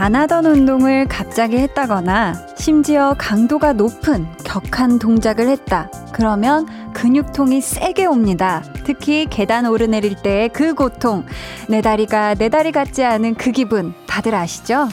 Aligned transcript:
안 0.00 0.16
하던 0.16 0.46
운동을 0.46 1.06
갑자기 1.08 1.58
했다거나 1.58 2.46
심지어 2.56 3.14
강도가 3.18 3.74
높은 3.74 4.26
격한 4.46 4.98
동작을 4.98 5.46
했다. 5.46 5.90
그러면 6.14 6.66
근육통이 6.94 7.60
세게 7.60 8.06
옵니다. 8.06 8.62
특히 8.84 9.26
계단 9.28 9.66
오르내릴 9.66 10.16
때의 10.22 10.48
그 10.54 10.72
고통. 10.72 11.26
내 11.68 11.82
다리가 11.82 12.36
내 12.36 12.48
다리 12.48 12.72
같지 12.72 13.04
않은 13.04 13.34
그 13.34 13.52
기분 13.52 13.92
다들 14.06 14.34
아시죠? 14.34 14.88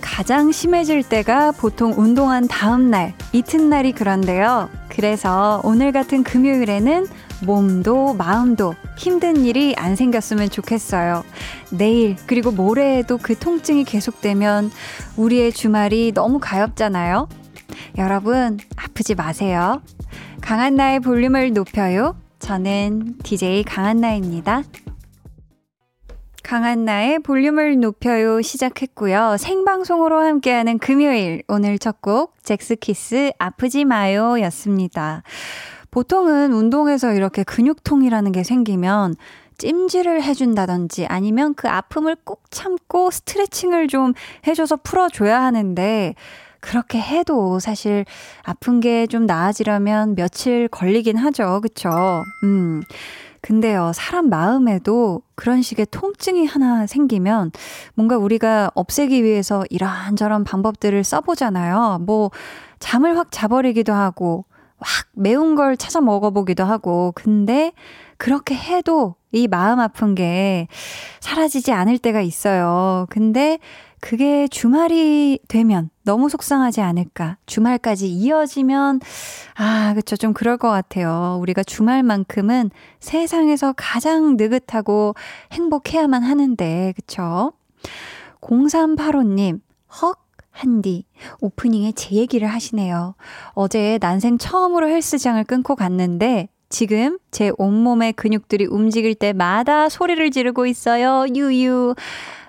가장 0.00 0.52
심해질 0.52 1.02
때가 1.02 1.52
보통 1.52 1.92
운동한 1.96 2.48
다음 2.48 2.90
날, 2.90 3.14
이튿날이 3.32 3.92
그런데요. 3.92 4.68
그래서 4.88 5.60
오늘 5.64 5.92
같은 5.92 6.22
금요일에는 6.22 7.06
몸도 7.44 8.14
마음도 8.14 8.74
힘든 8.96 9.44
일이 9.44 9.74
안 9.76 9.96
생겼으면 9.96 10.50
좋겠어요. 10.50 11.24
내일, 11.70 12.16
그리고 12.26 12.50
모레에도 12.50 13.18
그 13.18 13.38
통증이 13.38 13.84
계속되면 13.84 14.70
우리의 15.16 15.52
주말이 15.52 16.12
너무 16.12 16.38
가엽잖아요. 16.40 17.28
여러분, 17.98 18.58
아프지 18.76 19.14
마세요. 19.14 19.82
강한나의 20.40 21.00
볼륨을 21.00 21.52
높여요. 21.52 22.16
저는 22.38 23.16
DJ 23.22 23.64
강한나입니다. 23.64 24.62
강한나의 26.46 27.18
볼륨을 27.18 27.80
높여요 27.80 28.40
시작했고요. 28.40 29.36
생방송으로 29.36 30.20
함께하는 30.20 30.78
금요일 30.78 31.42
오늘 31.48 31.76
첫 31.76 31.96
곡 32.00 32.40
잭스키스 32.44 33.32
아프지 33.40 33.84
마요 33.84 34.40
였습니다. 34.42 35.24
보통은 35.90 36.52
운동에서 36.52 37.14
이렇게 37.14 37.42
근육통이라는 37.42 38.30
게 38.30 38.44
생기면 38.44 39.16
찜질을 39.58 40.22
해준다든지 40.22 41.06
아니면 41.06 41.54
그 41.54 41.68
아픔을 41.68 42.14
꾹 42.22 42.44
참고 42.50 43.10
스트레칭을 43.10 43.88
좀 43.88 44.12
해줘서 44.46 44.76
풀어줘야 44.76 45.42
하는데 45.42 46.14
그렇게 46.60 47.00
해도 47.00 47.58
사실 47.58 48.04
아픈 48.44 48.78
게 48.78 49.06
좀 49.08 49.26
나아지려면 49.26 50.14
며칠 50.14 50.68
걸리긴 50.68 51.16
하죠. 51.16 51.60
그쵸? 51.60 51.90
음. 52.44 52.82
근데요, 53.46 53.92
사람 53.94 54.28
마음에도 54.28 55.22
그런 55.36 55.62
식의 55.62 55.86
통증이 55.92 56.46
하나 56.46 56.84
생기면 56.88 57.52
뭔가 57.94 58.16
우리가 58.16 58.72
없애기 58.74 59.22
위해서 59.22 59.64
이런저런 59.70 60.42
방법들을 60.42 61.04
써보잖아요. 61.04 62.00
뭐, 62.04 62.32
잠을 62.80 63.16
확 63.16 63.28
자버리기도 63.30 63.92
하고, 63.92 64.46
확 64.78 65.06
매운 65.12 65.54
걸 65.54 65.76
찾아 65.76 66.00
먹어보기도 66.00 66.64
하고, 66.64 67.12
근데 67.14 67.70
그렇게 68.16 68.56
해도 68.56 69.14
이 69.30 69.46
마음 69.46 69.78
아픈 69.78 70.16
게 70.16 70.66
사라지지 71.20 71.70
않을 71.70 71.98
때가 71.98 72.22
있어요. 72.22 73.06
근데 73.10 73.60
그게 74.00 74.46
주말이 74.48 75.38
되면 75.48 75.90
너무 76.04 76.28
속상하지 76.28 76.80
않을까. 76.80 77.38
주말까지 77.46 78.08
이어지면, 78.08 79.00
아, 79.56 79.94
그쵸. 79.94 80.16
좀 80.16 80.32
그럴 80.32 80.56
것 80.56 80.70
같아요. 80.70 81.38
우리가 81.40 81.62
주말만큼은 81.62 82.70
세상에서 83.00 83.74
가장 83.76 84.36
느긋하고 84.36 85.14
행복해야만 85.52 86.22
하는데, 86.22 86.92
그쵸. 86.94 87.52
0385님, 88.40 89.60
헉, 90.02 90.18
한디, 90.50 91.04
오프닝에 91.40 91.92
제 91.92 92.14
얘기를 92.14 92.48
하시네요. 92.48 93.14
어제 93.52 93.98
난생 94.00 94.38
처음으로 94.38 94.88
헬스장을 94.88 95.42
끊고 95.44 95.74
갔는데, 95.74 96.48
지금 96.68 97.18
제 97.30 97.52
온몸의 97.58 98.14
근육들이 98.14 98.66
움직일 98.66 99.14
때마다 99.14 99.88
소리를 99.88 100.30
지르고 100.30 100.66
있어요. 100.66 101.26
유유. 101.34 101.94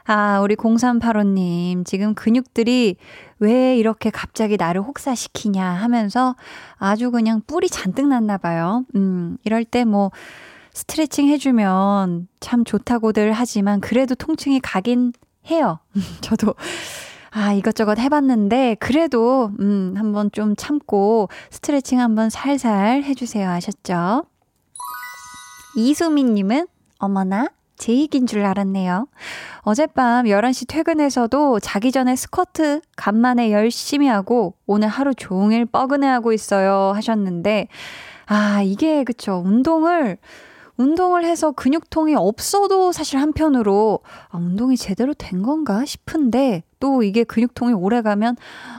아, 0.07 0.39
우리 0.39 0.55
0385님, 0.55 1.85
지금 1.85 2.15
근육들이 2.15 2.95
왜 3.39 3.77
이렇게 3.77 4.09
갑자기 4.09 4.55
나를 4.55 4.81
혹사시키냐 4.81 5.63
하면서 5.63 6.35
아주 6.77 7.11
그냥 7.11 7.41
뿔이 7.45 7.67
잔뜩 7.67 8.07
났나 8.07 8.37
봐요. 8.37 8.85
음, 8.95 9.37
이럴 9.43 9.65
때 9.65 9.83
뭐, 9.83 10.11
스트레칭 10.71 11.27
해주면 11.27 12.29
참 12.39 12.63
좋다고들 12.63 13.33
하지만 13.33 13.81
그래도 13.81 14.15
통증이 14.15 14.61
가긴 14.61 15.11
해요. 15.51 15.79
저도 16.21 16.55
아, 17.31 17.51
이것저것 17.51 17.99
해봤는데, 17.99 18.77
그래도, 18.79 19.51
음, 19.59 19.93
한번 19.97 20.31
좀 20.31 20.55
참고 20.55 21.27
스트레칭 21.51 21.99
한번 21.99 22.29
살살 22.29 23.03
해주세요. 23.03 23.49
아셨죠? 23.49 24.23
이수민님은, 25.75 26.67
어머나, 26.97 27.49
제 27.77 27.93
얘기인 27.93 28.25
줄 28.27 28.43
알았네요. 28.43 29.07
어젯밤 29.61 30.25
11시 30.25 30.67
퇴근해서도 30.67 31.59
자기 31.59 31.91
전에 31.91 32.15
스쿼트 32.15 32.81
간만에 32.95 33.51
열심히 33.51 34.07
하고 34.07 34.55
오늘 34.65 34.87
하루 34.87 35.13
종일 35.13 35.65
뻐근해하고 35.65 36.33
있어요 36.33 36.91
하셨는데, 36.95 37.67
아, 38.25 38.61
이게 38.61 39.03
그쵸. 39.03 39.41
운동을, 39.45 40.17
운동을 40.75 41.25
해서 41.25 41.51
근육통이 41.51 42.15
없어도 42.15 42.91
사실 42.91 43.19
한편으로, 43.19 43.99
아, 44.29 44.37
운동이 44.37 44.75
제대로 44.77 45.13
된 45.13 45.41
건가 45.41 45.85
싶은데, 45.85 46.63
또 46.79 47.03
이게 47.03 47.23
근육통이 47.23 47.73
오래 47.73 48.01
가면, 48.01 48.35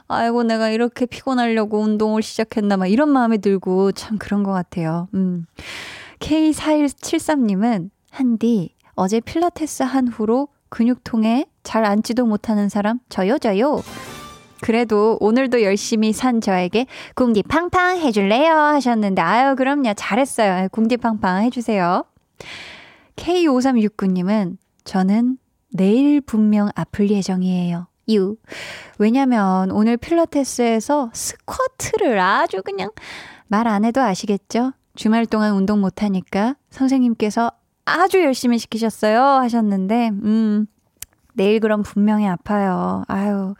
아이고, 0.06 0.42
내가 0.42 0.68
이렇게 0.68 1.06
피곤하려고 1.06 1.80
운동을 1.80 2.22
시작했나, 2.22 2.76
막 2.76 2.86
이런 2.86 3.08
마음이 3.08 3.38
들고 3.38 3.92
참 3.92 4.18
그런 4.18 4.42
것 4.42 4.52
같아요. 4.52 5.08
음. 5.14 5.46
K4173님은, 6.20 7.90
한디, 8.10 8.74
어제 8.98 9.20
필라테스 9.20 9.84
한 9.84 10.08
후로 10.08 10.48
근육통에 10.70 11.46
잘 11.62 11.84
앉지도 11.84 12.26
못하는 12.26 12.68
사람 12.68 12.98
저요 13.08 13.38
저요. 13.38 13.80
그래도 14.60 15.16
오늘도 15.20 15.62
열심히 15.62 16.12
산 16.12 16.40
저에게 16.40 16.86
궁디팡팡 17.14 17.98
해줄래요 18.00 18.52
하셨는데 18.56 19.22
아유 19.22 19.54
그럼요 19.54 19.94
잘했어요 19.94 20.68
궁디팡팡 20.72 21.44
해주세요. 21.44 22.04
K5369님은 23.14 24.56
저는 24.82 25.38
내일 25.72 26.20
분명 26.20 26.68
아플 26.74 27.08
예정이에요. 27.08 27.86
유. 28.10 28.36
왜냐면 28.98 29.70
오늘 29.70 29.96
필라테스에서 29.96 31.10
스쿼트를 31.12 32.18
아주 32.18 32.62
그냥 32.64 32.90
말 33.46 33.68
안 33.68 33.84
해도 33.84 34.00
아시겠죠? 34.00 34.72
주말 34.96 35.24
동안 35.26 35.52
운동 35.54 35.80
못하니까 35.80 36.56
선생님께서 36.70 37.52
아주 37.88 38.22
열심히 38.22 38.58
시키셨어요. 38.58 39.20
하셨는데, 39.20 40.10
음, 40.22 40.66
내일 41.34 41.60
그럼 41.60 41.82
분명히 41.82 42.26
아파요. 42.26 43.04
아유. 43.08 43.54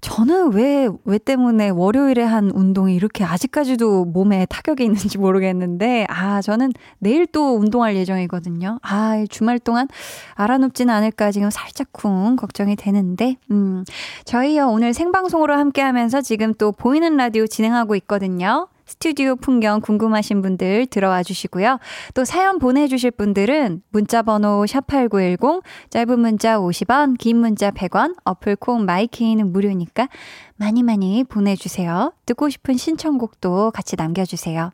저는 0.00 0.52
왜, 0.52 0.86
왜 1.06 1.16
때문에 1.16 1.70
월요일에 1.70 2.22
한 2.22 2.50
운동이 2.50 2.94
이렇게 2.94 3.24
아직까지도 3.24 4.04
몸에 4.04 4.44
타격이 4.50 4.84
있는지 4.84 5.16
모르겠는데, 5.16 6.06
아, 6.10 6.42
저는 6.42 6.72
내일 6.98 7.26
또 7.26 7.56
운동할 7.56 7.96
예정이거든요. 7.96 8.80
아, 8.82 9.24
주말 9.30 9.58
동안 9.58 9.88
알아눕지는 10.34 10.92
않을까 10.92 11.32
지금 11.32 11.48
살짝쿵 11.48 12.36
걱정이 12.36 12.76
되는데, 12.76 13.36
음, 13.50 13.84
저희요, 14.26 14.68
오늘 14.68 14.92
생방송으로 14.92 15.54
함께 15.54 15.80
하면서 15.80 16.20
지금 16.20 16.52
또 16.52 16.70
보이는 16.70 17.16
라디오 17.16 17.46
진행하고 17.46 17.96
있거든요. 17.96 18.68
스튜디오 18.86 19.36
풍경 19.36 19.80
궁금하신 19.80 20.42
분들 20.42 20.86
들어와 20.86 21.22
주시고요. 21.22 21.78
또 22.14 22.24
사연 22.24 22.58
보내주실 22.58 23.12
분들은 23.12 23.82
문자번호 23.90 24.64
샵8910, 24.66 25.62
짧은 25.90 26.20
문자 26.20 26.58
50원, 26.58 27.16
긴 27.18 27.38
문자 27.38 27.70
100원, 27.70 28.14
어플 28.24 28.56
콩 28.56 28.84
마이케이는 28.84 29.52
무료니까 29.52 30.08
많이 30.56 30.82
많이 30.82 31.24
보내주세요. 31.24 32.12
듣고 32.26 32.48
싶은 32.48 32.76
신청곡도 32.76 33.70
같이 33.72 33.96
남겨주세요. 33.96 34.70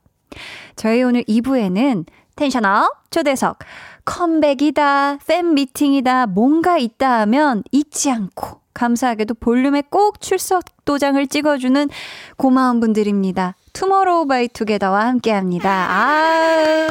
저희 0.76 1.02
오늘 1.02 1.22
2부에는 1.24 2.06
텐션업 2.36 3.10
초대석 3.10 3.58
컴백이다 4.04 5.18
팬 5.26 5.54
미팅이다 5.54 6.26
뭔가 6.26 6.78
있다 6.78 7.20
하면 7.20 7.62
잊지 7.70 8.10
않고 8.10 8.60
감사하게도 8.72 9.34
볼륨에 9.34 9.82
꼭 9.90 10.20
출석 10.20 10.64
도장을 10.84 11.24
찍어주는 11.26 11.88
고마운 12.36 12.80
분들입니다. 12.80 13.56
투모로우 13.72 14.26
바이 14.26 14.48
투게더와 14.48 15.06
함께 15.06 15.32
합니다. 15.32 15.86
아. 15.90 16.88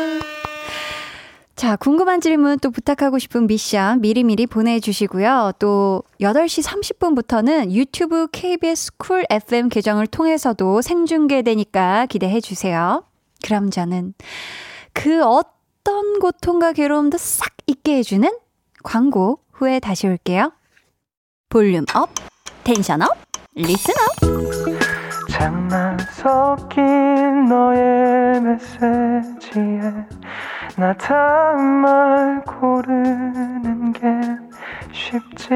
자, 1.59 1.75
궁금한 1.75 2.21
질문 2.21 2.57
또 2.59 2.71
부탁하고 2.71 3.19
싶은 3.19 3.45
미션 3.45 3.99
미리미리 3.99 4.47
보내주시고요. 4.47 5.51
또 5.59 6.03
8시 6.21 6.63
30분부터는 6.63 7.71
유튜브 7.71 8.27
KBS 8.31 8.95
쿨 8.95 9.25
FM 9.29 9.67
계정을 9.67 10.07
통해서도 10.07 10.81
생중계되니까 10.81 12.05
기대해 12.05 12.39
주세요. 12.39 13.03
그럼 13.43 13.71
저는 13.71 14.13
그 14.93 15.21
어떤 15.21 16.19
고통과 16.19 16.71
괴로움도 16.71 17.17
싹 17.17 17.49
잊게 17.67 17.97
해주는 17.97 18.29
광고 18.81 19.39
후에 19.51 19.81
다시 19.81 20.07
올게요. 20.07 20.53
Volume 21.50 21.83
up, 21.94 22.09
tension 22.63 23.01
up, 23.01 23.17
listen 23.56 23.94
up. 23.95 24.88
장난 25.39 25.97
섞인 26.12 27.47
너의 27.47 28.41
메시지에 28.41 29.80
나 30.75 30.94
다음 30.94 31.62
말 31.81 32.44
고르는 32.44 33.94
게 33.94 34.01
쉽지 34.91 35.53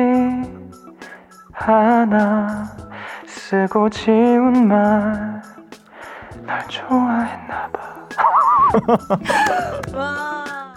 않아. 1.53 2.65
쓰고 3.27 3.89
지운 3.89 4.67
말 4.67 5.41
날 6.45 6.67
좋아했나 6.67 7.69
봐. 7.71 8.07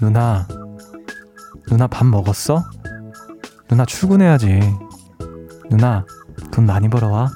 누나 0.00 0.46
누나 1.68 1.86
밥 1.86 2.06
먹었어? 2.06 2.62
누나 3.68 3.84
출근해야지. 3.84 4.60
누나 5.70 6.04
돈 6.50 6.66
많이 6.66 6.88
벌어와 6.88 7.28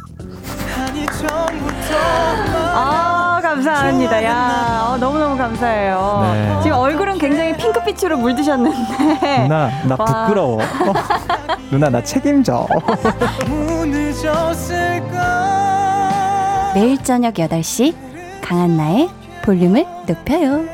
감사합니다. 3.55 4.25
야 4.25 4.87
어, 4.89 4.97
너무너무 4.97 5.37
감사해요. 5.37 6.21
네. 6.35 6.61
지금 6.63 6.77
얼굴은 6.79 7.19
굉장히 7.19 7.57
핑크빛으로 7.57 8.17
물드셨는데 8.19 9.43
누나 9.43 9.71
나 9.85 9.97
부끄러워. 9.97 10.59
누나 11.71 11.89
나 11.89 12.03
책임져. 12.03 12.67
매일 16.75 17.03
저녁 17.05 17.35
8시 17.35 17.95
강한나의 18.43 19.09
볼륨을 19.45 19.87
높여요. 20.07 20.65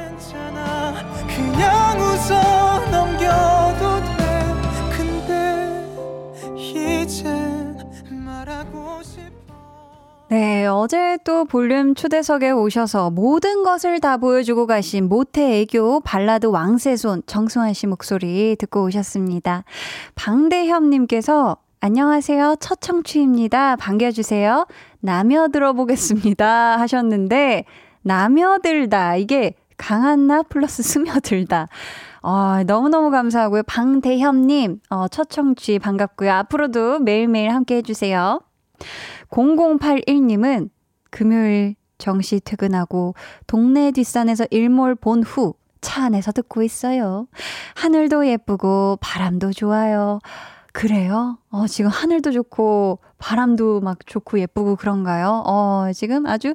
네, 10.31 10.65
어제 10.67 11.19
또 11.25 11.44
볼륨 11.44 11.97
초대석에 11.97 12.53
오셔서 12.53 13.11
모든 13.11 13.65
것을 13.65 13.99
다 13.99 14.17
보여주고 14.17 14.69
가신 14.69 15.09
모태 15.09 15.59
애교 15.62 16.03
발라드 16.03 16.47
왕세손 16.47 17.25
정승환 17.27 17.73
씨 17.73 17.88
목소리 17.88 18.55
듣고 18.56 18.85
오셨습니다. 18.85 19.65
방대협님께서 20.15 21.56
안녕하세요. 21.81 22.55
첫 22.61 22.81
청취입니다. 22.81 23.75
반겨주세요. 23.75 24.69
남여 25.00 25.49
들어보겠습니다. 25.49 26.79
하셨는데, 26.79 27.65
남여들다. 28.03 29.17
이게 29.17 29.55
강한나 29.79 30.44
플러스 30.44 30.85
스며들다. 30.85 31.67
어, 32.23 32.62
너무너무 32.65 33.11
감사하고요. 33.11 33.65
방대협님, 33.65 34.79
어, 34.91 35.09
첫 35.09 35.29
청취 35.29 35.81
반갑고요. 35.81 36.31
앞으로도 36.31 37.00
매일매일 37.00 37.50
함께 37.50 37.79
해주세요. 37.79 38.41
0081님은 39.31 40.71
금요일 41.11 41.75
정시 41.99 42.41
퇴근하고 42.41 43.15
동네 43.47 43.91
뒷산에서 43.91 44.47
일몰 44.50 44.94
본 44.94 45.23
후 45.23 45.61
차 45.81 46.05
안에서 46.05 46.32
듣고 46.32 46.62
있어요. 46.62 47.27
하늘도 47.75 48.27
예쁘고 48.29 48.99
바람도 49.00 49.53
좋아요. 49.53 50.19
그래요? 50.73 51.38
어, 51.50 51.67
지금 51.67 51.91
하늘도 51.91 52.31
좋고 52.31 53.00
바람도 53.19 53.81
막 53.81 53.99
좋고 54.06 54.38
예쁘고 54.38 54.77
그런가요? 54.77 55.43
어, 55.47 55.91
지금 55.93 56.27
아주 56.27 56.55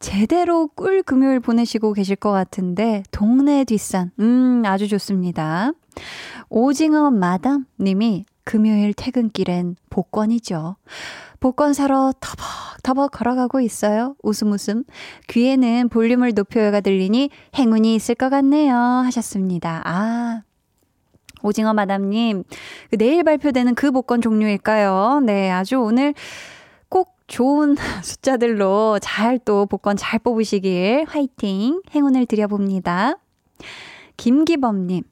제대로 0.00 0.66
꿀 0.66 1.02
금요일 1.02 1.40
보내시고 1.40 1.94
계실 1.94 2.14
것 2.16 2.30
같은데 2.30 3.02
동네 3.10 3.64
뒷산 3.64 4.10
음, 4.20 4.62
아주 4.66 4.86
좋습니다. 4.88 5.72
오징어 6.50 7.10
마담 7.10 7.64
님이 7.80 8.26
금요일 8.44 8.92
퇴근길엔 8.92 9.76
복권이죠. 9.88 10.76
복권 11.44 11.74
사러 11.74 12.10
터벅터벅 12.20 13.10
걸어가고 13.10 13.60
있어요. 13.60 14.16
웃음 14.22 14.52
웃음. 14.52 14.82
귀에는 15.28 15.90
볼륨을 15.90 16.32
높여요가 16.34 16.80
들리니 16.80 17.28
행운이 17.54 17.94
있을 17.96 18.14
것 18.14 18.30
같네요. 18.30 18.74
하셨습니다. 18.74 19.82
아. 19.84 20.40
오징어 21.42 21.74
마담님, 21.74 22.44
그 22.88 22.96
내일 22.96 23.24
발표되는 23.24 23.74
그 23.74 23.90
복권 23.90 24.22
종류일까요? 24.22 25.20
네, 25.22 25.50
아주 25.50 25.76
오늘 25.76 26.14
꼭 26.88 27.18
좋은 27.26 27.76
숫자들로 28.02 28.98
잘 29.02 29.38
또 29.38 29.66
복권 29.66 29.98
잘 29.98 30.20
뽑으시길 30.20 31.04
화이팅! 31.06 31.82
행운을 31.94 32.24
드려봅니다. 32.24 33.18
김기범님, 34.16 35.02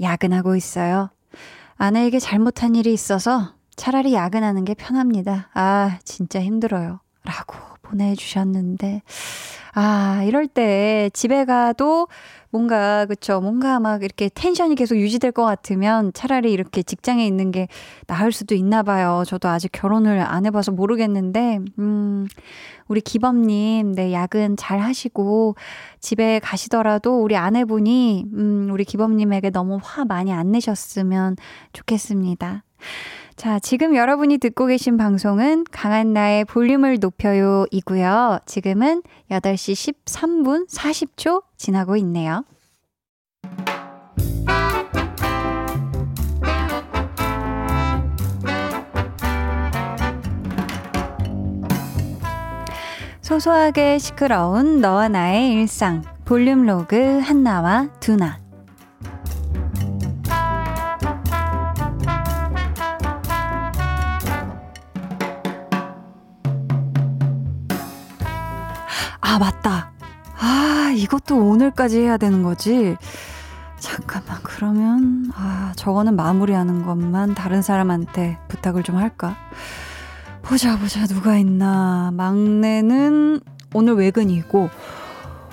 야근하고 0.00 0.56
있어요. 0.56 1.10
아내에게 1.76 2.18
잘못한 2.18 2.76
일이 2.76 2.94
있어서 2.94 3.56
차라리 3.76 4.14
야근하는 4.14 4.64
게 4.64 4.74
편합니다. 4.74 5.48
아, 5.54 5.98
진짜 6.04 6.40
힘들어요. 6.40 7.00
라고 7.24 7.56
보내주셨는데, 7.82 9.02
아, 9.74 10.22
이럴 10.26 10.46
때 10.48 11.10
집에 11.12 11.44
가도 11.44 12.08
뭔가, 12.50 13.06
그쵸. 13.06 13.40
뭔가 13.40 13.80
막 13.80 14.02
이렇게 14.02 14.28
텐션이 14.28 14.74
계속 14.74 14.96
유지될 14.96 15.32
것 15.32 15.44
같으면 15.44 16.12
차라리 16.12 16.52
이렇게 16.52 16.82
직장에 16.82 17.26
있는 17.26 17.50
게 17.50 17.68
나을 18.06 18.30
수도 18.30 18.54
있나 18.54 18.82
봐요. 18.82 19.22
저도 19.26 19.48
아직 19.48 19.72
결혼을 19.72 20.20
안 20.20 20.44
해봐서 20.44 20.72
모르겠는데, 20.72 21.60
음, 21.78 22.28
우리 22.88 23.00
기범님, 23.00 23.94
네, 23.94 24.12
야근 24.12 24.58
잘 24.58 24.80
하시고, 24.80 25.54
집에 26.00 26.40
가시더라도 26.40 27.22
우리 27.22 27.36
아내분이, 27.36 28.26
음, 28.34 28.68
우리 28.70 28.84
기범님에게 28.84 29.48
너무 29.50 29.78
화 29.82 30.04
많이 30.04 30.30
안 30.32 30.52
내셨으면 30.52 31.36
좋겠습니다. 31.72 32.64
자, 33.42 33.58
지금 33.58 33.96
여러분이 33.96 34.38
듣고 34.38 34.66
계신 34.66 34.96
방송은 34.96 35.64
강한 35.72 36.12
나의 36.12 36.44
볼륨을 36.44 36.98
높여요 37.00 37.66
이고요. 37.72 38.38
지금은 38.46 39.02
8시 39.32 40.04
13분 40.04 40.70
40초 40.70 41.42
지나고 41.56 41.96
있네요. 41.96 42.44
소소하게 53.22 53.98
시끄러운 53.98 54.80
너와 54.80 55.08
나의 55.08 55.50
일상 55.54 56.04
볼륨 56.24 56.64
로그 56.64 57.18
한나와 57.18 57.88
두나 57.98 58.41
아, 69.32 69.38
맞다. 69.38 69.92
아, 70.38 70.92
이것도 70.94 71.38
오늘까지 71.38 72.00
해야 72.00 72.18
되는 72.18 72.42
거지. 72.42 72.98
잠깐만, 73.78 74.38
그러면, 74.42 75.32
아, 75.34 75.72
저거는 75.74 76.16
마무리하는 76.16 76.82
것만 76.82 77.34
다른 77.34 77.62
사람한테 77.62 78.36
부탁을 78.48 78.82
좀 78.82 78.98
할까? 78.98 79.34
보자, 80.42 80.78
보자, 80.78 81.06
누가 81.06 81.38
있나. 81.38 82.10
막내는 82.12 83.40
오늘 83.72 83.94
외근이고, 83.94 84.68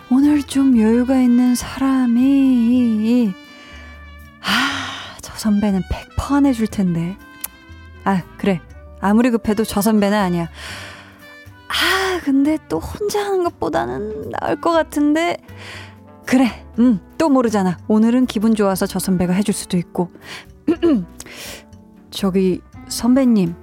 오늘 0.10 0.44
좀 0.44 0.78
여유가 0.78 1.18
있는 1.18 1.56
사람이, 1.56 3.34
아, 4.42 5.18
저 5.22 5.34
선배는 5.38 5.84
100% 6.18 6.34
안 6.34 6.46
해줄 6.46 6.68
텐데. 6.68 7.16
아, 8.04 8.24
그래. 8.38 8.60
아무리 9.00 9.32
급해도 9.32 9.64
저 9.64 9.82
선배는 9.82 10.18
아니야. 10.18 10.50
아, 12.20 12.22
근데 12.22 12.58
또 12.68 12.80
혼자 12.80 13.24
하는 13.24 13.44
것보다는 13.46 14.32
나을 14.40 14.60
것 14.60 14.72
같은데. 14.72 15.38
그래, 16.26 16.66
음, 16.78 17.00
또 17.18 17.30
모르잖아. 17.30 17.78
오늘은 17.88 18.26
기분 18.26 18.56
좋아서 18.56 18.86
저 18.86 19.00
선배가 19.00 19.34
해줄 19.34 19.54
수도 19.54 19.78
있고. 19.78 20.12
저기, 22.12 22.62
선배님, 22.90 23.56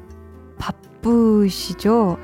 바쁘시죠? 0.58 2.18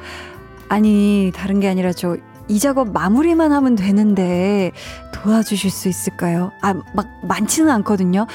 아니, 0.68 1.30
다른 1.34 1.60
게 1.60 1.68
아니라 1.68 1.92
저 1.92 2.16
이 2.48 2.58
작업 2.58 2.90
마무리만 2.92 3.52
하면 3.52 3.76
되는데 3.76 4.72
도와주실 5.14 5.70
수 5.70 5.88
있을까요? 5.88 6.50
아, 6.60 6.74
막 6.92 7.06
많지는 7.22 7.70
않거든요. 7.70 8.26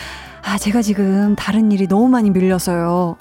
아, 0.43 0.57
제가 0.57 0.81
지금 0.81 1.35
다른 1.35 1.71
일이 1.73 1.87
너무 1.87 2.07
많이 2.07 2.29
밀려서요. 2.31 3.17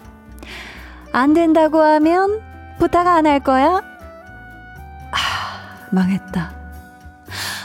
안 1.13 1.35
된다고 1.35 1.81
하면 1.81 2.41
부탁 2.79 3.09
안 3.09 3.27
할 3.27 3.41
거야? 3.41 3.83
망했다. 5.91 6.53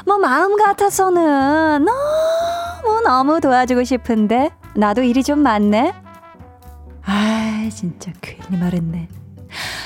뭐 0.06 0.18
마음 0.18 0.56
같아서는 0.56 1.86
너무 1.86 3.02
너무 3.04 3.42
도와주고 3.42 3.84
싶은데 3.84 4.52
나도 4.76 5.04
일이 5.04 5.24
좀 5.24 5.40
많네. 5.40 5.94
아 7.06 7.70
진짜 7.74 8.12
괜히 8.22 8.58
말했네. 8.58 9.08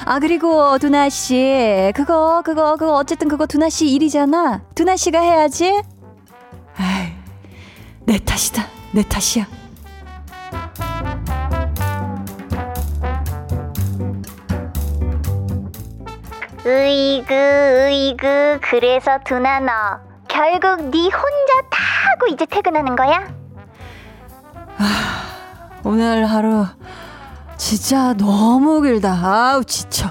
아 0.06 0.20
그리고 0.20 0.78
두나 0.78 1.10
씨 1.10 1.92
그거 1.96 2.42
그거 2.46 2.76
그거 2.78 2.96
어쨌든 2.96 3.28
그거 3.28 3.46
두나 3.46 3.70
씨 3.70 3.90
일이잖아. 3.90 4.62
두나 4.76 4.96
씨가 4.96 5.20
해야지. 5.20 5.82
아이 6.78 7.14
내 8.06 8.20
탓이다 8.20 8.64
내 8.92 9.02
탓이야. 9.04 9.48
으이그 16.66 17.34
으이그 17.34 18.60
그래서 18.62 19.20
두나 19.24 19.60
너 19.60 19.72
결국 20.28 20.90
네 20.90 20.98
혼자 21.04 21.62
다 21.70 21.84
하고 22.10 22.26
이제 22.28 22.46
퇴근하는 22.48 22.96
거야? 22.96 23.28
아, 24.80 25.22
오늘 25.84 26.26
하루 26.26 26.66
진짜 27.58 28.14
너무 28.14 28.82
길다. 28.82 29.12
아우 29.14 29.64
지쳐. 29.64 30.10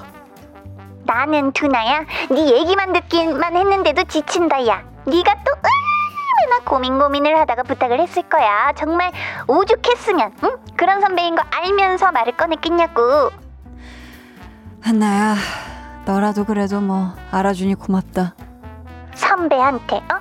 나는 1.04 1.50
두나야. 1.52 2.04
네 2.30 2.52
얘기만 2.60 2.92
듣기만 2.92 3.56
했는데도 3.56 4.04
지친다 4.04 4.66
야. 4.68 4.82
네가 5.06 5.34
또 5.44 5.52
얼마나 5.52 6.64
고민 6.64 6.98
고민을 6.98 7.38
하다가 7.40 7.64
부탁을 7.64 8.00
했을 8.00 8.22
거야. 8.22 8.72
정말 8.76 9.12
오죽했으면 9.48 10.32
응? 10.44 10.56
그런 10.76 11.00
선배인 11.00 11.34
거 11.34 11.42
알면서 11.50 12.12
말을 12.12 12.36
꺼냈겠냐고. 12.36 13.30
한나야, 14.82 15.34
너라도 16.04 16.44
그래도 16.44 16.80
뭐 16.80 17.14
알아주니 17.30 17.74
고맙다. 17.76 18.34
선배한테 19.14 19.96
어 19.96 20.20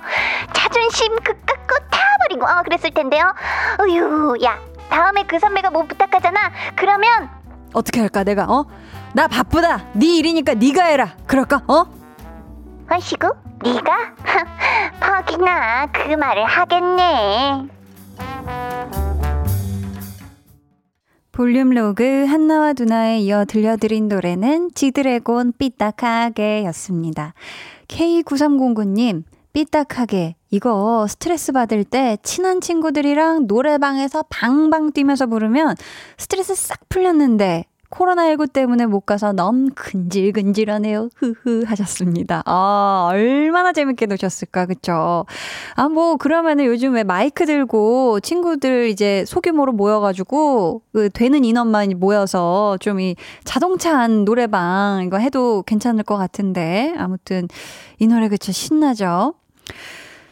자존심 0.52 1.14
그 1.16 1.32
깎고 1.44 1.88
타버리고 1.90 2.46
어 2.46 2.62
그랬을 2.62 2.90
텐데요. 2.92 3.34
어휴 3.80 4.36
야 4.44 4.58
다음에 4.88 5.24
그 5.24 5.38
선배가 5.38 5.70
뭐 5.70 5.82
부탁하잖아. 5.84 6.40
그러면 6.76 7.28
어떻게 7.74 8.00
할까 8.00 8.24
내가 8.24 8.44
어? 8.44 8.64
나 9.12 9.28
바쁘다. 9.28 9.84
네 9.92 10.16
일이니까 10.18 10.54
네가 10.54 10.84
해라. 10.84 11.14
그럴까? 11.26 11.62
어? 11.68 11.84
아이시고 12.88 13.28
네가 13.62 13.96
퍽이나 15.26 15.86
그 15.92 16.12
말을 16.14 16.44
하겠네. 16.44 17.68
볼륨 21.34 21.70
로그 21.70 22.26
한나와 22.26 22.74
두나에 22.74 23.18
이어 23.18 23.44
들려드린 23.44 24.06
노래는 24.06 24.70
지드래곤 24.72 25.54
삐딱하게 25.58 26.64
였습니다. 26.66 27.34
K9309님, 27.88 29.24
삐딱하게. 29.52 30.36
이거 30.50 31.08
스트레스 31.08 31.50
받을 31.50 31.82
때 31.82 32.18
친한 32.22 32.60
친구들이랑 32.60 33.48
노래방에서 33.48 34.26
방방 34.28 34.92
뛰면서 34.92 35.26
부르면 35.26 35.74
스트레스 36.18 36.54
싹 36.54 36.88
풀렸는데 36.88 37.64
코로나19 37.94 38.52
때문에 38.52 38.86
못 38.86 39.00
가서 39.00 39.32
너무 39.32 39.68
근질근질하네요. 39.74 41.10
흐흐 41.14 41.62
하셨습니다. 41.66 42.42
아, 42.44 43.08
얼마나 43.10 43.72
재밌게 43.72 44.06
노셨을까, 44.06 44.66
그쵸? 44.66 45.26
아, 45.76 45.88
뭐, 45.88 46.16
그러면은 46.16 46.64
요즘 46.64 46.96
에 46.96 47.04
마이크 47.04 47.46
들고 47.46 48.20
친구들 48.20 48.88
이제 48.88 49.24
소규모로 49.26 49.72
모여가지고, 49.72 50.82
그 50.92 51.10
되는 51.10 51.44
인원만 51.44 51.92
모여서 51.96 52.76
좀 52.80 52.94
이 53.00 53.16
자동차 53.44 53.98
안 53.98 54.24
노래방 54.24 55.02
이거 55.04 55.18
해도 55.18 55.62
괜찮을 55.66 56.04
것 56.04 56.16
같은데. 56.16 56.94
아무튼 56.96 57.48
이 57.98 58.06
노래 58.06 58.28
그쵸, 58.28 58.52
신나죠? 58.52 59.34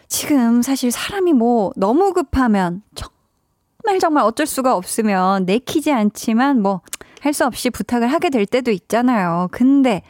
지금 0.08 0.62
사실 0.62 0.90
사람이 0.90 1.32
뭐 1.32 1.72
너무 1.76 2.12
급하면 2.12 2.82
정말 2.94 3.98
정말 4.00 4.24
어쩔 4.24 4.46
수가 4.46 4.76
없으면 4.76 5.44
내키지 5.46 5.90
않지만 5.92 6.60
뭐 6.62 6.82
할 7.22 7.32
수 7.32 7.46
없이 7.46 7.70
부탁을 7.70 8.08
하게 8.12 8.30
될 8.30 8.46
때도 8.46 8.70
있잖아요. 8.72 9.48
근데 9.52 10.02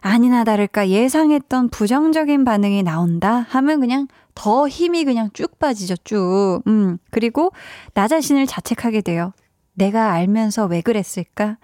아니나 0.00 0.44
다를까 0.44 0.88
예상했던 0.90 1.70
부정적인 1.70 2.44
반응이 2.44 2.82
나온다 2.82 3.46
하면 3.48 3.80
그냥 3.80 4.06
더 4.34 4.68
힘이 4.68 5.04
그냥 5.04 5.30
쭉 5.32 5.58
빠지죠, 5.58 5.94
쭉. 6.04 6.60
음, 6.66 6.98
그리고 7.10 7.52
나 7.94 8.06
자신을 8.08 8.46
자책하게 8.46 9.00
돼요. 9.00 9.32
내가 9.72 10.12
알면서 10.12 10.66
왜 10.66 10.82
그랬을까? 10.82 11.56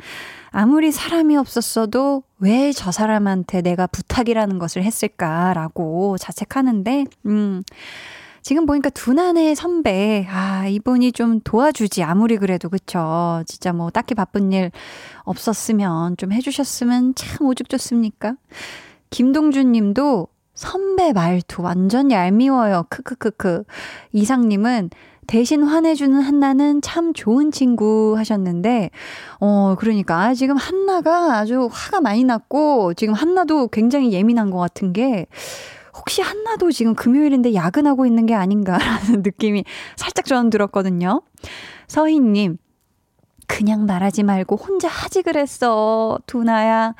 아무리 0.50 0.90
사람이 0.90 1.36
없었어도 1.36 2.22
왜 2.38 2.72
저 2.72 2.90
사람한테 2.90 3.60
내가 3.62 3.86
부탁이라는 3.86 4.58
것을 4.58 4.82
했을까라고 4.82 6.16
자책하는데, 6.18 7.04
음, 7.26 7.62
지금 8.42 8.66
보니까 8.66 8.90
두난의 8.90 9.54
선배, 9.54 10.26
아, 10.30 10.66
이분이 10.66 11.12
좀 11.12 11.40
도와주지, 11.40 12.02
아무리 12.02 12.36
그래도, 12.36 12.68
그쵸. 12.68 13.42
진짜 13.46 13.72
뭐 13.72 13.90
딱히 13.90 14.14
바쁜 14.14 14.52
일 14.52 14.70
없었으면 15.24 16.16
좀 16.16 16.32
해주셨으면 16.32 17.14
참 17.14 17.46
오죽 17.46 17.68
좋습니까? 17.68 18.34
김동준 19.10 19.72
님도 19.72 20.28
선배 20.54 21.12
말투 21.12 21.62
완전 21.62 22.10
얄미워요. 22.10 22.84
크크크크. 22.88 23.64
이상님은 24.12 24.90
대신 25.26 25.62
화내주는 25.62 26.20
한나는 26.20 26.82
참 26.82 27.12
좋은 27.12 27.52
친구 27.52 28.14
하셨는데, 28.18 28.90
어, 29.38 29.76
그러니까 29.78 30.34
지금 30.34 30.56
한나가 30.56 31.38
아주 31.38 31.68
화가 31.70 32.00
많이 32.00 32.24
났고, 32.24 32.94
지금 32.94 33.14
한나도 33.14 33.68
굉장히 33.68 34.12
예민한 34.12 34.50
것 34.50 34.58
같은 34.58 34.92
게, 34.92 35.26
혹시 36.00 36.22
한나도 36.22 36.72
지금 36.72 36.94
금요일인데 36.94 37.54
야근하고 37.54 38.06
있는 38.06 38.26
게 38.26 38.34
아닌가라는 38.34 39.22
느낌이 39.22 39.64
살짝 39.96 40.24
저는 40.24 40.50
들었거든요. 40.50 41.22
서희님, 41.88 42.56
그냥 43.46 43.84
말하지 43.86 44.22
말고 44.22 44.56
혼자 44.56 44.88
하지 44.88 45.22
그랬어. 45.22 46.18
두나야. 46.26 46.94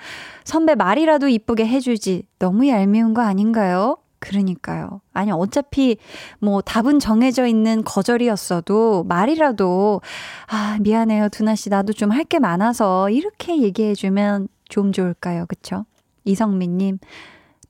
선배 0.45 0.75
말이라도 0.75 1.29
이쁘게 1.29 1.67
해주지. 1.67 2.25
너무 2.39 2.69
얄미운 2.69 3.15
거 3.15 3.23
아닌가요? 3.23 3.97
그러니까요. 4.19 5.01
아니, 5.15 5.31
어차피 5.31 5.97
뭐 6.41 6.61
답은 6.61 6.99
정해져 6.99 7.47
있는 7.47 7.83
거절이었어도 7.85 9.05
말이라도, 9.05 10.03
아, 10.49 10.77
미안해요. 10.81 11.31
두나씨. 11.31 11.71
나도 11.71 11.93
좀 11.95 12.11
할 12.11 12.25
게 12.25 12.39
많아서 12.39 13.09
이렇게 13.11 13.63
얘기해주면 13.63 14.49
좀 14.69 14.93
좋을까요? 14.93 15.47
그쵸? 15.49 15.87
이성민님, 16.25 16.99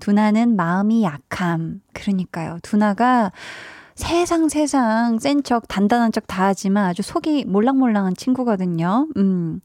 두나는 0.01 0.57
마음이 0.57 1.05
약함. 1.05 1.81
그러니까요. 1.93 2.59
두나가 2.63 3.31
세상 3.95 4.49
세상 4.49 5.19
센 5.19 5.43
척, 5.43 5.69
단단한 5.69 6.11
척 6.13 6.27
다 6.27 6.47
하지만 6.47 6.87
아주 6.87 7.03
속이 7.03 7.45
몰랑몰랑한 7.45 8.15
친구거든요. 8.15 9.09
음. 9.17 9.61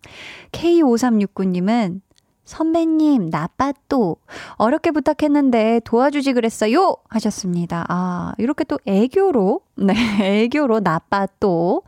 K5369님은 0.52 2.02
선배님, 2.44 3.32
나빠 3.32 3.74
또. 3.90 4.18
어렵게 4.58 4.92
부탁했는데 4.92 5.82
도와주지 5.84 6.34
그랬어요! 6.34 6.96
하셨습니다. 7.10 7.86
아, 7.90 8.34
이렇게 8.38 8.64
또 8.64 8.78
애교로, 8.86 9.62
네, 9.78 9.94
애교로 10.44 10.82
나빠 10.82 11.28
또. 11.40 11.82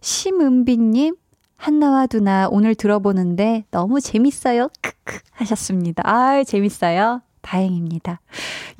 심은비님, 0.00 1.16
한나와 1.56 2.06
두나 2.06 2.48
오늘 2.50 2.74
들어보는데 2.74 3.64
너무 3.70 4.00
재밌어요. 4.00 4.68
크크 4.80 5.18
하셨습니다. 5.32 6.02
아, 6.06 6.42
재밌어요. 6.44 7.22
다행입니다. 7.42 8.20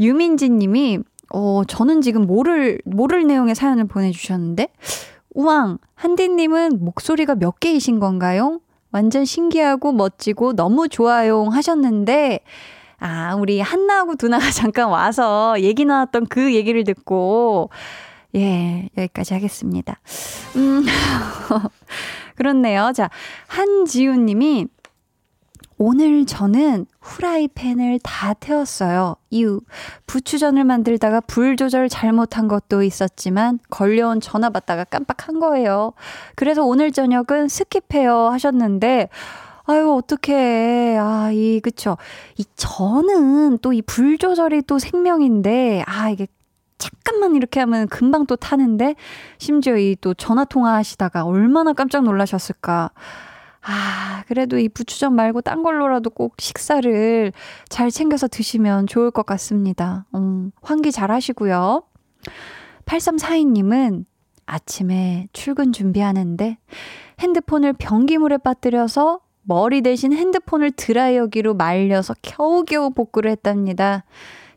유민지 0.01 0.49
님이, 0.49 0.99
어, 1.33 1.63
저는 1.67 2.01
지금 2.01 2.27
모를, 2.27 2.81
모를 2.85 3.27
내용의 3.27 3.55
사연을 3.55 3.87
보내주셨는데, 3.87 4.69
우왕, 5.35 5.79
한디님은 5.95 6.85
목소리가 6.85 7.35
몇 7.35 7.61
개이신 7.61 8.01
건가요? 8.01 8.61
완전 8.91 9.25
신기하고 9.25 9.93
멋지고 9.93 10.55
너무 10.55 10.89
좋아요 10.89 11.45
하셨는데, 11.45 12.41
아, 12.99 13.35
우리 13.35 13.61
한나하고 13.61 14.15
두나가 14.15 14.45
잠깐 14.53 14.89
와서 14.89 15.61
얘기 15.61 15.85
나왔던 15.85 16.27
그 16.27 16.55
얘기를 16.55 16.85
듣고, 16.85 17.71
예, 18.35 18.89
여기까지 18.97 19.35
하겠습니다. 19.35 19.99
음, 20.57 20.85
그렇네요. 22.37 22.93
자, 22.95 23.11
한지훈 23.49 24.27
님이, 24.27 24.67
오늘 25.85 26.27
저는 26.27 26.87
후라이팬을 27.01 27.99
다 28.05 28.35
태웠어요. 28.35 29.17
이유. 29.31 29.61
부추전을 30.07 30.63
만들다가 30.63 31.21
불 31.21 31.57
조절 31.57 31.89
잘못한 31.89 32.47
것도 32.47 32.85
있었지만 32.85 33.59
걸려온 33.69 34.21
전화 34.21 34.49
받다가 34.51 34.85
깜빡한 34.85 35.41
거예요. 35.41 35.93
그래서 36.37 36.65
오늘 36.65 36.93
저녁은 36.93 37.49
스킵해요 37.49 38.29
하셨는데 38.29 39.09
아유, 39.65 39.93
어떡해. 39.93 40.99
아, 41.01 41.31
이, 41.33 41.59
그쵸. 41.61 41.97
이 42.39 42.45
전은 42.55 43.59
또이 43.59 43.83
불 43.83 44.19
조절이 44.19 44.63
또 44.63 44.79
생명인데, 44.81 45.85
아, 45.87 46.11
이게 46.11 46.27
잠깐만 46.79 47.37
이렇게 47.37 47.61
하면 47.61 47.87
금방 47.87 48.27
또 48.27 48.35
타는데, 48.35 48.97
심지어 49.39 49.77
이 49.77 49.97
또 50.01 50.15
전화 50.15 50.45
통화하시다가 50.45 51.25
얼마나 51.25 51.73
깜짝 51.75 52.03
놀라셨을까. 52.03 52.91
아, 53.63 54.25
그래도 54.27 54.59
이 54.59 54.69
부추전 54.69 55.15
말고 55.15 55.41
딴 55.43 55.63
걸로라도 55.63 56.11
꼭 56.11 56.35
식사를 56.39 57.33
잘 57.69 57.91
챙겨서 57.91 58.29
드시면 58.29 58.87
좋을 58.87 59.11
것 59.11 59.25
같습니다. 59.27 60.07
음, 60.15 60.51
환기 60.63 60.93
잘 60.93 61.11
하시고요. 61.11 61.83
8342님은 62.85 64.05
아침에 64.47 65.29
출근 65.33 65.73
준비하는데 65.73 66.59
핸드폰을 67.21 67.73
변기물에 67.75 68.39
빠뜨려서 68.39 69.21
머리 69.43 69.83
대신 69.83 70.13
핸드폰을 70.13 70.73
드라이어기로 70.73 71.55
말려서 71.55 72.15
겨우겨우 72.23 72.91
복구를 72.91 73.31
했답니다. 73.31 74.05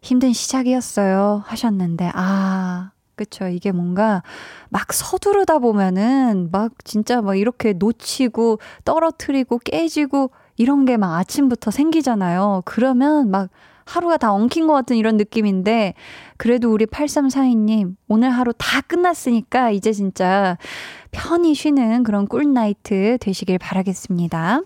힘든 0.01 0.33
시작이었어요. 0.33 1.41
하셨는데, 1.45 2.11
아, 2.13 2.91
그쵸. 3.15 3.47
이게 3.47 3.71
뭔가 3.71 4.23
막 4.69 4.91
서두르다 4.93 5.59
보면은 5.59 6.49
막 6.51 6.73
진짜 6.83 7.21
막 7.21 7.35
이렇게 7.35 7.73
놓치고 7.73 8.59
떨어뜨리고 8.83 9.59
깨지고 9.59 10.31
이런 10.57 10.85
게 10.85 10.97
막 10.97 11.15
아침부터 11.17 11.71
생기잖아요. 11.71 12.63
그러면 12.65 13.29
막 13.31 13.49
하루가 13.85 14.17
다 14.17 14.33
엉킨 14.33 14.65
것 14.67 14.73
같은 14.73 14.95
이런 14.97 15.15
느낌인데, 15.17 15.93
그래도 16.37 16.71
우리 16.71 16.85
8342님, 16.87 17.95
오늘 18.07 18.31
하루 18.31 18.51
다 18.57 18.81
끝났으니까 18.81 19.69
이제 19.71 19.91
진짜 19.93 20.57
편히 21.11 21.53
쉬는 21.53 22.03
그런 22.03 22.27
꿀나이트 22.27 23.17
되시길 23.21 23.59
바라겠습니다. 23.59 24.61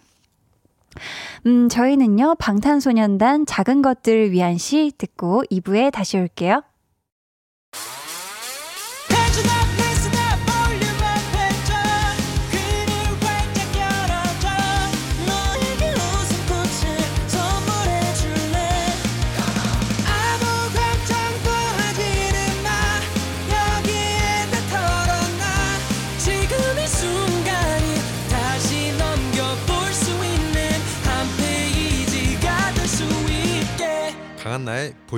음, 1.47 1.69
저희는요, 1.69 2.35
방탄소년단 2.39 3.45
작은 3.45 3.81
것들을 3.81 4.31
위한 4.31 4.57
시 4.57 4.91
듣고 4.97 5.43
2부에 5.51 5.91
다시 5.91 6.17
올게요. 6.17 6.63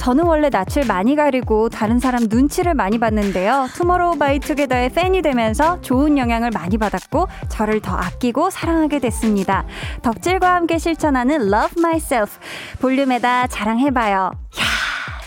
저는 0.00 0.24
원래 0.24 0.48
낯을 0.48 0.86
많이 0.88 1.14
가리고 1.14 1.68
다른 1.68 1.98
사람 1.98 2.22
눈치를 2.30 2.72
많이 2.72 2.98
봤는데요. 2.98 3.68
투모로우 3.74 4.16
바이 4.16 4.38
투게더의 4.38 4.88
팬이 4.94 5.20
되면서 5.20 5.78
좋은 5.82 6.16
영향을 6.16 6.48
많이 6.54 6.78
받았고 6.78 7.28
저를 7.50 7.80
더 7.82 7.96
아끼고 7.96 8.48
사랑하게 8.48 8.98
됐습니다. 9.00 9.66
덕질과 10.00 10.54
함께 10.54 10.78
실천하는 10.78 11.52
Love 11.52 11.84
Myself 11.84 12.38
볼륨에다 12.80 13.48
자랑해봐요. 13.48 14.16
야 14.16 14.79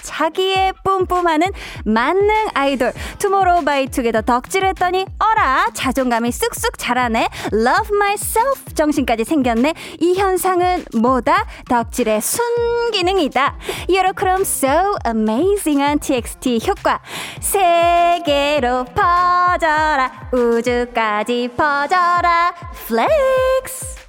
자기애 0.04 0.74
뿜뿜하는 0.84 1.48
만능 1.86 2.30
아이돌 2.54 2.94
투모로우 3.20 3.64
바이 3.64 3.88
투게더 3.88 4.22
덕질했더니 4.22 5.06
어라 5.18 5.68
자존감이 5.74 6.32
쑥쑥 6.32 6.78
자라네. 6.78 7.30
Love 7.54 7.96
myself 7.96 8.74
정신까지 8.76 9.24
생겼네. 9.24 9.74
이 10.00 10.16
현상은 10.16 10.86
뭐다? 10.96 11.46
덕질의 11.70 12.22
순기능이다. 12.22 13.56
유로크롬 13.90 14.42
so 14.42 14.96
amazing한 15.06 16.00
TXT 16.00 16.60
효과. 16.68 17.00
세계로 17.40 18.86
퍼져라. 18.86 20.30
우주까지 20.32 21.50
퍼져라. 21.56 22.54
Flex 22.88 24.03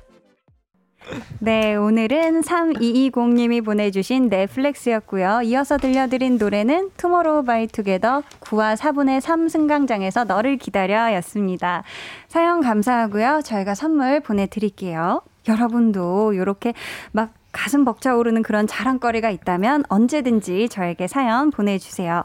네, 1.38 1.74
오늘은 1.74 2.40
3220님이 2.40 3.64
보내주신 3.64 4.28
네 4.28 4.43
flex였고요. 4.43 5.42
이어서 5.44 5.76
들려드린 5.76 6.38
노래는 6.38 6.90
투모로우 6.96 7.44
바이 7.44 7.66
투게더 7.66 8.22
9와 8.40 8.76
4분의 8.76 9.20
3 9.20 9.48
승강장에서 9.48 10.24
너를 10.24 10.56
기다려 10.56 11.12
였습니다. 11.14 11.82
사연 12.28 12.60
감사하고요. 12.62 13.42
저희가 13.44 13.74
선물 13.74 14.20
보내드릴게요. 14.20 15.20
여러분도 15.46 16.32
이렇게 16.32 16.72
막 17.12 17.34
가슴 17.52 17.84
벅차오르는 17.84 18.42
그런 18.42 18.66
자랑거리가 18.66 19.30
있다면 19.30 19.84
언제든지 19.88 20.68
저에게 20.68 21.06
사연 21.06 21.50
보내주세요. 21.50 22.24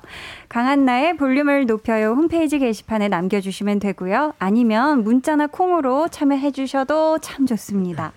강한나의 0.49 1.17
볼륨을 1.17 1.67
높여요 1.67 2.13
홈페이지 2.13 2.57
게시판에 2.57 3.09
남겨주시면 3.09 3.79
되고요. 3.79 4.33
아니면 4.39 5.03
문자나 5.03 5.47
콩으로 5.47 6.07
참여해주셔도 6.07 7.19
참 7.19 7.45
좋습니다. 7.45 8.11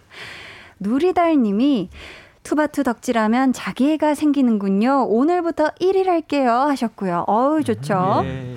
누리달님이 0.82 1.88
투바투 2.42 2.82
덕질하면 2.82 3.52
자기애가 3.52 4.14
생기는군요. 4.14 5.06
오늘부터 5.08 5.70
1일 5.80 6.06
할게요. 6.06 6.50
하셨고요. 6.52 7.24
어우, 7.28 7.62
좋죠. 7.62 8.22
예. 8.24 8.54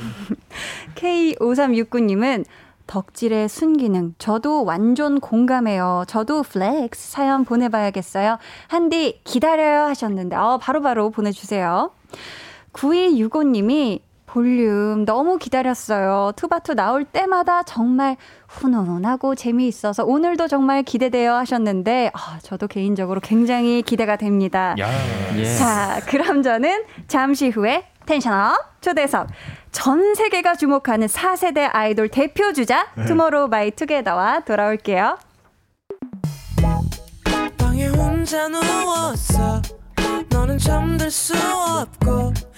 K5369님은 0.96 2.46
덕질의 2.88 3.50
순기능. 3.50 4.16
저도 4.18 4.64
완전 4.64 5.20
공감해요. 5.20 6.06
저도 6.08 6.44
flex 6.44 7.12
사연 7.12 7.46
보내봐야겠어요. 7.46 8.38
한디 8.68 9.22
기다려요 9.24 9.84
하셨는데, 9.84 10.36
어, 10.36 10.58
바로바로 10.62 11.10
보내주세요. 11.10 11.92
9265님이 12.74 14.02
볼륨 14.36 15.06
너무 15.06 15.38
기다렸어요. 15.38 16.34
투바투 16.36 16.74
나올 16.74 17.06
때마다 17.06 17.64
정말 17.64 18.18
훈훈하고 18.50 19.34
재미있어서 19.34 20.04
오늘도 20.04 20.50
정말 20.50 20.84
기대돼요 20.84 21.34
하셨는데 21.36 22.12
아, 22.14 22.40
저도 22.42 22.68
개인적으로 22.68 23.22
굉장히 23.22 23.82
기대가 23.82 24.18
됩니다. 24.18 24.76
야, 24.78 24.90
예. 25.38 25.56
자, 25.56 26.02
그럼 26.06 26.44
저는 26.44 26.84
잠시 27.08 27.48
후에 27.48 27.86
tension 28.06 28.65
up 28.65 28.82
초대석 28.82 29.28
전 29.72 30.14
세계가 30.16 30.56
주목하는 30.56 31.08
4세대 31.08 31.70
아이돌 31.72 32.10
대표 32.10 32.52
주자 32.52 32.88
네. 32.98 33.06
투모로우 33.06 33.50
바이 33.50 33.72
투게더와 33.72 34.42
돌아올게요. 34.42 35.18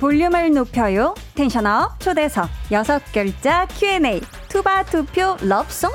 볼륨을 0.00 0.54
높여요. 0.54 1.14
텐션업 1.34 2.00
초대석 2.00 2.48
여섯 2.72 3.02
글자 3.12 3.66
Q&A 3.66 4.22
투바 4.48 4.84
투표 4.84 5.36
러브송 5.42 5.90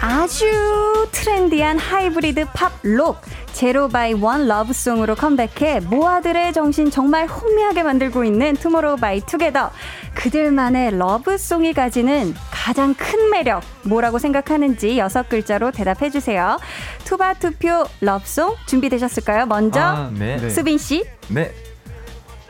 아주 0.00 1.08
트렌디한 1.12 1.78
하이브리드 1.78 2.46
팝 2.52 2.72
록 2.82 3.18
Zero 3.56 3.88
by 3.88 4.12
One 4.12 4.46
Love 4.46 4.69
Song으로 4.69 5.14
컴백해 5.14 5.80
모아들의 5.80 6.52
정신 6.52 6.90
정말 6.90 7.26
혼미하게 7.26 7.84
만들고 7.84 8.22
있는 8.22 8.52
투모로우 8.52 8.96
바이 8.96 9.22
투게더 9.22 9.70
그들만의 10.14 10.98
러브송이 10.98 11.72
가지는 11.72 12.34
가장 12.50 12.92
큰 12.92 13.30
매력 13.30 13.62
뭐라고 13.84 14.18
생각하는지 14.18 14.98
여섯 14.98 15.30
글자로 15.30 15.70
대답해 15.70 16.10
주세요. 16.10 16.58
투바투 17.04 17.34
표 17.34 17.86
love 18.02 18.29
song 18.29 18.56
준비되셨을까요? 18.66 19.46
먼저 19.46 19.80
아, 19.80 20.10
네. 20.12 20.36
네. 20.36 20.50
수빈 20.50 20.76
씨. 20.76 21.06
네. 21.28 21.50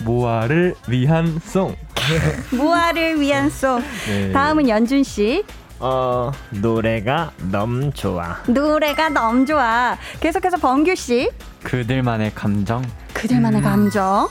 모아를 0.03 0.75
위한 0.89 1.39
송. 1.45 1.77
모아를 2.51 3.21
위한 3.21 3.49
송. 3.49 3.81
네. 4.09 4.33
다음은 4.33 4.69
연준 4.69 5.05
씨. 5.05 5.45
어 5.79 6.33
노래가 6.51 7.33
너무 7.51 7.91
좋아. 7.93 8.39
노래가 8.47 9.09
너무 9.11 9.45
좋아. 9.45 9.97
계속해서 10.21 10.57
범규 10.57 10.95
씨. 10.95 11.31
그들만의 11.63 12.35
감정. 12.35 12.83
그들만의 13.13 13.61
음. 13.61 13.65
감정. 13.65 14.29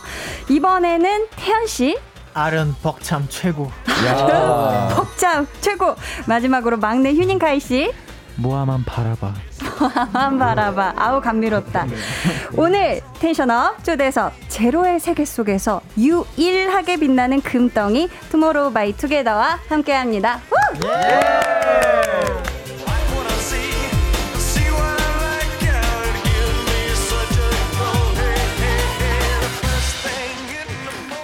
이번에는 0.50 1.28
태현 1.36 1.68
씨. 1.68 1.98
아련 2.34 2.76
벅참 2.82 3.28
최고. 3.30 3.72
벅참 4.96 5.48
최고. 5.62 5.96
마지막으로 6.28 6.78
막내 6.78 7.14
휴닝카이 7.14 7.60
씨. 7.60 7.92
모아만 8.38 8.84
바라봐. 8.86 9.34
모아만 9.80 10.40
바라봐. 10.40 10.94
아우 10.98 11.22
감미롭다. 11.22 11.86
오늘 12.58 13.02
tension 13.20 13.70
up 13.70 13.84
초대석 13.84 14.34
제로의 14.50 15.00
세계 15.00 15.26
속에서 15.26 15.82
유일하게 15.98 16.98
빛나는 16.98 17.42
금덩이 17.42 18.10
투모로우 18.30 18.74
바이 18.74 18.94
투게더와 18.94 19.60
함께합니다. 19.70 20.40
예! 20.86 22.55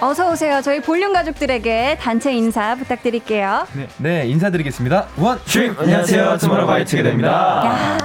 어서 0.02 0.32
오세요. 0.32 0.60
저희 0.62 0.80
볼륨 0.80 1.12
가족들에게 1.12 1.98
단체 2.00 2.32
인사 2.32 2.74
부탁드릴게요. 2.74 3.68
네, 3.72 3.86
네 3.98 4.26
인사드리겠습니다. 4.26 5.06
One, 5.16 5.38
two! 5.44 5.72
안녕하세요. 5.78 6.38
투모로우바이 6.38 6.84
투게더입니다. 6.84 7.98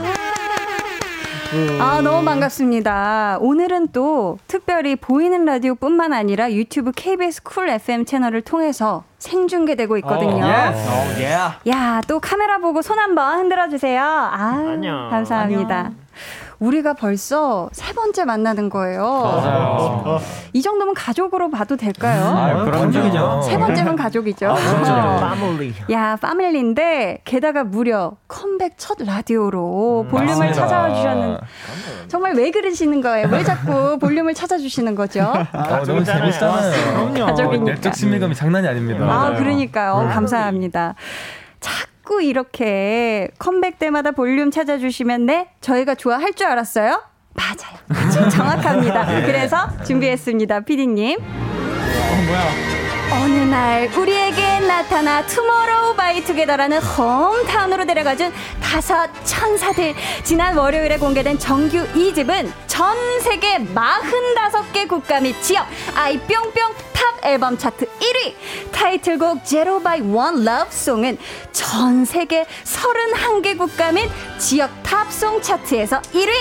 아, 1.79 2.01
너무 2.03 2.23
반갑습니다. 2.23 3.39
오늘은 3.41 3.87
또 3.93 4.37
특별히 4.45 4.95
보이는 4.95 5.43
라디오뿐만 5.43 6.13
아니라 6.13 6.51
유튜브 6.51 6.91
KBS 6.95 7.41
쿨 7.41 7.67
FM 7.67 8.05
채널을 8.05 8.43
통해서 8.43 9.03
생중계되고 9.17 9.97
있거든요. 9.97 10.45
어, 10.45 11.15
예. 11.17 11.71
야, 11.71 12.01
또 12.07 12.19
카메라 12.19 12.59
보고 12.59 12.83
손 12.83 12.99
한번 12.99 13.39
흔들어 13.39 13.69
주세요. 13.69 14.03
아, 14.03 14.65
안녕. 14.71 15.09
감사합니다. 15.09 15.75
안녕. 15.77 16.06
우리가 16.59 16.93
벌써 16.93 17.69
세 17.71 17.93
번째 17.93 18.25
만나는 18.25 18.69
거예요. 18.69 19.03
맞아요. 19.03 20.19
이 20.53 20.61
정도면 20.61 20.95
가족으로 20.95 21.51
봐도 21.51 21.75
될까요? 21.77 22.23
아, 22.35 22.63
그럼요. 22.65 23.41
세 23.43 23.57
번째면 23.57 23.95
가족이죠. 23.95 24.55
파밀리. 24.55 25.73
야, 25.91 26.15
파밀리인데 26.19 27.21
게다가 27.25 27.63
무려 27.63 28.13
컴백 28.27 28.73
첫 28.77 28.97
라디오로 29.05 30.07
볼륨을 30.09 30.25
맞습니다. 30.47 30.53
찾아와 30.53 30.93
주셨는 30.95 31.37
정말 32.07 32.33
왜 32.35 32.49
그러시는 32.49 33.01
거예요? 33.01 33.27
왜 33.31 33.43
자꾸 33.43 33.99
볼륨을 33.99 34.33
찾아주시는 34.33 34.95
거죠? 34.95 35.21
어, 35.21 35.83
너무 35.85 36.03
재밌잖아요. 36.03 36.71
그럼요. 37.13 37.25
가족이니까. 37.27 37.73
내적 37.75 37.93
친밀감이 37.93 38.33
장난이 38.33 38.67
아닙니다. 38.67 39.05
아, 39.05 39.35
그러니까요. 39.35 40.09
감사합니다. 40.11 40.95
자 41.59 41.71
꾸 42.07 42.21
이렇게 42.23 43.27
컴백 43.37 43.79
때마다 43.79 44.11
볼륨 44.11 44.49
찾아주시면 44.49 45.25
네, 45.25 45.49
저희가 45.59 45.95
좋아할 45.95 46.33
줄 46.33 46.47
알았어요? 46.47 47.03
맞아요. 47.33 48.29
정확합니다. 48.29 49.05
그래서 49.27 49.67
준비했습니다, 49.85 50.61
피디님. 50.61 51.19
어 51.19 52.86
느 53.25 53.47
날 53.49 53.87
우리에게 53.97 54.59
나타나 54.61 55.25
투모로우 55.25 55.95
바이 55.95 56.23
투게더라는 56.23 56.79
hometown으로 56.81 57.85
데려가준 57.85 58.31
다섯 58.61 59.09
천사들. 59.23 59.95
지난 60.23 60.57
월요일에 60.57 60.97
공개된 60.97 61.39
정규 61.39 61.77
2집은 61.93 62.51
전 62.67 62.95
세계 63.21 63.57
45개 63.59 64.87
국가 64.87 65.19
및 65.19 65.35
지역. 65.41 65.65
아이 65.95 66.19
뿅뿅 66.19 66.73
top 66.93 67.25
앨범 67.25 67.57
차트 67.57 67.85
1위. 67.85 68.33
타이틀곡 68.71 69.45
Zero 69.45 69.81
by 69.81 70.01
One 70.01 70.43
Love 70.43 70.70
Song은 70.70 71.17
전 71.51 72.05
세계 72.05 72.45
31개 72.63 73.57
국가 73.57 73.91
및 73.91 74.09
지역 74.37 74.69
top 74.83 75.08
song 75.08 75.41
차트에서 75.41 76.01
1위. 76.13 76.31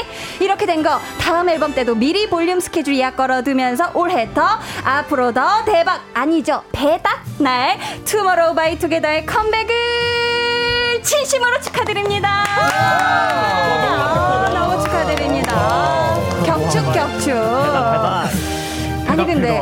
이렇게 0.40 0.66
된 0.66 0.82
거 0.82 1.00
다음 1.20 1.48
앨범 1.48 1.74
때도 1.74 1.94
미리 1.94 2.28
볼륨 2.28 2.60
스케줄 2.60 2.96
예약 2.96 3.16
걸어두면서 3.16 3.92
올해 3.94 4.32
더 4.34 4.58
앞으로 4.84 5.32
더 5.32 5.64
대박. 5.64 6.00
아니죠 6.14 6.62
배닥 6.72 7.24
날 7.38 7.78
투모로우 8.04 8.54
바이 8.54 8.78
투게더의 8.78 9.26
컴백을 9.26 9.74
진심으로 11.02 11.60
축하드립니다 11.60 12.44
아, 12.46 14.50
너무 14.52 14.82
축하드립니다 14.82 16.16
격축 16.44 16.92
격축 16.92 17.36
아니 19.08 19.24
근데 19.24 19.60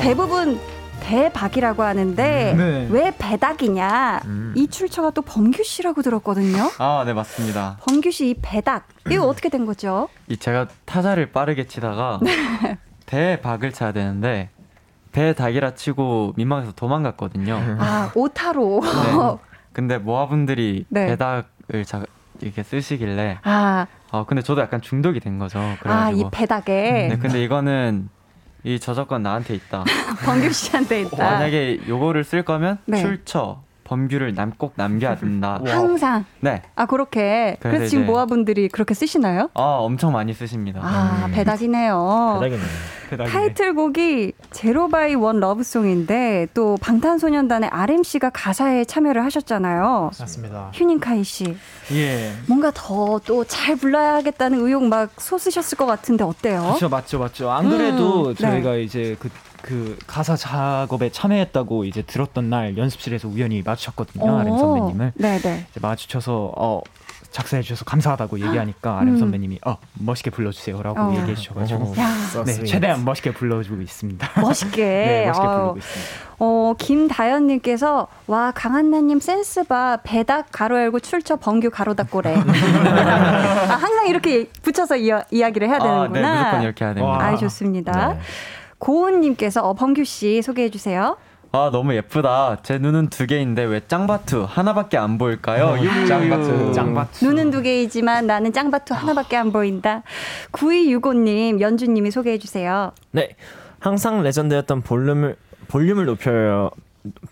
대부분 0.00 0.58
대박이라고 1.00 1.82
하는데 1.82 2.54
네. 2.56 2.88
왜 2.90 3.12
배닥이냐 3.18 4.22
이 4.54 4.66
출처가 4.68 5.10
또 5.10 5.20
범규 5.20 5.62
씨라고 5.62 6.00
들었거든요 6.00 6.70
아, 6.78 7.02
네, 7.04 7.12
맞습니다. 7.12 7.76
범규 7.86 8.10
씨 8.10 8.30
이 8.30 8.34
배닥 8.40 8.88
이거 9.10 9.26
어떻게 9.26 9.50
된 9.50 9.66
거죠? 9.66 10.08
이 10.28 10.38
제가 10.38 10.68
타자를 10.86 11.30
빠르게 11.30 11.66
치다가 11.66 12.20
네. 12.24 12.78
대박을 13.04 13.72
쳐야 13.74 13.92
되는데 13.92 14.48
배닭이라 15.14 15.74
치고 15.74 16.34
민망해서 16.36 16.72
도망갔거든요. 16.72 17.76
아 17.78 18.10
오타로 18.14 18.80
네. 18.82 19.38
근데 19.72 19.96
모아분들이 19.98 20.84
네. 20.88 21.06
배닭을 21.06 21.84
자, 21.86 22.04
이렇게 22.40 22.64
쓰시길래 22.64 23.38
아, 23.44 23.86
어 24.10 24.26
근데 24.26 24.42
저도 24.42 24.60
약간 24.60 24.80
중독이 24.80 25.20
된 25.20 25.38
거죠. 25.38 25.60
아, 25.60 25.76
그래가지고 25.80 26.20
이 26.20 26.30
배닥에 26.32 27.08
네, 27.10 27.18
근데 27.18 27.42
이거는 27.44 28.08
이 28.64 28.80
저작권 28.80 29.22
나한테 29.22 29.54
있다. 29.54 29.84
범규 30.26 30.50
씨한테 30.52 31.02
있다. 31.02 31.16
만약에 31.16 31.82
요거를 31.86 32.24
쓸 32.24 32.42
거면 32.42 32.78
네. 32.86 33.00
출처 33.00 33.62
범규를 33.84 34.34
남 34.34 34.52
꼭 34.56 34.72
남겨야 34.76 35.16
된다. 35.16 35.60
항상 35.66 36.24
네. 36.40 36.62
아 36.76 36.86
그렇게 36.86 37.56
그래서 37.60 37.76
그래서 37.78 37.90
지금 37.90 38.06
모아분들이 38.06 38.68
그렇게 38.68 38.94
쓰시나요? 38.94 39.50
아 39.54 39.60
엄청 39.80 40.12
많이 40.12 40.32
쓰십니다. 40.32 40.80
아 40.82 41.28
배닥이네요. 41.32 42.38
대박이네. 42.40 42.62
타이틀곡이 43.30 44.32
Zero 44.50 44.88
by 44.88 45.14
One 45.14 45.40
Love 45.40 45.76
Song인데 45.76 46.48
또 46.54 46.76
방탄소년단의 46.80 47.68
RM 47.70 47.87
씨가 47.87 48.30
가사에 48.30 48.84
참여를 48.84 49.24
하셨잖아요. 49.24 50.10
맞습니다. 50.18 50.70
휴닝카이 50.72 51.22
씨 51.24 51.56
예. 51.92 52.32
뭔가 52.48 52.70
더 52.72 53.18
또 53.24 53.44
잘 53.44 53.76
불러야겠다는 53.76 54.58
의욕 54.66 54.84
막 54.84 55.10
솟으셨을 55.18 55.76
것 55.78 55.86
같은데 55.86 56.24
어때요? 56.24 56.60
그렇죠, 56.62 56.88
맞죠, 56.88 57.18
맞죠. 57.18 57.50
안 57.50 57.68
그래도 57.68 58.28
음, 58.30 58.34
저희가 58.34 58.76
이제 58.76 59.16
그, 59.18 59.28
그 59.64 59.96
가사 60.06 60.36
작업에 60.36 61.10
참여했다고 61.10 61.84
이제 61.84 62.02
들었던 62.02 62.50
날 62.50 62.76
연습실에서 62.76 63.28
우연히 63.28 63.62
마주쳤거든요, 63.64 64.38
아름 64.38 64.58
선배님을. 64.58 65.12
네네. 65.16 65.38
이제 65.70 65.80
마주쳐서 65.80 66.52
어 66.54 66.82
작사해 67.30 67.62
주셔서 67.62 67.84
감사하다고 67.86 68.38
얘기하니까 68.40 68.98
아름 68.98 69.14
음. 69.14 69.18
선배님이 69.18 69.58
어 69.66 69.78
멋있게 69.94 70.30
불러주세요라고 70.30 71.00
어. 71.00 71.16
얘기해 71.16 71.34
주셔가지고 71.34 71.94
야네 71.96 72.64
최대한 72.64 73.04
멋있게 73.04 73.32
불러주고 73.32 73.80
있습니다. 73.80 74.40
멋있게. 74.40 74.84
네, 74.84 75.26
멋있게 75.26 75.46
아유, 75.46 75.56
부르고 75.58 75.78
있습니다. 75.78 76.24
어, 76.40 76.74
김다연님께서, 76.78 78.08
와, 78.26 78.52
강한나님 78.54 79.20
센스 79.20 79.64
봐. 79.64 79.98
배닥 80.02 80.46
가로 80.52 80.78
열고 80.78 81.00
출처 81.00 81.36
범규 81.36 81.70
가로 81.70 81.94
닫고래. 81.94 82.34
아, 82.36 83.78
항상 83.80 84.08
이렇게 84.08 84.48
붙여서 84.62 84.96
이야, 84.96 85.22
이야기를 85.30 85.68
해야 85.68 85.76
아, 85.76 85.80
되는구나. 85.80 86.34
네, 86.34 86.38
무조건 86.40 86.62
이렇게 86.62 86.84
해야 86.84 86.94
됩니다. 86.94 87.18
아이, 87.20 87.38
좋습니다. 87.38 88.08
네. 88.14 88.20
고은님께서, 88.84 89.62
어, 89.66 89.72
범규 89.72 90.04
씨 90.04 90.42
소개해 90.42 90.68
주세요. 90.70 91.16
아 91.52 91.70
너무 91.72 91.94
예쁘다. 91.94 92.58
제 92.64 92.78
눈은 92.78 93.08
두 93.10 93.26
개인데 93.26 93.62
왜 93.62 93.80
짱바투 93.86 94.44
하나밖에 94.48 94.98
안 94.98 95.18
보일까요? 95.18 95.78
유유. 95.80 96.06
짱바투. 96.08 96.72
짱바투. 96.72 97.24
눈은 97.24 97.50
두 97.52 97.62
개이지만 97.62 98.26
나는 98.26 98.52
짱바투 98.52 98.92
하나밖에 98.92 99.36
안 99.36 99.52
보인다. 99.52 100.02
9265님, 100.50 101.60
연준님이 101.60 102.10
소개해 102.10 102.38
주세요. 102.38 102.90
네. 103.12 103.36
항상 103.78 104.22
레전드였던 104.22 104.82
볼륨을 104.82 105.36
볼륨을 105.68 106.06
높여요. 106.06 106.70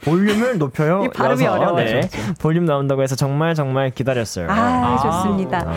볼륨을 0.04 0.58
높여요. 0.58 1.02
이 1.04 1.08
발음이 1.08 1.44
여서, 1.44 1.54
어려워요. 1.56 1.84
네. 1.84 2.08
볼륨 2.40 2.64
나온다고 2.64 3.02
해서 3.02 3.16
정말 3.16 3.56
정말 3.56 3.90
기다렸어요. 3.90 4.46
아, 4.48 4.98
좋습니다. 5.02 5.64
아. 5.66 5.74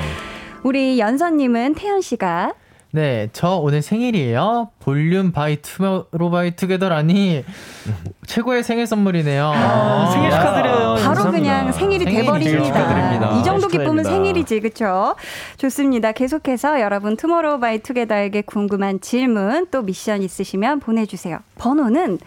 우리 0.64 1.00
연서님은 1.00 1.74
태현 1.76 2.02
씨가 2.02 2.54
네, 2.96 3.28
저 3.34 3.58
오늘 3.58 3.82
생일이에요. 3.82 4.70
볼륨 4.80 5.34
by 5.34 5.58
투모로 5.62 6.32
바이 6.32 6.56
투게더라니 6.56 7.44
최고의 8.26 8.64
생일 8.64 8.88
선물이네요. 8.88 9.52
아, 9.54 10.10
생일 10.14 10.32
축하드려요. 10.32 10.76
바로 10.76 10.96
감사합니다. 10.96 11.32
그냥 11.32 11.72
생일이. 11.74 12.06
돼버립니다. 12.06 13.38
이 13.38 13.44
정도 13.44 13.68
기쁨은. 13.68 14.06
생일이지, 14.06 14.62
그쵸? 14.62 15.16
좋습니다. 15.58 16.14
계속해서 16.14 16.80
여러분 16.80 17.18
투모로우 17.18 17.60
바이 17.60 17.80
투게더에게 17.80 18.44
궁금한 18.44 19.02
질문 19.02 19.68
또 19.72 19.82
미션 19.82 20.22
있으시면 20.22 20.80
보내주세요. 20.80 21.40
번호는 21.58 22.20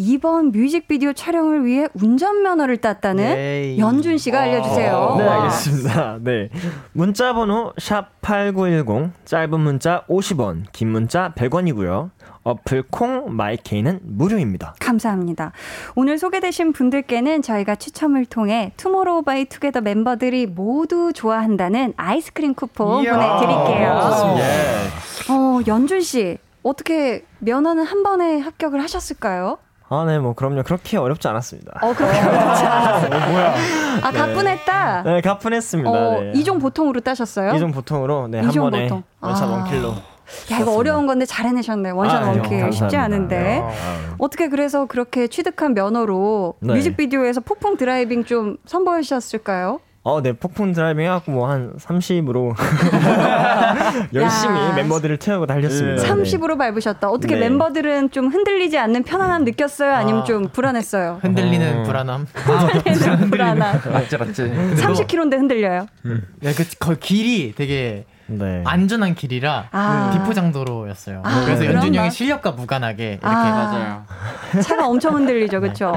이번 0.00 0.52
뮤직비디오 0.52 1.12
촬영을 1.12 1.66
위해 1.66 1.88
운전면허를 1.92 2.76
땄다는 2.76 3.34
네. 3.34 3.76
연준 3.78 4.16
씨가 4.16 4.42
알려주세요. 4.42 5.16
네, 5.18 5.24
알겠습니다. 5.28 6.18
네. 6.20 6.50
문자 6.92 7.32
번호 7.32 7.72
샵8910 7.76 9.10
짧은 9.24 9.58
문자 9.58 10.04
50원, 10.08 10.66
긴 10.72 10.90
문자 10.90 11.34
100원이고요. 11.34 12.10
어플 12.44 12.84
콩 12.90 13.34
마이케이는 13.34 13.98
무료입니다. 14.04 14.76
감사합니다. 14.78 15.50
오늘 15.96 16.16
소개되신 16.16 16.72
분들께는 16.72 17.42
저희가 17.42 17.74
추첨을 17.74 18.24
통해 18.24 18.72
투모로우 18.76 19.22
바이 19.22 19.46
투게더 19.46 19.80
멤버들이 19.80 20.46
모두 20.46 21.12
좋아한다는 21.12 21.92
아이스크림 21.96 22.54
쿠폰 22.54 23.04
보내드릴게요. 23.04 24.36
예. 24.38 25.32
어, 25.32 25.60
연준 25.66 26.00
씨, 26.00 26.38
어떻게 26.62 27.24
면허는 27.40 27.84
한 27.84 28.04
번에 28.04 28.38
합격을 28.38 28.80
하셨을까요? 28.80 29.58
아, 29.90 30.04
네, 30.06 30.18
뭐 30.18 30.34
그럼요. 30.34 30.62
그렇게 30.64 30.98
어렵지 30.98 31.26
않았습니다. 31.28 31.80
어, 31.82 31.94
그렇게 31.94 32.18
어렵지 32.18 32.64
않았어요. 32.66 33.54
아, 34.02 34.10
가뿐했다. 34.10 35.02
네, 35.02 35.20
가뿐했습니다. 35.22 35.90
어, 35.90 36.20
네. 36.20 36.32
이종 36.34 36.58
보통으로 36.58 37.00
따셨어요? 37.00 37.54
이종 37.54 37.72
보통으로 37.72 38.28
네, 38.28 38.40
한 38.40 38.50
번에 38.52 38.82
보통. 38.84 39.02
one 39.20 39.32
shot 39.32 39.48
아. 39.48 39.52
one 39.52 39.65
kill로. 39.65 39.94
야, 40.52 40.58
이거 40.60 40.76
어려운 40.76 41.06
건데 41.06 41.24
잘 41.24 41.46
해내셨네. 41.46 41.90
one 41.90 42.04
shot 42.04 42.22
아, 42.22 42.26
one 42.28 42.38
kill. 42.38 42.54
아니요, 42.58 42.70
쉽지. 42.70 42.96
않은데. 42.98 43.38
네. 43.38 43.60
아. 43.62 44.14
어떻게 44.18 44.48
그래서 44.48 44.84
그렇게 44.84 45.26
취득한 45.26 45.72
면허로 45.72 46.54
네. 46.60 46.74
뮤직비디오에서 46.74 47.40
폭풍 47.40 47.78
driving 47.78 48.24
좀 48.24 48.58
선보이셨을까요? 48.66 49.80
어, 50.04 50.22
네, 50.22 50.32
폭풍 50.32 50.72
driving 50.72 51.04
해갖고 51.04 51.32
뭐 51.32 51.48
한 51.50 51.72
30으로 51.76 52.54
열심히 54.14 54.54
야. 54.60 54.72
멤버들을 54.74 55.16
태우고 55.18 55.46
달렸습니다. 55.46 56.02
네. 56.02 56.08
30으로 56.08 56.56
밟으셨다. 56.56 57.08
어떻게 57.10 57.34
네. 57.34 57.40
멤버들은 57.48 58.10
좀 58.10 58.28
흔들리지 58.28 58.78
않는 58.78 59.02
편안함 59.02 59.44
느꼈어요? 59.44 59.92
아니면 59.92 60.22
아. 60.22 60.24
좀 60.24 60.48
불안했어요? 60.48 61.18
흔들리는 61.22 61.78
어. 61.80 61.82
불안함. 61.82 62.26
흔들리는 62.32 63.30
불안함. 63.30 63.80
맞지 63.92 64.16
맞지. 64.16 64.42
30km인데 64.76 65.32
흔들려요. 65.38 65.86
네, 66.40 66.52
그, 66.54 66.64
거 66.78 66.94
길이 66.94 67.54
되게 67.54 68.04
네. 68.26 68.62
안전한 68.66 69.14
길이라 69.14 69.68
아. 69.72 70.10
비포장도로였어요. 70.12 71.22
아, 71.24 71.42
그래서? 71.44 71.64
연준이 71.66 71.96
형의 71.96 72.10
실력과 72.10 72.52
무관하게 72.52 73.04
이렇게 73.12 73.26
아. 73.26 74.04
차가 74.62 74.86
엄청 74.86 75.16
흔들리죠, 75.16 75.60
그렇죠? 75.60 75.92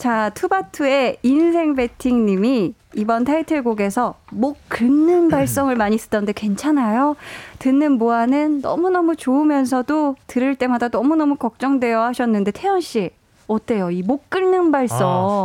자, 0.00 0.30
투바투의 0.30 1.18
인생 1.22 1.74
배팅님이 1.74 2.72
이번 2.94 3.24
타이틀곡에서 3.24 4.14
목 4.30 4.56
긁는 4.70 5.28
발성을 5.28 5.76
많이 5.76 5.98
쓰던데 5.98 6.32
괜찮아요? 6.32 7.16
듣는 7.58 7.92
모아는 7.98 8.62
너무너무 8.62 9.14
좋으면서도 9.14 10.16
들을 10.26 10.56
때마다 10.56 10.88
너무너무 10.88 11.36
걱정돼요 11.36 12.00
하셨는데 12.00 12.50
태연 12.52 12.80
씨 12.80 13.10
어때요? 13.46 13.90
이 13.90 14.02
목 14.02 14.30
긁는 14.30 14.72
발성. 14.72 14.98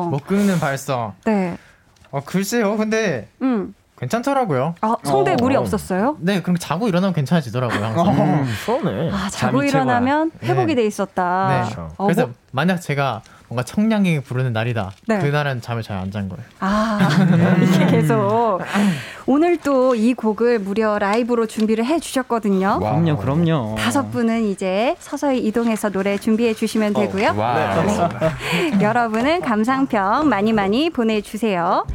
아, 0.06 0.08
못 0.10 0.26
긁는 0.26 0.58
발성. 0.62 1.16
네. 1.26 1.58
어, 2.12 2.22
글쎄요. 2.24 2.78
근데 2.78 3.28
음. 3.42 3.76
괜찮더라고요. 4.00 4.76
아, 4.80 4.96
성대 5.04 5.34
어. 5.34 5.36
무리 5.38 5.58
없었어요? 5.58 6.16
네, 6.22 6.42
그럼 6.42 6.56
자고 6.58 6.88
일어나면 6.88 7.14
괜찮아지더라고요. 7.14 7.84
항상. 7.84 8.08
음, 8.44 8.46
그러네. 8.66 9.12
아, 9.12 9.28
자고 9.30 9.64
일어나면. 9.64 10.32
회복이 10.44 10.68
네. 10.68 10.76
돼 10.76 10.86
있었다. 10.86 11.48
네. 11.50 11.62
그렇죠. 11.74 11.94
어, 11.98 12.06
그래서 12.06 12.28
뭐- 12.28 12.36
만약 12.52 12.78
제가 12.80 13.22
뭔가 13.48 13.64
청량이 13.64 14.22
부르는 14.22 14.54
날이다. 14.54 14.92
네. 15.08 15.20
그날은 15.20 15.62
잠을 15.62 15.84
잘 15.84 15.98
안 15.98 16.12
잔 16.12 16.28
거예요. 16.30 16.44
아, 16.60 17.00
이게 17.62 17.86
계속. 17.88 18.60
오늘 19.28 19.58
또 19.58 19.94
이 19.96 20.14
곡을 20.14 20.60
무려 20.60 20.98
라이브로 21.00 21.46
준비를 21.46 21.86
해 21.86 22.00
주셨거든요. 22.00 22.80
그럼요, 22.80 23.18
그럼요. 23.18 23.76
다섯 23.78 24.12
분은 24.12 24.44
이제 24.46 24.96
서서히 25.00 25.40
이동해서 25.46 25.90
노래 25.90 26.18
준비해 26.18 26.54
주시면 26.54 26.94
되고요. 26.94 27.34
와. 27.38 27.84
여러분은 28.82 29.42
감상평 29.42 30.28
많이 30.28 30.52
많이 30.54 30.90
보내주세요. 30.90 31.86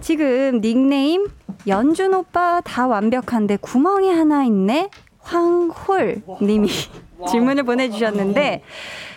지금 0.00 0.60
닉네임 0.60 1.28
연준 1.66 2.14
오빠 2.14 2.60
다 2.62 2.86
완벽한데 2.86 3.56
구멍이 3.60 4.10
하나 4.12 4.44
있네 4.44 4.90
황홀 5.20 6.22
님이 6.42 6.68
질문을 7.30 7.62
보내주셨는데 7.62 8.62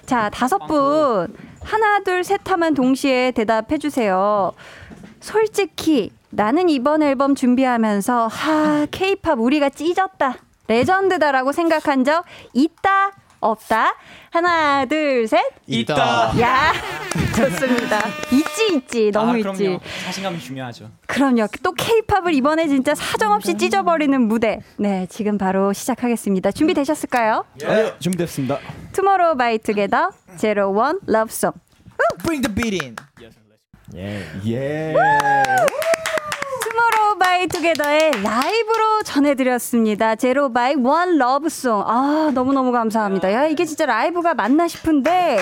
자 0.05 0.29
다섯 0.29 0.57
분 0.67 1.27
하나 1.63 1.99
둘 1.99 2.23
셋 2.23 2.41
하면 2.49 2.73
동시에 2.73 3.31
대답해 3.31 3.77
주세요. 3.77 4.51
솔직히 5.19 6.11
나는 6.29 6.69
이번 6.69 7.03
앨범 7.03 7.35
준비하면서 7.35 8.27
하 8.27 8.85
케이팝 8.91 9.39
우리가 9.39 9.69
찢었다 9.69 10.35
레전드다라고 10.67 11.51
생각한 11.51 12.03
적 12.03 12.23
있다 12.53 13.11
없다 13.39 13.95
하나 14.31 14.85
둘 14.85 15.27
셋 15.27 15.41
있다. 15.67 16.39
야, 16.39 16.73
좋습니다. 17.35 17.99
있지, 18.31 18.75
있지. 18.75 19.11
너무 19.11 19.31
아, 19.31 19.37
있지. 19.37 19.43
그럼요. 19.63 19.79
자신감이 20.05 20.39
중요하죠. 20.39 20.89
그럼요. 21.07 21.47
또 21.63 21.71
케이팝을 21.73 22.33
이번에 22.33 22.67
진짜 22.67 22.93
사정없이 22.95 23.57
찢어버리는 23.57 24.21
무대. 24.21 24.59
네, 24.77 25.07
지금 25.09 25.37
바로 25.37 25.73
시작하겠습니다. 25.73 26.51
준비되셨을까요? 26.51 27.45
네, 27.59 27.93
준비됐습니다. 27.99 28.59
투모로우 28.93 29.37
바이 29.37 29.57
투게더 29.57 30.09
Zero 30.37 30.73
One 30.73 30.99
Lovesong. 31.05 31.51
Bring 32.23 32.47
the 32.47 32.53
beat 32.55 32.83
in. 32.85 32.95
예. 33.95 34.23
예. 34.45 34.93
투게더의 37.47 38.11
라이브로 38.23 39.03
전해드렸습니다. 39.03 40.15
Zero 40.15 40.51
by 40.51 40.75
One 40.75 41.17
Lovesong. 41.17 41.83
아, 41.85 42.31
너무너무 42.33 42.71
감사합니다. 42.71 43.31
야, 43.33 43.45
이게 43.45 43.65
진짜 43.65 43.85
라이브가 43.85 44.33
맞나 44.33 44.67
싶은데, 44.67 45.39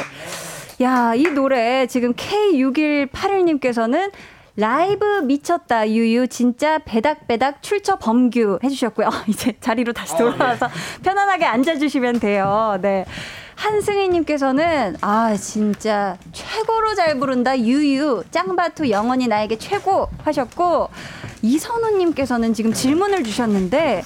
야, 0.81 1.13
이 1.15 1.23
노래 1.23 1.87
지금 1.87 2.13
K6181님께서는 2.13 4.11
라이브 4.55 5.05
미쳤다 5.23 5.89
유유 5.89 6.27
진짜 6.29 6.79
배닥배닥 6.79 7.61
출처 7.61 7.97
범규 7.97 8.59
해주셨고요. 8.63 9.07
어, 9.07 9.11
이제 9.29 9.53
자리로 9.59 9.93
다시 9.93 10.17
돌아와서 10.17 10.67
편안하게 11.03 11.45
앉아주시면 11.45 12.19
돼요. 12.19 12.77
네. 12.81 13.05
한승희님께서는 13.57 14.97
아 15.01 15.35
진짜 15.35 16.15
최고로 16.31 16.95
잘 16.95 17.17
부른다 17.19 17.57
유유 17.59 18.23
짱바투 18.31 18.89
영원히 18.89 19.27
나에게 19.27 19.57
최고 19.57 20.07
하셨고 20.23 20.89
이선우님께서는 21.41 22.53
지금 22.53 22.71
질문을 22.71 23.23
주셨는데 23.23 24.03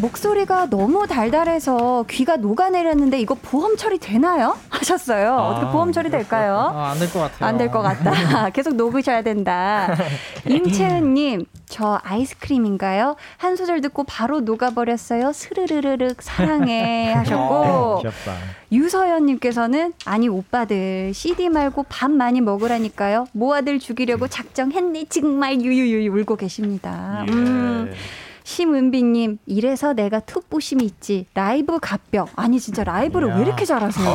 목소리가 0.00 0.66
너무 0.70 1.06
달달해서 1.06 2.04
귀가 2.08 2.36
녹아내렸는데 2.36 3.20
이거 3.20 3.34
보험 3.34 3.76
처리 3.76 3.98
되나요? 3.98 4.56
하셨어요. 4.70 5.34
어떻게 5.36 5.70
보험 5.72 5.92
처리 5.92 6.10
될까요? 6.10 6.72
아, 6.74 6.90
안될 6.92 7.12
것 7.12 7.20
같아요. 7.20 7.48
안 7.48 7.58
될 7.58 7.70
것 7.70 7.82
같다. 7.82 8.48
계속 8.50 8.74
녹으셔야 8.76 9.22
된다. 9.22 9.94
임채은님, 10.48 11.44
저 11.70 12.00
아이스크림인가요? 12.02 13.16
한 13.38 13.56
소절 13.56 13.80
듣고 13.80 14.04
바로 14.04 14.40
녹아버렸어요. 14.40 15.32
스르르르륵 15.32 16.20
사랑해 16.20 17.12
하셨고 17.16 18.00
귀엽다. 18.02 18.34
유서연님께서는 18.72 19.94
아니 20.04 20.28
오빠들 20.28 21.12
CD 21.14 21.48
말고 21.48 21.84
밥 21.88 22.10
많이 22.10 22.40
먹으라니까요. 22.40 23.28
모아들 23.32 23.78
죽이려고 23.78 24.28
작정했네. 24.28 25.06
정말 25.08 25.60
유유유 25.60 26.10
울고 26.10 26.36
계십니다. 26.36 27.24
음. 27.28 27.92
심은비님, 28.50 29.38
이래서 29.46 29.92
내가 29.92 30.18
툭부심이 30.18 30.82
있지. 30.84 31.26
라이브 31.34 31.78
갑벽. 31.80 32.30
아니, 32.34 32.58
진짜 32.58 32.82
라이브를 32.82 33.28
왜 33.28 33.42
이렇게 33.42 33.64
잘하세요? 33.64 34.08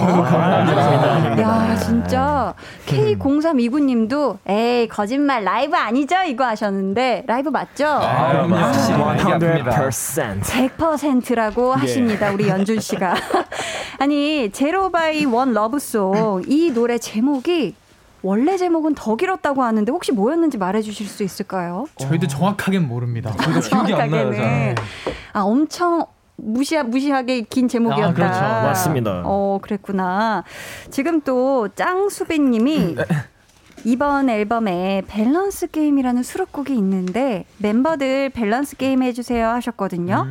야, 1.39 1.75
진짜. 1.77 2.53
K0329님도, 2.85 4.39
에이, 4.45 4.89
거짓말, 4.89 5.45
라이브 5.45 5.77
아니죠? 5.77 6.17
이거 6.27 6.43
하셨는데, 6.47 7.23
라이브 7.27 7.47
맞죠? 7.47 7.87
아, 7.87 8.45
역시 8.49 8.91
얘기합니다. 8.91 9.89
100%. 9.89 10.41
100%라고 10.41 11.71
하십니다. 11.73 12.31
우리 12.31 12.49
연준 12.49 12.81
씨가. 12.81 13.15
아니, 13.99 14.49
Zero 14.51 14.91
by 14.91 15.23
One 15.23 15.53
Lovesong. 15.53 16.43
이 16.47 16.71
노래 16.71 16.97
제목이 16.97 17.73
원래 18.25 18.57
제목은 18.57 18.95
더 18.95 19.15
길었다고 19.15 19.61
하는데 19.61 19.91
혹시 19.91 20.11
뭐였는지 20.11 20.57
말해 20.57 20.81
주실 20.81 21.05
수 21.05 21.21
있을까요? 21.21 21.85
저희도 21.97 22.25
정확하게는 22.25 22.87
모릅니다. 22.87 23.31
기억이 23.31 23.93
안 23.93 24.09
나요, 24.09 24.31
정확하게는. 24.31 24.75
아, 25.33 25.41
엄청 25.41 26.07
무시 26.35 26.75
무시하게 26.81 27.41
긴 27.41 27.67
제목이었다. 27.67 28.09
아, 28.09 28.13
그렇죠. 28.13 28.39
맞습니다. 28.41 29.21
어, 29.25 29.59
그랬구나. 29.61 30.43
지금 30.89 31.21
또 31.21 31.67
짱수빈님이 31.75 32.95
이번 33.85 34.29
앨범에 34.29 35.03
밸런스 35.07 35.67
게임이라는 35.69 36.23
수록곡이 36.23 36.75
있는데 36.75 37.45
멤버들 37.59 38.31
밸런스 38.31 38.75
게임 38.77 39.03
해주세요 39.03 39.47
하셨거든요. 39.47 40.25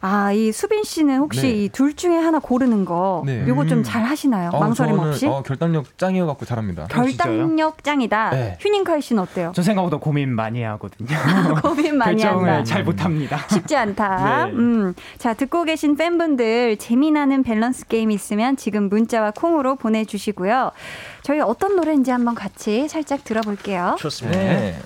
아, 0.00 0.32
이 0.32 0.52
수빈 0.52 0.84
씨는 0.84 1.18
혹시 1.18 1.42
네. 1.42 1.50
이둘 1.64 1.94
중에 1.94 2.16
하나 2.16 2.38
고르는 2.38 2.84
거 2.84 3.22
네. 3.24 3.46
요거 3.46 3.66
좀 3.66 3.84
잘 3.84 4.02
하시나요? 4.04 4.48
어, 4.52 4.60
망설임 4.60 4.96
저는, 4.96 5.10
없이? 5.10 5.26
어, 5.26 5.42
결단력 5.42 5.98
짱이어 5.98 6.24
갖고 6.26 6.46
잘합니다. 6.46 6.86
결단력 6.86 7.84
짱이다. 7.84 8.30
네. 8.30 8.56
휴닝카이 8.60 9.02
씨는 9.02 9.22
어때요? 9.22 9.52
저 9.54 9.62
생각보다 9.62 9.98
고민 9.98 10.34
많이 10.34 10.62
하거든요. 10.62 11.08
고민 11.62 11.98
많이 11.98 12.22
결정을 12.22 12.48
한다. 12.48 12.64
잘 12.64 12.82
못합니다. 12.84 13.38
쉽지 13.50 13.76
않다. 13.76 14.46
네. 14.48 14.52
음. 14.52 14.94
자, 15.18 15.34
듣고 15.34 15.64
계신 15.64 15.96
팬분들 15.96 16.78
재미나는 16.78 17.42
밸런스 17.42 17.86
게임 17.86 18.10
있으면 18.10 18.56
지금 18.56 18.88
문자와 18.88 19.32
콩으로 19.32 19.76
보내주시고요. 19.76 20.72
저희 21.24 21.40
어떤 21.40 21.74
노래인지 21.74 22.10
한번 22.10 22.34
같이 22.34 22.86
살짝 22.86 23.24
들어볼게요. 23.24 23.96
좋습니다. 23.98 24.38
네. 24.38 24.78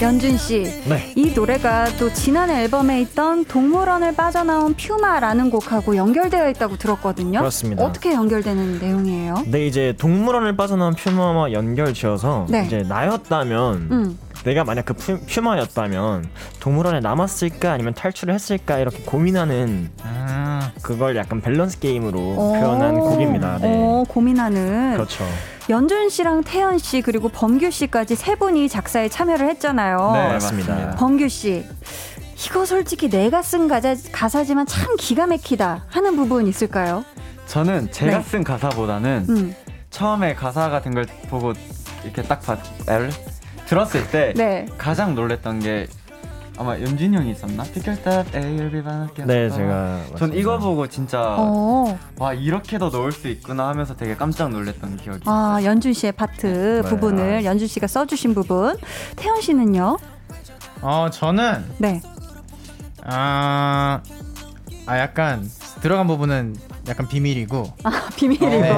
연준 0.00 0.36
씨, 0.36 0.62
네. 0.88 1.12
이 1.16 1.32
노래가 1.34 1.86
또 1.98 2.12
지난 2.12 2.50
앨범에 2.50 3.00
있던 3.00 3.46
동물원을 3.46 4.14
빠져나온 4.14 4.74
퓨마라는 4.74 5.50
곡하고 5.50 5.96
연결되어 5.96 6.50
있다고 6.50 6.76
들었거든요. 6.76 7.38
그렇습니다. 7.40 7.82
어떻게 7.82 8.12
연결되는 8.12 8.78
내용이에요? 8.78 9.44
네, 9.46 9.66
이제 9.66 9.94
동물원을 9.98 10.54
빠져나온 10.54 10.94
퓨마와 10.94 11.52
연결 11.52 11.92
지어서 11.92 12.46
네. 12.48 12.66
이제 12.66 12.84
나였다면 12.86 13.88
음. 13.90 14.18
내가 14.44 14.62
만약 14.62 14.84
그 14.84 14.92
퓨, 14.94 15.18
퓨마였다면 15.26 16.28
동물원에 16.60 17.00
남았을까 17.00 17.72
아니면 17.72 17.94
탈출을 17.94 18.32
했을까 18.32 18.78
이렇게 18.78 18.98
고민하는 18.98 19.90
아, 20.04 20.45
그걸 20.82 21.16
약간 21.16 21.40
밸런스 21.40 21.78
게임으로 21.78 22.18
어. 22.18 22.52
표현한 22.60 22.94
곡입니다. 23.00 23.58
네. 23.60 23.72
어, 23.74 24.04
고민하는. 24.08 24.94
그렇죠. 24.94 25.24
연준 25.68 26.08
씨랑 26.08 26.44
태연 26.44 26.78
씨 26.78 27.02
그리고 27.02 27.28
범규 27.28 27.70
씨까지 27.70 28.14
세 28.14 28.36
분이 28.36 28.68
작사에 28.68 29.08
참여를 29.08 29.48
했잖아요. 29.50 30.12
네, 30.14 30.28
맞습니다. 30.32 30.90
범규 30.96 31.28
씨. 31.28 31.64
이거 32.46 32.64
솔직히 32.64 33.08
내가 33.08 33.42
쓴 33.42 33.66
가사, 33.66 33.94
가사지만 34.12 34.66
참 34.66 34.94
기가 34.98 35.26
막히다 35.26 35.86
하는 35.88 36.16
부분 36.16 36.46
있을까요? 36.46 37.04
저는 37.46 37.90
제가 37.90 38.18
네. 38.18 38.24
쓴 38.24 38.44
가사보다는 38.44 39.26
음. 39.28 39.54
처음에 39.90 40.34
가사가 40.34 40.82
된걸 40.82 41.06
보고 41.30 41.52
이렇게 42.04 42.22
딱 42.22 42.42
봤, 42.42 42.58
앨? 42.88 43.10
들었을 43.66 44.08
때 44.10 44.32
네. 44.36 44.66
가장 44.78 45.14
놀랬던 45.14 45.60
게 45.60 45.86
아마 46.58 46.80
연준이 46.80 47.14
형이 47.16 47.30
있었나? 47.32 47.64
피클탑 47.64 48.34
에이얼비반 48.34 49.10
네, 49.26 49.50
제가 49.50 50.00
전 50.16 50.32
이거 50.32 50.58
보고 50.58 50.86
진짜 50.86 51.36
어. 51.38 51.98
와 52.18 52.32
이렇게도 52.32 52.88
넣을 52.88 53.12
수 53.12 53.28
있구나 53.28 53.68
하면서 53.68 53.94
되게 53.94 54.16
깜짝 54.16 54.50
놀랐던 54.50 54.96
기억이 54.96 55.20
아, 55.26 55.58
연준 55.64 55.92
씨의 55.92 56.12
파트 56.12 56.80
네. 56.82 56.88
부분을 56.88 57.44
연준 57.44 57.68
씨가 57.68 57.86
써주신 57.86 58.34
부분. 58.34 58.76
태연 59.16 59.40
씨는요? 59.40 59.98
어 60.80 61.08
저는 61.10 61.64
네. 61.78 62.00
아, 63.04 64.00
아 64.86 64.98
약간 64.98 65.48
들어간 65.82 66.06
부분은 66.06 66.56
약간 66.88 67.06
비밀이고 67.06 67.72
아, 67.84 68.08
비밀이고. 68.16 68.46
네. 68.48 68.72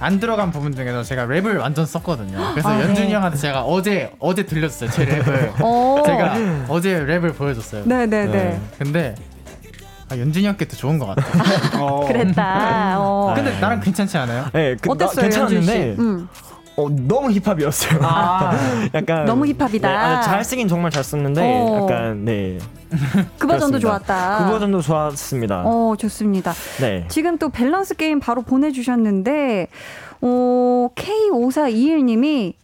안 0.00 0.18
들어간 0.18 0.50
부분 0.50 0.74
중에서 0.74 1.02
제가 1.02 1.26
랩을 1.26 1.58
완전 1.58 1.84
썼거든요. 1.84 2.38
그래서 2.52 2.70
아, 2.70 2.80
연준이 2.80 3.08
네. 3.08 3.14
형한테 3.14 3.36
제가 3.36 3.62
어제 3.62 4.12
어제 4.18 4.44
들렸어요 4.46 4.90
제 4.90 5.04
랩을. 5.06 5.60
오. 5.62 6.02
제가 6.04 6.36
어제 6.68 7.04
랩을 7.04 7.36
보여줬어요. 7.36 7.84
네네 7.84 8.26
네. 8.26 8.60
근데 8.78 9.14
아, 10.08 10.18
연준이 10.18 10.46
형께 10.46 10.66
더 10.66 10.76
좋은 10.76 10.98
것 10.98 11.06
같아요. 11.06 12.04
그랬다. 12.08 12.96
어. 12.98 13.32
근데 13.36 13.58
나랑 13.60 13.80
괜찮지 13.80 14.16
않아요? 14.18 14.46
네, 14.52 14.74
그, 14.80 14.88
나, 14.88 14.92
어땠어요, 15.06 15.26
연준 15.26 15.62
씨? 15.62 15.68
괜찮았는데 15.70 16.02
음. 16.02 16.28
어, 16.82 16.88
너무 16.90 17.30
힙합이었어요. 17.32 18.00
약간 18.94 19.24
너무 19.24 19.46
힙합이다. 19.46 19.88
네, 19.88 19.94
아, 19.94 20.20
잘 20.20 20.44
쓰긴 20.44 20.68
정말 20.68 20.90
잘 20.90 21.04
썼는데 21.04 21.40
어. 21.42 21.82
약간 21.82 22.24
네. 22.24 22.58
그 23.38 23.46
버전도. 23.46 23.78
좋았다. 23.78 24.44
그 24.44 24.50
버전도 24.52 24.80
좋았습니다. 24.82 25.62
어, 25.64 25.94
좋습니다. 25.98 26.52
네. 26.80 27.04
지금 27.08 27.38
또 27.38 27.48
밸런스 27.48 27.94
게임 27.94 28.20
바로 28.20 28.42
보내 28.42 28.72
주셨는데, 28.72 29.68
어, 30.20 30.88
K5421 30.94 32.02
님이 32.04 32.54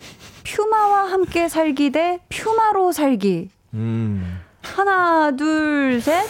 퓨마와 0.45 1.11
함께 1.11 1.49
살기 1.49 1.91
대 1.91 2.19
퓨마로 2.29 2.93
살기. 2.93 3.51
음. 3.75 4.41
하나, 4.63 5.31
둘, 5.37 6.01
셋. 6.01 6.25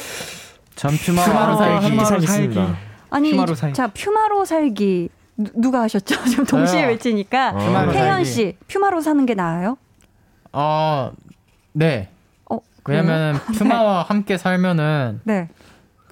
전 0.75 0.90
퓨마 0.96 1.25
퓨마로 1.25 1.57
살기. 1.57 1.88
퓨마로 1.90 2.05
살겠습니다. 2.07 2.77
아니, 3.11 3.31
퓨마로 3.31 3.55
살기. 3.55 3.75
자, 3.75 3.87
퓨마로 3.88 4.44
살기. 4.44 5.09
누, 5.37 5.51
누가 5.55 5.83
하셨죠? 5.83 6.25
지금 6.27 6.44
동시에 6.44 6.81
저요. 6.83 6.88
외치니까. 6.88 7.53
퓨마로 7.55 7.92
태연 7.92 8.07
살기. 8.25 8.25
씨, 8.31 8.57
퓨마로 8.68 9.01
사는 9.01 9.25
게 9.27 9.35
나아요? 9.35 9.77
어, 10.53 11.12
네. 11.72 12.09
어? 12.51 12.59
왜냐면 12.87 13.35
퓨마와 13.59 14.03
함께 14.03 14.38
살면은 14.38 15.20
네. 15.25 15.49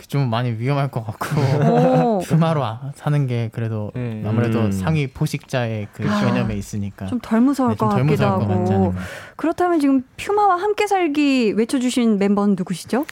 좀 0.09 0.29
많이 0.29 0.51
위험할 0.51 0.91
것 0.91 1.03
같고 1.07 1.27
오, 1.65 2.19
퓨마로 2.27 2.63
아- 2.65 2.93
사는 2.95 3.27
게 3.27 3.49
그래도 3.53 3.91
네. 3.95 4.23
아무래도 4.27 4.61
음. 4.61 4.73
상위 4.73 5.07
포식자의 5.07 5.87
그 5.95 6.07
아, 6.11 6.21
개념에 6.21 6.55
있으니까 6.57 7.07
좀 7.07 7.21
덜 7.23 7.41
무서울 7.41 7.71
네, 7.71 7.77
것 7.77 7.89
같기도 7.89 8.39
무서울 8.39 8.43
하고. 8.89 8.95
그렇다면 9.37 9.81
지금 9.81 10.03
퓨마와 10.19 10.57
함께 10.57 10.87
살기 10.87 11.53
외쳐주신 11.57 12.19
멤버는 12.19 12.57
누구시죠? 12.59 13.07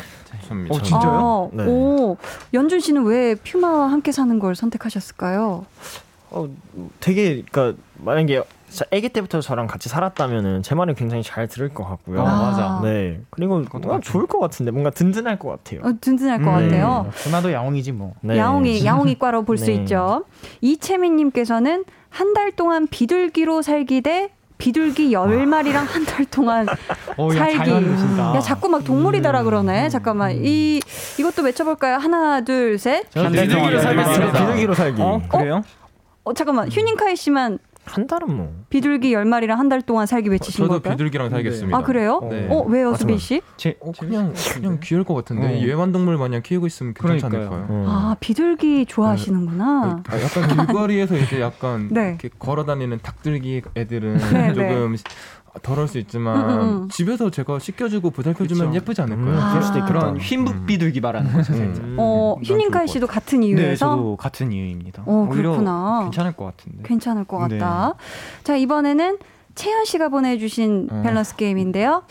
어, 0.71 0.81
진짜요? 0.83 1.51
아, 1.53 1.57
네. 1.57 1.65
오, 1.67 2.17
연준 2.55 2.81
씨는 2.81 3.05
왜 3.05 3.35
퓨마와 3.35 3.91
함께 3.91 4.13
사는 4.13 4.39
걸 4.39 4.55
선택하셨을까요? 4.55 5.67
어, 6.31 6.49
되게 7.01 7.43
그러니까 7.51 7.81
만약에 7.99 8.43
자, 8.71 8.87
아기 8.91 9.11
때부터 9.11 9.43
저랑 9.43 9.67
같이 9.67 9.91
살았다면은 9.91 10.63
제 10.63 10.75
말은 10.75 10.95
굉장히 10.95 11.23
잘 11.23 11.47
들을 11.47 11.69
것 11.69 11.85
같고요. 11.85 12.21
어, 12.21 12.25
맞아. 12.25 12.81
네. 12.83 13.21
그리고 13.29 13.63
뭔가 13.71 14.01
좋을 14.01 14.27
것 14.27 14.39
같은데 14.39 14.71
뭔가 14.71 14.89
든든할 14.89 15.39
것 15.39 15.51
같아요. 15.51 15.83
어, 15.85 15.93
든든할 16.01 16.43
것 16.43 16.49
음, 16.49 16.65
같아요. 16.71 17.11
퓨마도 17.17 17.53
야옹이지 17.53 17.93
뭐. 17.93 18.15
네. 18.23 18.39
야옹이 18.39 18.85
야옹이과로 18.87 19.43
볼수 19.45 19.67
네. 19.67 19.75
있죠. 19.75 20.25
이채민님께서는 20.63 21.85
한 22.09 22.33
달 22.35 22.53
동안 22.53 22.87
비둘기로 22.87 23.61
살기 23.63 24.01
대 24.03 24.31
비둘기 24.67 25.13
열 25.13 25.45
마리랑 25.45 25.85
한 25.87 26.05
달 26.07 26.25
동안 26.27 26.69
어, 27.19 27.29
야, 27.35 27.39
살기. 27.39 27.57
잘 27.57 27.69
만드신다. 27.83 28.37
야 28.37 28.41
자꾸 28.41 28.69
막 28.69 28.85
동물이다라 28.85 29.43
그러네. 29.43 29.89
잠깐만 29.89 30.37
이 30.45 30.81
이것도 31.19 31.43
외쳐 31.43 31.65
볼까요? 31.65 31.97
하나 31.97 32.41
둘 32.43 32.79
셋. 32.79 33.11
비둘기로 33.11 33.81
살겠습니다. 33.81 34.33
비둘기로 34.39 34.75
살기. 34.75 35.03
어, 35.03 35.21
그래요? 35.29 35.63
어 36.23 36.33
잠깐만 36.33 36.69
휴닝카이 36.71 37.17
씨만 37.17 37.59
한 37.85 38.07
달은 38.07 38.33
뭐. 38.37 38.53
비둘기 38.71 39.13
열 39.13 39.25
마리랑 39.25 39.59
한 39.59 39.69
달 39.69 39.83
동안 39.83 40.07
살기 40.07 40.29
외치신 40.31 40.59
저도 40.59 40.69
걸까요? 40.75 40.93
비둘기랑 40.95 41.31
살겠습니다. 41.31 41.77
아 41.77 41.83
그래요? 41.83 42.21
네. 42.31 42.47
어 42.51 42.63
왜요 42.69 42.91
아, 42.91 42.95
수빈. 42.95 43.19
씨? 43.19 43.41
제, 43.57 43.77
어, 43.81 43.91
그냥 43.99 44.33
그냥 44.55 44.79
귀여울 44.83 45.05
것 45.05 45.15
같은데 45.15 45.47
어. 45.47 45.51
이 45.57 45.69
애완동물 45.71 46.17
마냥 46.19 46.43
키우고 46.43 46.67
있으면 46.67 46.95
괜찮지 46.95 47.27
그러니까요. 47.27 47.57
않을까요? 47.57 47.67
어. 47.71 47.85
아 47.89 48.17
비둘기 48.21 48.87
좋아하시는구나. 48.87 50.03
아, 50.09 50.21
약간 50.21 50.67
길거리에서 50.67 51.17
이제 51.17 51.41
약간 51.41 51.89
네. 51.91 52.11
이렇게 52.11 52.29
걸어다니는 52.39 53.01
닭들기 53.03 53.63
애들은 53.77 54.19
네, 54.33 54.53
조금 54.53 54.97
더러울 55.63 55.87
수 55.87 55.99
있지만 55.99 56.37
음, 56.37 56.51
음, 56.51 56.61
음. 56.61 56.89
집에서 56.89 57.31
제가 57.31 57.59
씻겨주고 57.59 58.11
보살펴주면 58.11 58.69
그쵸. 58.69 58.77
예쁘지 58.77 59.03
않을까요? 59.03 59.35
음, 59.35 59.49
그럴 59.51 59.63
수도 59.63 59.79
있겠다. 59.79 59.87
그런 60.01 60.17
흰북 60.17 60.67
비둘기 60.67 61.01
말하는 61.01 61.31
거죠. 61.33 61.53
음, 61.53 61.97
어 61.99 62.37
휴닝카이 62.43 62.87
것 62.87 62.93
씨도 62.93 63.07
같은 63.07 63.41
네, 63.41 63.49
이유에서 63.49 63.91
저도 63.91 64.17
같은 64.17 64.51
이유입니다. 64.51 65.03
어, 65.05 65.29
그렇구나. 65.31 66.01
괜찮을 66.05 66.33
것 66.33 66.47
같은데. 66.47 66.83
괜찮을 66.85 67.25
것 67.25 67.47
네. 67.49 67.59
같다. 67.59 67.95
자, 68.45 68.57
이번에는 68.57 69.19
채연 69.55 69.85
씨가 69.85 70.09
보내주신 70.09 70.89
어. 70.91 71.03
밸런스 71.05 71.37
게임인데요. 71.37 72.05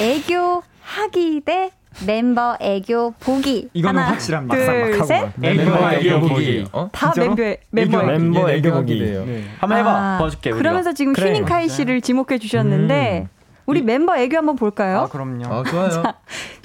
애교 0.00 0.62
하기 0.80 1.42
대 1.44 1.70
멤버 2.06 2.56
애교 2.60 3.14
보기. 3.20 3.68
이거는 3.72 4.00
하나, 4.00 4.12
확실합니다. 4.12 4.54
둘, 4.56 4.98
막 4.98 5.04
셋. 5.06 5.16
하고 5.20 5.32
멤버 5.36 5.92
애교 5.92 6.20
보기. 6.20 6.64
어? 6.72 6.88
다 6.92 7.12
진짜로? 7.12 7.34
멤버, 7.70 7.98
멤버 7.98 8.00
애교. 8.00 8.06
멤버 8.22 8.50
얘 8.52 8.56
애교 8.56 8.72
보기. 8.72 8.98
돼요. 8.98 9.24
네. 9.26 9.44
한번 9.58 9.78
해봐 9.78 9.90
아, 9.90 10.18
봐줄게 10.18 10.50
우리가. 10.50 10.58
그러면서 10.58 10.92
지금 10.92 11.12
그래. 11.12 11.28
휴닝카이 11.30 11.68
씨를 11.68 12.00
지목해 12.00 12.38
주셨는데, 12.38 13.28
우리 13.66 13.82
멤버 13.82 14.16
애교 14.16 14.36
한번 14.36 14.56
볼까요? 14.56 15.00
아 15.02 15.08
그럼요. 15.08 15.44
아 15.46 15.62
좋아요. 15.62 16.02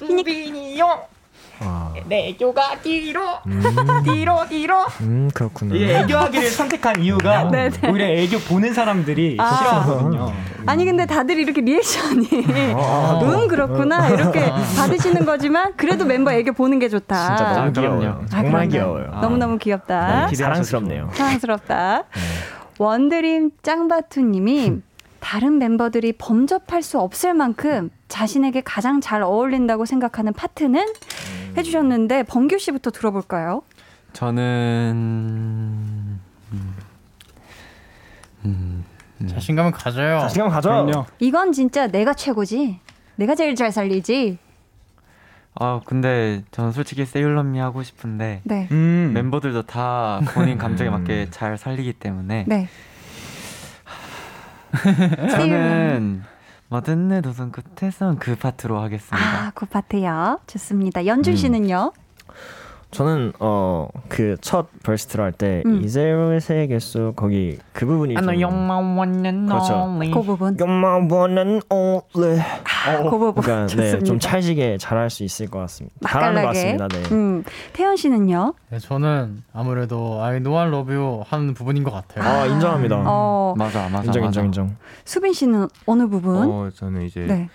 아. 1.60 1.92
내 2.06 2.28
애교가 2.28 2.78
뒤로 2.82 3.20
음, 3.46 3.62
뒤로 4.04 4.46
뒤로. 4.48 4.76
음 5.00 5.30
그렇구나. 5.34 5.74
이 5.74 5.84
애교하기를 5.84 6.48
선택한 6.50 7.00
이유가 7.02 7.50
네, 7.50 7.68
네. 7.70 7.90
오히려 7.90 8.06
애교 8.06 8.38
보는 8.40 8.72
사람들이 8.74 9.36
아. 9.40 9.56
싫어하거든요. 9.56 10.32
아니, 10.66 10.84
근데 10.84 11.06
다들 11.06 11.38
이렇게 11.38 11.60
리액션이, 11.62 12.28
아. 12.76 13.20
응, 13.22 13.48
그렇구나. 13.48 14.08
이렇게 14.10 14.40
받으시는 14.76 15.24
거지만, 15.24 15.72
그래도 15.76 16.04
멤버 16.04 16.30
애교 16.32 16.52
보는 16.52 16.78
게 16.78 16.88
좋다. 16.90 17.36
진짜 17.36 17.52
너무 17.54 17.68
아, 17.68 17.72
귀여워요. 17.72 18.20
아, 18.32 18.42
정말. 18.42 18.68
귀여워요. 18.68 19.18
너무너무 19.22 19.56
귀엽다. 19.58 20.26
네, 20.26 20.34
사랑스럽네요. 20.34 21.08
사랑스럽다. 21.14 22.04
원드림 22.78 23.50
짱바투님이 23.62 24.80
다른 25.20 25.58
멤버들이 25.58 26.12
범접할 26.12 26.82
수 26.82 27.00
없을 27.00 27.34
만큼 27.34 27.90
자신에게 28.08 28.62
가장 28.62 29.00
잘 29.00 29.22
어울린다고 29.22 29.84
생각하는 29.84 30.32
파트는 30.32 30.86
해주셨는데 31.56 32.24
범규 32.24 32.58
씨부터 32.58 32.90
들어볼까요? 32.90 33.62
저는 34.12 34.42
음, 36.52 36.74
음, 38.44 38.84
자신감은 39.26 39.72
가져요. 39.72 40.20
자신감 40.20 40.50
가져. 40.50 40.70
그럼요. 40.70 41.06
이건 41.18 41.52
진짜 41.52 41.86
내가 41.86 42.14
최고지. 42.14 42.80
내가 43.16 43.34
제일 43.34 43.54
잘 43.54 43.70
살리지. 43.72 44.38
아 45.60 45.80
근데 45.84 46.44
저는 46.52 46.70
솔직히 46.72 47.04
세일러미 47.04 47.58
하고 47.58 47.82
싶은데 47.82 48.42
네. 48.44 48.68
음. 48.70 49.10
멤버들도 49.12 49.62
다 49.62 50.20
본인 50.32 50.56
감정에 50.58 50.88
맞게 50.88 51.28
잘 51.30 51.58
살리기 51.58 51.94
때문에 51.94 52.44
네. 52.46 52.68
저는 55.30 56.22
모든 56.68 57.08
내 57.08 57.20
도전 57.20 57.50
끝에선 57.50 58.18
그 58.18 58.36
파트로 58.36 58.78
하겠습니다. 58.80 59.16
아, 59.46 59.50
그 59.54 59.64
파트요. 59.66 60.38
좋습니다. 60.46 61.06
연준 61.06 61.34
씨는요? 61.36 61.92
저는 62.90 63.32
어 63.38 63.88
그 64.08 64.36
첫 64.40 64.66
버스트로 64.82 65.22
할때 65.22 65.62
음. 65.66 65.82
이제로의 65.82 66.40
세계수 66.40 67.12
거기 67.16 67.58
그 67.74 67.84
부분이 67.84 68.14
좀 68.14 68.24
그렇죠. 69.46 69.98
그 70.14 70.22
부분. 70.22 70.56
You're 70.56 70.68
my 70.70 71.06
one 71.10 71.38
and 71.38 71.66
only. 71.68 72.40
아, 72.40 73.02
그 73.02 73.10
부분. 73.10 73.42
그러니까 73.42 73.66
네, 73.66 73.76
좋습니다. 73.76 74.04
좀 74.04 74.18
찰지게 74.18 74.78
잘할 74.78 75.10
수 75.10 75.22
있을 75.22 75.48
것 75.48 75.58
같습니다. 75.60 75.96
잘하는 76.08 76.42
것. 76.42 76.48
같습니다. 76.48 76.88
네. 76.88 77.02
음. 77.14 77.44
태연 77.74 77.96
씨는요? 77.96 78.54
네, 78.70 78.78
저는 78.78 79.42
아무래도 79.52 80.22
I 80.22 80.38
know 80.40 80.58
I 80.58 80.68
love 80.68 80.94
you 80.94 81.22
하는 81.28 81.52
부분인 81.52 81.84
것 81.84 81.90
같아요. 81.92 82.24
아 82.24 82.46
인정합니다. 82.46 83.02
어, 83.06 83.54
맞아 83.58 83.88
맞아 83.90 84.04
인정 84.06 84.22
맞아. 84.24 84.40
인정 84.40 84.44
인정. 84.46 84.76
수빈 85.04 85.34
씨는 85.34 85.68
어느 85.86 86.08
부분? 86.08 86.36
어 86.50 86.70
저는 86.74 87.02
이제 87.02 87.20
네. 87.20 87.48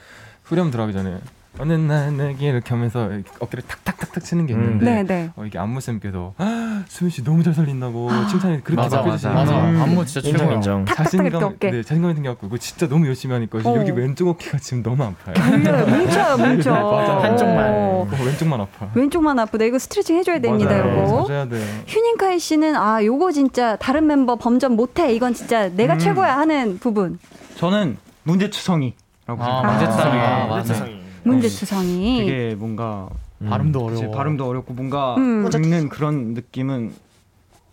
후렴 0.43 0.69
들어가기 0.69 0.93
전에 0.93 1.17
어느 1.59 1.73
날 1.73 2.15
내게 2.17 2.49
이렇게 2.49 2.69
하면서 2.69 3.11
이렇게 3.11 3.29
어깨를 3.39 3.63
탁탁탁탁 3.67 4.23
치는 4.23 4.47
게 4.47 4.53
음. 4.55 4.63
있는데 4.63 4.85
네, 4.85 5.03
네. 5.03 5.29
어, 5.35 5.45
이게 5.45 5.59
안무 5.59 5.81
쌤께서 5.81 6.33
아, 6.37 6.83
수민 6.87 7.11
씨 7.11 7.23
너무 7.23 7.43
잘 7.43 7.53
살린다고 7.53 8.09
칭찬이 8.29 8.63
그렇게 8.63 8.81
맞아 8.81 8.97
막 9.01 9.07
해주시니까 9.13 9.39
맞아. 9.39 9.59
음. 9.63 9.81
안무 9.81 10.05
진짜 10.05 10.21
최고야. 10.35 10.55
인정. 10.55 10.85
이렇게 11.13 11.45
어깨. 11.45 11.71
네, 11.71 11.83
자신감이 11.83 12.15
생겨갖고 12.15 12.47
이거 12.47 12.57
진짜 12.57 12.87
너무 12.87 13.05
열심히 13.07 13.33
하니까 13.33 13.59
어. 13.63 13.75
여기 13.77 13.91
왼쪽 13.91 14.29
어깨가 14.29 14.57
지금 14.57 14.81
너무 14.81 15.03
아파요. 15.03 15.35
물려요. 15.51 15.85
뭉쳐요, 15.85 16.37
뭉쳐. 16.37 16.71
맞아. 16.91 17.23
한쪽만. 17.23 17.69
어, 17.73 18.07
어, 18.11 18.23
왼쪽만 18.25 18.61
아파. 18.61 18.89
왼쪽만 18.95 19.39
아프다. 19.39 19.65
이거 19.65 19.77
스트레칭 19.77 20.17
해줘야 20.17 20.39
됩니다. 20.39 20.71
자주 20.71 21.31
해야 21.31 21.47
돼요. 21.47 21.63
휴닝카이 21.87 22.39
씨는 22.39 22.75
아, 22.75 23.03
요거 23.03 23.31
진짜 23.31 23.75
다른 23.75 24.07
멤버 24.07 24.35
범접 24.37 24.71
못해. 24.73 25.13
이건 25.13 25.35
진짜 25.35 25.69
내가 25.69 25.93
음. 25.93 25.99
최고야 25.99 26.35
하는 26.35 26.79
부분. 26.79 27.19
저는 27.57 27.97
문제투성이 28.23 28.93
아, 29.27 29.35
생각해요. 29.79 30.47
문제투성이. 30.55 31.02
아, 31.25 31.29
맞네. 31.29 31.41
문제 31.41 31.47
투성이. 31.47 32.25
되게 32.25 32.55
뭔가 32.55 33.09
발음도 33.47 33.85
그치, 33.87 34.01
어려워. 34.01 34.15
발음도 34.15 34.47
어렵고 34.47 34.73
뭔가 34.73 35.15
음. 35.17 35.49
읽는 35.53 35.89
그런 35.89 36.33
느낌은 36.33 36.93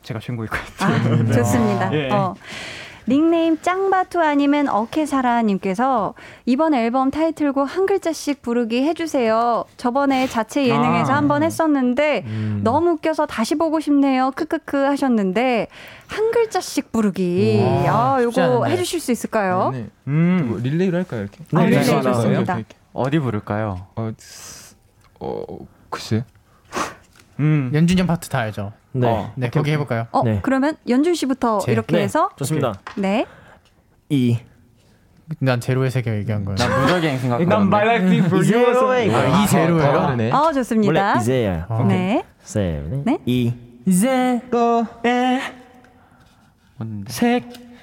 제가 0.02 0.20
최고일 0.20 0.48
것 0.48 0.58
아, 0.80 0.86
같아요. 0.92 1.32
좋습니다. 1.32 1.92
예. 1.94 2.10
어. 2.10 2.34
닉네임 3.08 3.60
짱바투 3.60 4.20
아니면 4.20 4.68
어케살아님께서 4.68 6.14
이번 6.46 6.74
앨범 6.74 7.10
타이틀곡 7.10 7.66
한 7.76 7.86
글자씩 7.86 8.40
부르기 8.40 8.84
해주세요. 8.84 9.64
저번에 9.76 10.28
자체 10.28 10.68
예능에서 10.68 11.12
아. 11.12 11.16
한번 11.16 11.42
했었는데 11.42 12.22
음. 12.26 12.60
너무 12.62 12.90
웃겨서 12.90 13.26
다시 13.26 13.56
보고 13.56 13.80
싶네요. 13.80 14.30
크크크 14.36 14.76
하셨는데 14.76 15.66
한 16.06 16.30
글자씩 16.30 16.92
부르기. 16.92 17.60
와, 17.86 18.16
아, 18.16 18.22
요거. 18.22 18.66
해주실 18.66 19.00
수 19.00 19.10
있을까요? 19.10 19.70
네. 19.72 19.86
음. 20.06 20.46
뭐 20.50 20.58
릴레이로 20.58 20.98
할까요 20.98 21.22
이렇게? 21.22 21.38
아, 21.52 21.64
릴레이 21.64 21.84
좋습니다. 21.84 22.60
어디 22.92 23.18
부를까요? 23.18 23.86
어, 23.96 24.10
어 25.20 25.44
글쎄. 25.88 26.24
음. 27.38 27.70
연준이 27.74 28.00
형 28.00 28.06
파트 28.06 28.28
다 28.28 28.40
알죠? 28.40 28.72
네. 28.92 29.06
어, 29.08 29.32
네, 29.36 29.50
거기 29.50 29.70
해볼까요? 29.72 30.06
어, 30.10 30.22
그러면 30.42 30.76
연준 30.88 31.14
씨부터 31.14 31.60
제- 31.60 31.72
이렇게 31.72 31.96
네, 31.96 32.02
해서 32.02 32.30
좋습니다. 32.36 32.74
네. 32.96 33.26
이. 34.08 34.38
난 35.38 35.60
제로의 35.60 35.92
세계 35.92 36.12
얘기한 36.16 36.44
거예요. 36.44 36.56
난 36.56 36.82
무적행 36.82 37.18
생각. 37.18 37.44
난 37.44 37.62
My 37.62 37.86
Life 37.86 38.08
is 38.18 38.26
for 38.26 38.44
You. 38.44 39.14
아, 39.14 39.44
이 39.44 39.46
제로예요? 39.46 40.34
어, 40.34 40.52
좋습니다. 40.52 41.08
원래 41.10 41.20
이제야. 41.20 41.66
네. 41.86 42.24
세. 42.42 42.82
네. 43.04 43.18
이. 43.26 43.54
제로에 43.86 45.40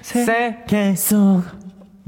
색 0.02 0.66
계속 0.66 1.42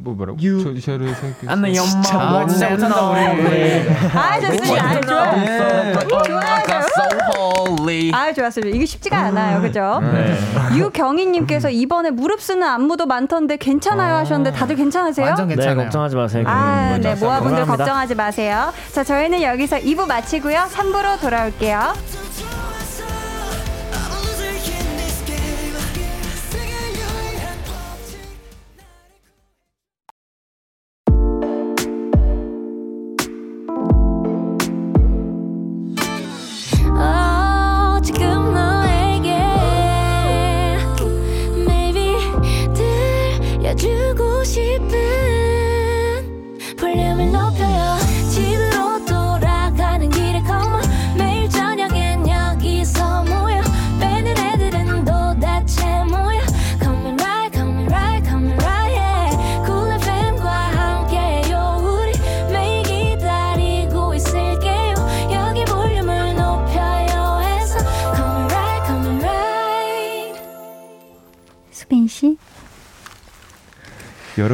뭐 0.03 0.15
뭐라고? 0.15 0.39
저 0.41 0.81
저를. 0.81 1.15
안내 1.47 1.75
연마 1.75 2.01
아, 2.41 2.47
진짜 2.47 2.71
못한다, 2.71 3.11
우리. 3.11 3.89
아, 4.15 4.41
좋습니다. 4.41 4.85
아, 4.85 5.01
좋아요. 5.01 6.23
좋아요. 6.25 8.15
아, 8.15 8.33
좋았습니다. 8.33 8.75
이게 8.77 8.87
쉽지가 8.87 9.17
않아요. 9.17 9.61
그죠? 9.61 10.01
네. 10.03 10.37
유경희님께서 10.77 11.71
이번에 11.71 12.11
무릎 12.11 12.41
쓰는 12.41 12.67
안무도 12.67 13.07
많던데 13.07 13.57
괜찮아요 13.57 14.17
하셨는데 14.17 14.57
다들 14.57 14.77
괜찮으세요? 14.77 15.35
네, 15.35 15.75
걱정하지 15.75 16.17
마세요. 16.17 16.45
아, 16.47 16.95
음, 16.97 17.01
네, 17.03 17.15
모아분들. 17.15 17.67
걱정하지 17.67 18.15
마세요. 18.15 18.73
자, 18.93 19.05
저희는 19.05 19.43
여기서 19.43 19.77
2부 19.79 20.07
마치고요. 20.07 20.69
3부로 20.73 21.21
돌아올게요. 21.21 21.93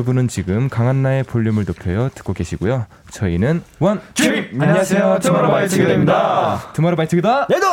여러분은 0.07 0.28
지금 0.28 0.68
강한나의 0.68 1.24
볼륨을 1.24 1.64
높여요 1.64 2.09
듣고 2.14 2.32
계시고요. 2.32 2.86
저희는 3.11 3.64
원 3.80 4.00
트립! 4.14 4.52
안녕하세요, 4.61 5.18
투모로우바이투게더입니다. 5.20 6.70
투모로우바이투게더. 6.74 7.46
내도 7.50 7.66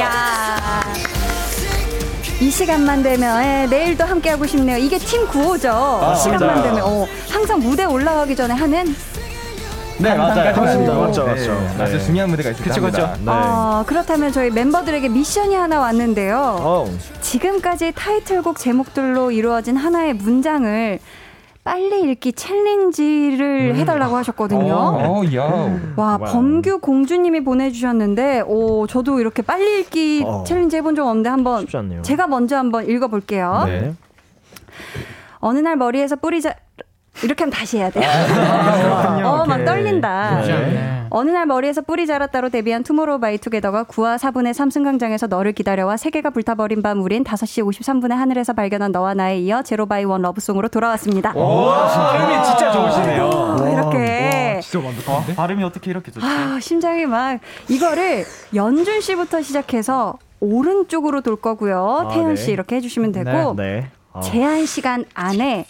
야. 0.00 0.82
이 2.40 2.50
시간만 2.50 3.02
되면 3.02 3.44
예, 3.44 3.66
내일도 3.66 4.04
함께 4.04 4.30
하고 4.30 4.46
싶네요. 4.46 4.78
이게 4.78 4.96
팀 4.96 5.26
구호죠. 5.28 5.68
맞습니다. 5.68 6.38
시간만 6.38 6.62
되면 6.62 6.82
어, 6.82 7.06
항상 7.30 7.60
무대 7.60 7.84
올라가기 7.84 8.34
전에 8.34 8.54
하는 8.54 8.96
네 9.98 10.14
맞아요. 10.16 10.56
맞습니다. 10.60 10.94
맞죠, 10.94 11.26
맞죠. 11.26 11.52
네. 11.76 11.82
아주 11.82 12.04
중요한 12.04 12.30
무대가 12.30 12.50
있을 12.50 12.64
때 12.64 12.70
그쵸, 12.70 12.80
그쵸. 12.82 13.02
합니다. 13.02 13.80
어, 13.80 13.84
그렇다면 13.86 14.32
저희 14.32 14.50
멤버들에게 14.50 15.08
미션이 15.08 15.54
하나 15.54 15.80
왔는데요. 15.80 16.56
어. 16.60 16.90
지금까지 17.20 17.92
타이틀곡 17.94 18.58
제목들로 18.58 19.30
이루어진 19.30 19.76
하나의 19.76 20.14
문장을 20.14 20.98
빨리 21.64 22.10
읽기 22.10 22.32
챌린지를 22.32 23.76
해달라고 23.76 24.16
하셨거든요. 24.16 24.74
어, 24.74 25.22
야. 25.36 25.42
와, 25.94 26.18
와우. 26.20 26.32
범규 26.32 26.80
공주님이 26.80 27.44
보내주셨는데, 27.44 28.42
오, 28.46 28.88
저도 28.88 29.20
이렇게 29.20 29.42
빨리 29.42 29.80
읽기 29.80 30.24
어. 30.26 30.42
챌린지 30.44 30.76
해본 30.78 30.96
적 30.96 31.06
없는데 31.06 31.28
한번 31.28 31.60
쉽지 31.60 31.76
않네요. 31.76 32.02
제가 32.02 32.26
먼저 32.26 32.56
한번 32.56 32.88
읽어볼게요. 32.90 33.62
네. 33.66 33.94
어느 35.38 35.58
날 35.60 35.76
머리에서 35.76 36.16
뿌리 36.16 36.40
자 36.40 36.54
이렇게 37.22 37.44
하면 37.44 37.52
다시 37.52 37.78
해야 37.78 37.90
돼요. 37.90 38.04
어, 39.24 39.44
막 39.46 39.64
떨린다. 39.64 40.40
네. 40.42 41.06
어느 41.10 41.30
날 41.30 41.46
머리에서 41.46 41.82
뿌리 41.82 42.06
자랐다로 42.06 42.48
데뷔한 42.48 42.82
투모로우 42.84 43.20
바이 43.20 43.36
투게더가 43.38 43.84
9와 43.84 44.18
4분의 44.18 44.52
3 44.52 44.56
승강장에서 44.56 45.28
너를 45.28 45.52
기다려와 45.52 45.98
세계가 45.98 46.30
불타버린 46.30 46.82
밤 46.82 47.02
우린 47.02 47.22
5시 47.22 47.62
53분에 47.70 48.10
하늘에서 48.10 48.54
발견한 48.54 48.92
너와 48.92 49.14
나에 49.14 49.38
이어 49.40 49.62
Zero 49.62 49.86
by 49.86 50.04
One 50.04 50.22
Lovesong으로 50.22 50.68
돌아왔습니다. 50.68 51.32
발음이 51.34 52.44
진짜 52.44 52.72
좋으시네요. 52.72 53.24
어, 53.26 53.68
이렇게 53.70 54.60
진짜 54.62 54.86
완벽한데? 54.86 55.34
발음이 55.34 55.62
어떻게 55.64 55.90
이렇게 55.90 56.10
좋지? 56.10 56.26
아, 56.26 56.58
심장이 56.60 57.04
막 57.04 57.38
이거를 57.68 58.24
연준 58.54 59.00
씨부터 59.02 59.42
시작해서 59.42 60.16
오른쪽으로 60.40 61.20
돌 61.20 61.36
거고요. 61.36 62.06
아, 62.08 62.08
태연 62.08 62.34
네. 62.34 62.36
씨 62.36 62.52
이렇게 62.52 62.76
해주시면 62.76 63.12
되고 63.12 63.54
네. 63.54 63.90
어. 64.12 64.20
제한 64.20 64.64
시간 64.66 65.04
안에 65.14 65.66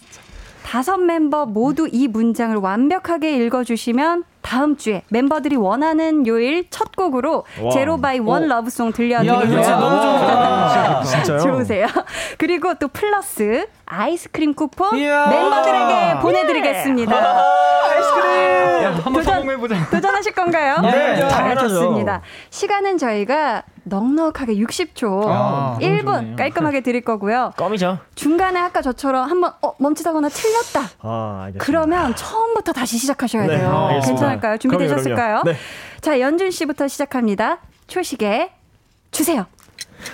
다섯 0.65 0.97
멤버 0.99 1.45
모두 1.47 1.89
이 1.91 2.09
문장을 2.09 2.57
완벽하게 2.57 3.37
읽어주시면 3.37 4.25
다음 4.43 4.77
주에 4.77 5.03
멤버들이 5.11 5.57
원하는 5.57 6.27
요일 6.27 6.67
첫 6.71 6.97
곡으로 6.97 7.45
와. 7.63 7.71
Zero 7.73 8.01
by 8.01 8.19
One 8.19 8.45
오. 8.45 8.47
Lovesong 8.47 8.93
들려드리고요. 8.93 9.61
야, 9.61 9.77
너무 9.79 9.97
좋다. 10.01 11.03
진짜요? 11.05 11.39
좋으세요. 11.39 11.87
그리고 12.39 12.75
또 12.75 12.89
플러스 12.89 13.67
아이스크림 13.87 14.55
쿠폰 14.55 14.97
이야. 14.99 15.27
멤버들에게 15.29 16.21
보내드리겠습니다. 16.21 17.17
야, 18.83 18.91
한번 18.95 19.13
도전. 19.13 19.35
성공해보자. 19.35 19.91
도전하실 19.91 20.33
건가요? 20.33 20.79
네, 20.83 21.17
잘 21.17 21.29
당연하죠. 21.29 21.69
좋습니다. 21.69 22.21
시간은 22.51 22.99
저희가 22.99 23.63
넉넉하게 23.85 24.55
60초, 24.57 25.25
아, 25.27 25.79
1분 25.81 26.05
좋네요. 26.15 26.37
깔끔하게 26.37 26.81
드릴 26.83 27.03
거고요. 27.03 27.53
껌이죠. 27.59 27.99
중간에 28.15 28.59
아까 28.61 28.83
저처럼 28.83 29.29
한번 29.29 29.53
어, 29.63 29.75
멈춘다거나 29.79 30.29
틀렸다. 30.29 30.91
아. 31.01 31.51
그러면 31.59 32.15
처음부터 32.15 32.73
다시 32.73 32.99
시작하셔야 32.99 33.47
네, 33.47 33.59
돼요. 33.59 33.69
알겠습니다. 33.89 34.07
괜찮을까요? 34.09 34.59
준비되셨을까요? 34.59 35.43
네. 35.45 35.57
자, 36.01 36.21
연준 36.21 36.51
씨부터 36.51 36.89
시작합니다. 36.89 37.59
초시계 37.87 38.53
주세요. 39.11 39.47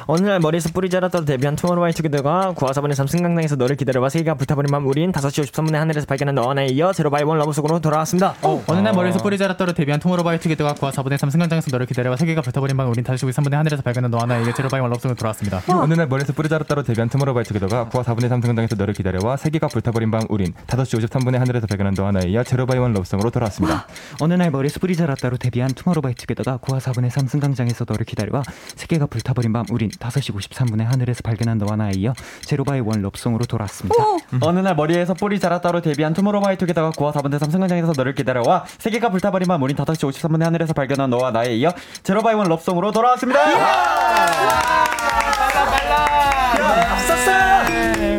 어느 0.06 0.26
날 0.26 0.40
머리에서 0.40 0.70
뿌리 0.72 0.90
자랐다로 0.90 1.24
데뷔한 1.24 1.56
투모로우바이투게더가 1.56 2.54
9와 2.56 2.72
4분의 2.72 2.94
3 2.94 3.06
승강장에서 3.06 3.56
너를 3.56 3.76
기다려와 3.76 4.08
세계가 4.08 4.34
불타버린 4.34 4.70
밤 4.70 4.86
우린 4.86 5.12
5시 5.12 5.44
53분에 5.50 5.74
하늘에서 5.74 6.06
발견한 6.06 6.34
너와 6.34 6.54
나에 6.54 6.66
이어 6.66 6.92
Zero 6.92 7.12
by 7.12 7.22
One 7.24 7.38
Lovesong으로 7.38 7.80
돌아왔습니다. 7.80 8.34
어, 8.42 8.62
어느 8.66 8.80
날 8.80 8.92
머리에서 8.94 9.22
뿌리 9.22 9.38
자랐다로 9.38 9.72
데뷔한 9.72 10.00
투모로우바이투게더가 10.00 10.74
9와 10.74 10.92
4분의 10.92 11.18
3 11.18 11.30
승강장에서 11.30 11.68
너를 11.70 11.86
기다려와 11.86 12.16
세계가 12.16 12.42
불타버린 12.42 12.76
밤 12.76 12.88
우린 12.88 13.04
5시 13.04 13.28
53분에 13.30 13.52
하늘에서 13.52 13.82
발견한 13.82 14.10
너와 14.10 14.26
나에 14.26 14.52
이어 14.54 14.63
Zero 14.63 14.75
by 14.75 14.80
One 14.80 14.90
Lovesong으로 14.90 15.16
돌아왔습니다. 15.16 15.62
어느 15.68 15.94
날 15.94 16.06
머리에서 16.06 16.32
뿌리 16.32 16.48
자랐다로 16.48 16.82
데뷔한 16.82 17.08
투모로우바이투게더가 17.08 17.88
9와 17.90 18.04
4분의 18.04 18.28
3 18.28 18.40
승강장에서 18.40 18.76
너를 18.76 18.94
기다려와 18.94 19.36
세계가 19.36 19.68
불타버린 19.68 20.10
밤 20.10 20.22
우린 20.28 20.52
5시 20.66 21.02
53분에 21.08 21.38
하늘에서 21.38 21.66
발견한 21.66 21.94
너와 21.94 22.12
나에 22.12 22.28
이어 22.28 22.42
Zero 22.42 22.64
by 22.64 22.76
One 22.76 22.92
Lovesong으로 22.94 23.30
돌아왔습니다. 23.30 23.86
어느 24.20 24.34
날 24.34 24.50
머리에서 24.50 24.80
뿌리 24.80 24.96
자랐다로 24.96 25.36
데뷔한 25.36 25.70
투모로우바이투게더가 25.72 26.58
9와 26.58 26.78
4분의 26.78 27.10
3 27.10 27.26
승강장에서 27.28 27.84
너를 27.88 28.04
기다려와 28.04 28.42
세계가 28.76 29.06
불타버린 29.06 29.52
밤 29.52 29.64
우린 29.70 29.77
5시 29.86 30.34
53분에 30.34 30.82
하늘에서 30.84 31.20
발견한 31.22 31.58
너와 31.58 31.76
나에 31.76 31.92
이어 31.96 32.12
Zero 32.42 32.68
by 32.68 32.80
One 32.80 33.00
Lovesong으로 33.02 33.44
돌아왔습니다. 33.46 33.94
어느 34.40 34.58
날 34.58 34.74
머리에서 34.74 35.14
뿌리 35.14 35.38
자랐다로 35.38 35.80
데뷔한 35.80 36.14
투모로우바이투게더가 36.14 36.90
9화 36.90 37.12
4분의 37.12 37.38
3 37.38 37.50
승강장에서 37.50 37.92
너를 37.96 38.14
기다려와 38.14 38.64
세계가 38.78 39.10
불타버린 39.10 39.46
밤 39.46 39.62
우린 39.62 39.76
5시 39.76 40.10
53분에 40.10 40.42
하늘에서 40.42 40.72
발견한 40.72 41.10
너와 41.10 41.30
나에 41.30 41.54
이어 41.56 41.70
제로바이 42.02 42.34
원 42.34 42.48
럽송으로 42.48 42.90
돌아왔습니다. 42.90 43.38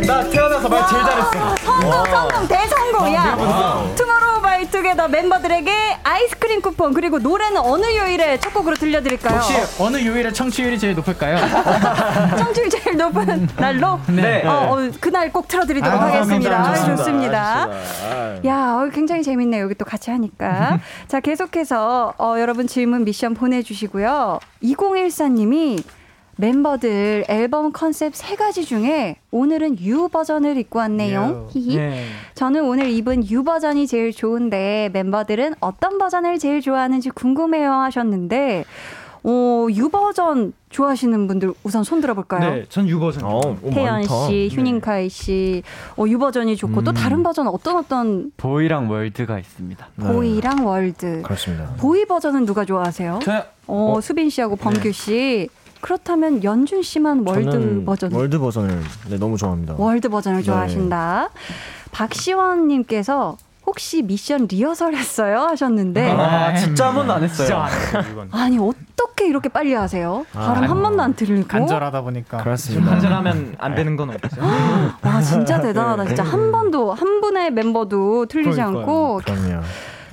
나 0.07 0.24
태어나서 0.30 0.70
말 0.70 0.88
제일 0.88 1.03
잘했어. 1.03 1.55
성공 1.57 2.05
성공 2.05 2.47
대성공 2.47 3.14
야 3.14 3.36
투게더 4.90 5.08
멤버들에게 5.10 5.72
아이스크림 6.04 6.62
쿠폰 6.62 6.94
그리고 6.94 7.20
노래는 7.20 7.58
어느 7.58 7.86
요일에 7.86 8.40
첫 8.40 8.54
곡으로 8.54 8.76
들려드릴까요? 8.76 9.40
혹시 9.40 9.54
어느 9.82 9.98
요일에 10.04 10.32
청취율이 10.32 10.80
제일 10.80 10.96
높을까요? 10.96 11.38
청취율 12.38 12.70
제일 12.70 12.98
높은 12.98 13.48
날로 13.58 14.00
네. 14.08 14.46
어, 14.46 14.74
어, 14.74 14.92
그날 15.00 15.32
꼭 15.32 15.48
틀어드리도록 15.48 16.02
아, 16.02 16.08
하겠습니다. 16.08 16.50
감사합니다. 16.50 16.96
좋습니다. 16.96 17.70
야, 18.46 18.74
어, 18.76 18.90
굉장히 18.92 19.24
재밌네요. 19.24 19.64
여기 19.64 19.76
또 19.76 19.86
같이 19.86 20.10
하니까. 20.12 20.80
자, 21.08 21.20
계속해서 21.20 22.14
어, 22.18 22.36
여러분 22.40 22.68
질문 22.68 23.04
미션 23.04 23.34
보내주시고요. 23.34 24.40
2014님이 24.64 25.84
멤버들 26.40 27.26
앨범 27.28 27.74
컨셉 27.74 28.16
세 28.16 28.38
가지 28.38 28.64
중에 28.64 29.18
오늘은 29.30 29.82
U 29.82 30.08
버전을 30.08 30.56
입고 30.56 30.80
왔네요. 30.80 31.50
히히. 31.52 31.76
네. 31.76 32.06
저는 32.34 32.64
오늘 32.64 32.90
입은 32.90 33.30
U 33.30 33.44
버전이 33.44 33.88
제일 33.88 34.14
좋은데 34.14 34.90
멤버들은 34.94 35.56
어떤 35.60 35.98
버전을 35.98 36.40
제일 36.40 36.62
좋아하는지 36.62 37.10
궁금해요 37.10 37.74
하셨는데 37.74 38.64
어, 39.22 39.68
You 39.70 39.89
버전 39.90 40.54
좋아하시는 40.70 41.28
분들 41.28 41.54
우선 41.64 41.84
손 41.84 42.00
들어볼까요? 42.00 42.56
네, 42.56 42.66
전 42.70 42.88
You 42.88 42.97
버전. 42.97 43.24
어, 43.26 43.58
오, 43.62 43.70
태현 43.72 43.95
많다. 44.02 44.28
씨, 44.28 44.50
휴닝카이 44.50 45.10
씨, 45.10 45.62
어, 45.98 46.06
You 46.07 46.18
버전이 46.20 46.56
좋고 46.56 46.86
또 46.86 46.94
다른 46.94 47.22
버전 47.22 47.48
어떤 47.48 47.76
어떤 47.76 48.32
Boy랑 48.38 48.89
World가 48.89 49.39
있습니다. 49.40 49.88
네. 49.96 50.14
Boy랑 50.14 50.66
World. 50.66 51.22
그렇습니다. 51.24 51.74
Boy 51.80 52.05
버전은 52.06 52.46
누가 52.46 52.64
좋아하세요? 52.64 53.20
저요. 53.24 53.44
어, 53.68 54.00
수빈 54.02 54.30
씨하고 54.30 54.56
범규 54.56 54.94
씨. 54.94 55.50
그렇다면 55.82 56.43
연준 56.43 56.82
씨만 56.82 57.23
World 57.26 57.51
저는 57.51 57.86
버전. 57.86 58.11
World 58.14 58.38
버전을 58.39 58.82
네, 59.09 59.17
너무 59.17 59.38
좋아합니다. 59.38 59.75
World 59.78 60.10
버전을 60.09 60.39
네. 60.39 60.43
좋아하신다. 60.43 61.30
박시원 61.91 62.67
님께서 62.67 63.38
혹시 63.65 64.01
미션 64.01 64.47
리허설 64.49 64.95
했어요? 64.95 65.41
하셨는데 65.41 66.11
아, 66.11 66.55
진짜 66.55 66.88
한 66.88 66.95
번도 66.95 67.13
안 67.13 67.23
했어요. 67.23 67.65
아니 68.32 68.57
어떻게 68.57 69.27
이렇게 69.27 69.47
빨리 69.47 69.73
하세요? 69.73 70.25
아, 70.34 70.53
발음 70.53 70.69
한 70.69 70.82
번도 70.82 71.03
안 71.03 71.13
들리고 71.13 71.47
간절하다 71.47 72.01
보니까. 72.01 72.38
그렇습니다. 72.38 72.91
간절하면 72.93 73.55
안 73.59 73.75
되는 73.75 73.95
건 73.95 74.09
없죠. 74.09 74.41
와 75.03 75.21
진짜 75.21 75.61
대단하다 75.61 76.05
진짜 76.05 76.23
한 76.23 76.51
번도 76.51 76.93
한 76.93 77.21
분의 77.21 77.51
멤버도 77.51 78.25
틀리지 78.25 78.55
그러니까요. 78.57 78.80
않고 78.82 79.21
그럼요. 79.23 79.61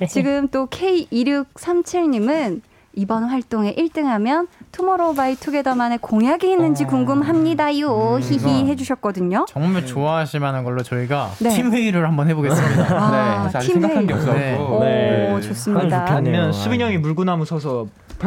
지금 0.07 0.47
또 0.49 0.67
K2637님은 0.67 2.61
이번 2.93 3.23
활동에 3.25 3.73
1등하면 3.75 4.47
투모로우 4.77 5.15
바이 5.15 5.35
투게더만의 5.35 5.97
공약이 5.97 6.51
있는지 6.51 6.85
궁금합니다요. 6.85 8.19
히히 8.21 8.67
해주셨거든요. 8.67 9.45
정말 9.49 9.83
좋아하실 9.87 10.39
만한 10.39 10.63
걸로 10.63 10.83
저희가 10.83 11.31
네. 11.39 11.49
팀 11.49 11.71
회의를 11.73 12.07
한번 12.07 12.29
해보겠습니다. 12.29 12.85
아, 12.95 13.49
아직 13.51 13.73
팀 13.73 13.81
생각한 13.81 14.05
게 14.05 14.13
회의. 14.13 14.21
없어갖고. 14.53 14.83
네. 14.83 15.31
오, 15.33 15.39
네. 15.39 15.41
좋습니다. 15.41 16.05
아니면 16.07 16.49
아. 16.49 16.51
수빈 16.51 16.79
형이 16.79 16.99
물구나무 16.99 17.45
서서 17.45 17.87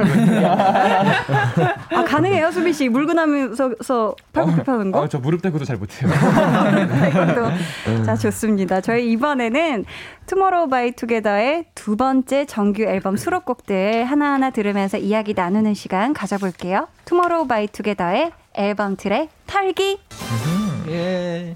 아, 1.93 2.05
가능해요, 2.07 2.53
수빈 2.53 2.73
씨. 2.73 2.89
물구나무에서 2.89 4.15
팔굽혀 4.33 4.63
펴는 4.63 4.93
거? 4.93 5.03
아, 5.03 5.09
저 5.09 5.19
무릎 5.19 5.43
대고도 5.43 5.65
잘 5.65 5.77
못해요. 5.79 6.09
이것도. 7.11 8.05
자, 8.05 8.15
좋습니다. 8.15 8.81
저희 8.81 9.11
이번에는 9.11 9.85
투모로우 10.27 10.69
바이 10.69 10.93
투게더의 10.93 11.65
두 11.75 11.97
번째 11.97 12.45
정규 12.47 12.85
앨범 12.85 13.17
수록곡들 13.17 14.05
하나하나 14.05 14.51
들으면서 14.51 14.97
이야기 14.97 15.35
나누는 15.35 15.75
시간 15.75 16.13
가져 16.15 16.39
볼게요. 16.41 16.88
투모로우 17.05 17.47
바이 17.47 17.66
투게더의 17.68 18.32
앨범 18.55 18.97
트랙 18.97 19.30
털기. 19.47 20.01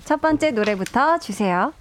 첫 0.04 0.20
번째 0.20 0.52
노래부터 0.52 1.18
주세요. 1.18 1.72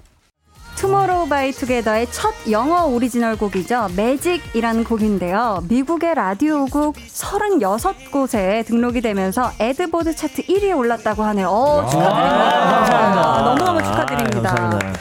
투모로우 0.76 1.28
바이 1.30 1.52
투게더의 1.52 2.08
첫 2.12 2.34
영어 2.50 2.86
오리지널 2.88 3.38
곡이죠. 3.38 3.90
Magic이라는 3.96 4.84
곡인데요. 4.84 5.64
미국의 5.70 6.16
라디오국 6.16 6.96
36곳에 6.96 8.66
등록이 8.66 9.02
되면서 9.02 9.52
Add 9.60 9.81
Board 9.81 10.16
차트 10.16 10.44
1위에 10.48 10.76
올랐다고 10.76 11.24
하네요. 11.24 11.48
어, 11.48 11.88
축하드립니다. 11.88 13.42
너무너무 13.44 13.84
축하드립니다. 13.84 14.52
아, 14.52 14.56
감사합니다. 14.56 15.00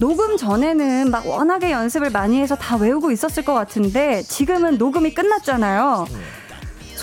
녹음 0.00 0.36
전에는 0.36 1.10
막 1.12 1.26
워낙에 1.28 1.70
연습을 1.70 2.10
많이 2.10 2.40
해서 2.40 2.56
다 2.56 2.76
외우고 2.76 3.12
있었을 3.12 3.44
것 3.44 3.54
같은데 3.54 4.22
지금은 4.22 4.76
녹음이 4.78 5.14
끝났잖아요. 5.14 6.06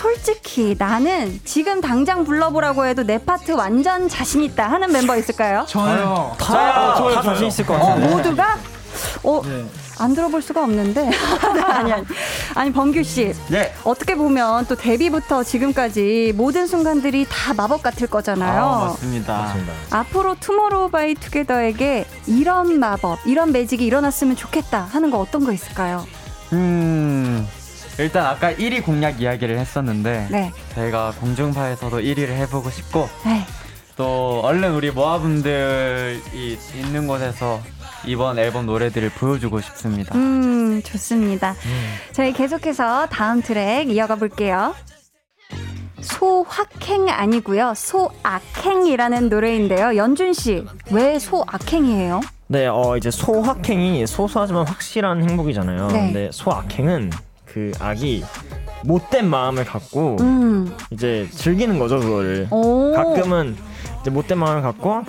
솔직히 0.00 0.74
나는 0.78 1.38
지금 1.44 1.82
당장 1.82 2.24
불러보라고 2.24 2.86
해도 2.86 3.02
내 3.02 3.18
파트 3.18 3.52
완전 3.52 4.08
자신 4.08 4.42
있다 4.42 4.66
하는 4.66 4.90
멤버 4.90 5.14
있을까요? 5.14 5.66
저요. 5.68 6.34
다, 6.38 6.94
다 6.94 7.20
자신 7.22 7.48
있을 7.48 7.66
것 7.66 7.78
같은데. 7.78 8.08
모두가? 8.08 8.56
어, 9.24 9.42
안 9.98 10.14
들어볼 10.14 10.40
수가 10.40 10.62
없는데. 10.64 11.10
아니, 11.68 11.92
아니. 11.92 12.04
아니, 12.54 12.72
범규 12.72 13.02
씨. 13.02 13.34
네. 13.48 13.74
어떻게 13.84 14.14
보면 14.14 14.64
또 14.68 14.74
데뷔부터 14.74 15.44
지금까지 15.44 16.32
모든 16.34 16.66
순간들이 16.66 17.26
다 17.28 17.52
마법 17.52 17.82
같을 17.82 18.06
거잖아요. 18.06 18.62
아, 18.64 18.84
맞습니다. 18.86 19.36
맞습니다. 19.36 19.72
앞으로 19.90 20.34
투모로우 20.40 20.88
바이 20.88 21.14
투게더에게 21.14 22.06
이런 22.26 22.80
마법, 22.80 23.18
이런 23.26 23.52
magic이 23.52 23.84
일어났으면 23.84 24.34
좋겠다 24.34 24.80
하는 24.80 25.10
거 25.10 25.18
어떤 25.18 25.44
거 25.44 25.52
있을까요? 25.52 26.06
음. 26.54 27.46
일단 28.00 28.26
아까 28.26 28.52
1위 28.52 28.82
공약 28.84 29.20
이야기를 29.20 29.58
했었는데 29.58 30.28
네. 30.30 30.52
저희가 30.74 31.12
공중파에서도 31.20 31.98
1위를 31.98 32.30
해보고 32.30 32.70
싶고 32.70 33.08
네. 33.26 33.44
또 33.96 34.40
얼른 34.42 34.72
우리 34.74 34.90
모아분들이 34.90 36.18
있는 36.74 37.06
곳에서 37.06 37.60
이번 38.06 38.38
앨범 38.38 38.64
노래들을 38.64 39.10
보여주고 39.10 39.60
싶습니다. 39.60 40.14
음, 40.14 40.82
좋습니다. 40.82 41.54
저희 42.12 42.32
계속해서 42.32 43.08
다음 43.10 43.42
트랙 43.42 43.90
이어가 43.90 44.16
볼게요. 44.16 44.74
소확행 46.00 47.10
아니고요. 47.10 47.74
소악행이라는 47.76 49.28
노래인데요. 49.28 49.96
연준 49.96 50.32
씨, 50.32 50.64
왜 50.90 51.18
소악행이에요? 51.18 52.22
네, 52.46 52.66
어 52.66 52.96
이제 52.96 53.10
소확행이 53.10 54.06
소소하지만 54.06 54.66
확실한 54.66 55.28
행복이잖아요. 55.28 55.86
네. 55.88 55.92
근데 55.92 56.30
소악행은 56.32 57.10
그 57.52 57.72
악이 57.80 58.24
못된 58.84 59.28
마음을 59.28 59.64
갖고 59.64 60.16
음. 60.20 60.74
이제 60.90 61.28
즐기는 61.32 61.78
거죠 61.78 61.98
그거를. 62.00 62.48
오. 62.50 62.92
가끔은 62.94 63.56
이제 64.00 64.10
못된 64.10 64.38
마음을 64.38 64.62
갖고 64.62 65.02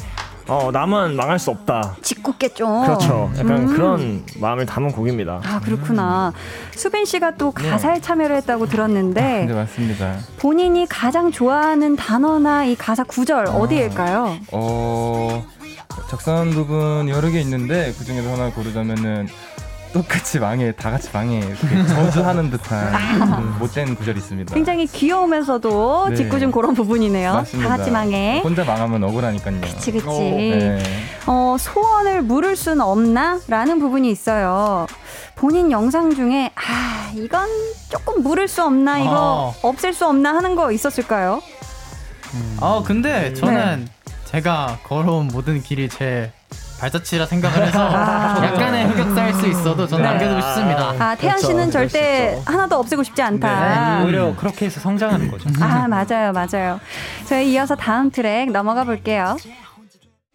어 0.47 0.69
남은 0.73 1.15
망할 1.15 1.39
수 1.39 1.51
없다. 1.51 1.95
짓궂게 2.01 2.49
좀. 2.49 2.83
그렇죠. 2.83 3.31
약간 3.37 3.59
음. 3.59 3.67
그런 3.67 4.25
마음을 4.39 4.65
담은 4.65 4.91
곡입니다. 4.91 5.39
아, 5.45 5.59
그렇구나. 5.61 6.33
수빈 6.71 7.05
씨가 7.05 7.35
또 7.37 7.51
가사에 7.51 8.01
참여를 8.01 8.35
했다고 8.37 8.65
들었는데 8.65 9.45
네, 9.45 9.53
맞습니다. 9.53 10.17
본인이 10.39 10.85
가장 10.89 11.31
좋아하는 11.31 11.95
단어나 11.95 12.65
이 12.65 12.75
가사 12.75 13.03
구절 13.03 13.45
어디일까요? 13.47 14.37
어, 14.51 15.45
작사한 16.09 16.49
부분 16.49 17.07
여러 17.07 17.29
개 17.29 17.39
있는데 17.39 17.93
그 17.97 18.03
중에서 18.03 18.33
하나 18.33 18.51
고르자면은 18.51 19.27
똑같이 19.93 20.39
망해, 20.39 20.71
다 20.71 20.89
같이 20.89 21.09
망해. 21.11 21.39
이렇게 21.39 21.85
저주하는 21.87 22.49
듯한 22.49 22.93
음, 23.43 23.55
못된 23.59 23.95
구절이 23.95 24.19
있습니다. 24.19 24.53
굉장히 24.53 24.87
귀여우면서도 24.87 26.07
네. 26.09 26.15
짓궂은 26.15 26.51
그런 26.51 26.73
부분이네요. 26.73 27.33
맞습니다. 27.33 27.69
다 27.69 27.77
같이 27.77 27.91
망해. 27.91 28.39
혼자 28.41 28.63
망하면 28.63 29.03
억울하니까요. 29.03 29.59
그치, 29.61 29.91
그치. 29.91 30.05
네. 30.07 30.81
어, 31.27 31.57
소원을 31.59 32.21
물을 32.21 32.55
순 32.55 32.79
없나? 32.79 33.39
라는 33.47 33.79
부분이 33.79 34.09
있어요. 34.09 34.87
본인 35.35 35.71
영상 35.71 36.13
중에, 36.13 36.51
아, 36.55 37.11
이건 37.15 37.49
조금 37.89 38.23
물을 38.23 38.47
수 38.47 38.63
없나? 38.63 38.99
이거 38.99 39.11
어. 39.11 39.55
없앨 39.61 39.93
수 39.93 40.07
없나? 40.07 40.33
하는 40.35 40.55
거 40.55 40.71
있었을까요? 40.71 41.41
아 42.61 42.81
근데 42.85 43.33
저는 43.33 43.89
제가 44.23 44.79
걸어온 44.85 45.27
모든 45.27 45.61
길이 45.61 45.89
제 45.89 46.31
발자취라 46.81 47.27
생각을 47.27 47.67
해서 47.67 47.79
약간의 47.79 48.87
흑역사일 48.87 49.35
수 49.35 49.47
있어도 49.47 49.85
저는 49.85 50.03
네. 50.03 50.09
남겨두고 50.09 50.41
싶습니다. 50.41 50.89
아, 50.97 51.15
태연 51.15 51.35
그렇죠. 51.35 51.47
씨는 51.47 51.65
수 51.65 51.71
절대. 51.71 52.41
하나도 52.43 52.75
없애고 52.79 53.03
싶지 53.03 53.21
않다. 53.21 53.99
네, 53.99 54.05
오히려 54.05 54.35
그렇게 54.35 54.65
해서 54.65 54.79
성장하는 54.79 55.29
거죠. 55.29 55.47
아, 55.61 55.87
맞아요, 55.87 56.31
맞아요. 56.33 56.79
저희 57.27 57.53
이어서 57.53 57.75
다음 57.75 58.09
트랙 58.09 58.51
넘어가 58.51 58.83
볼게요. 58.83 59.37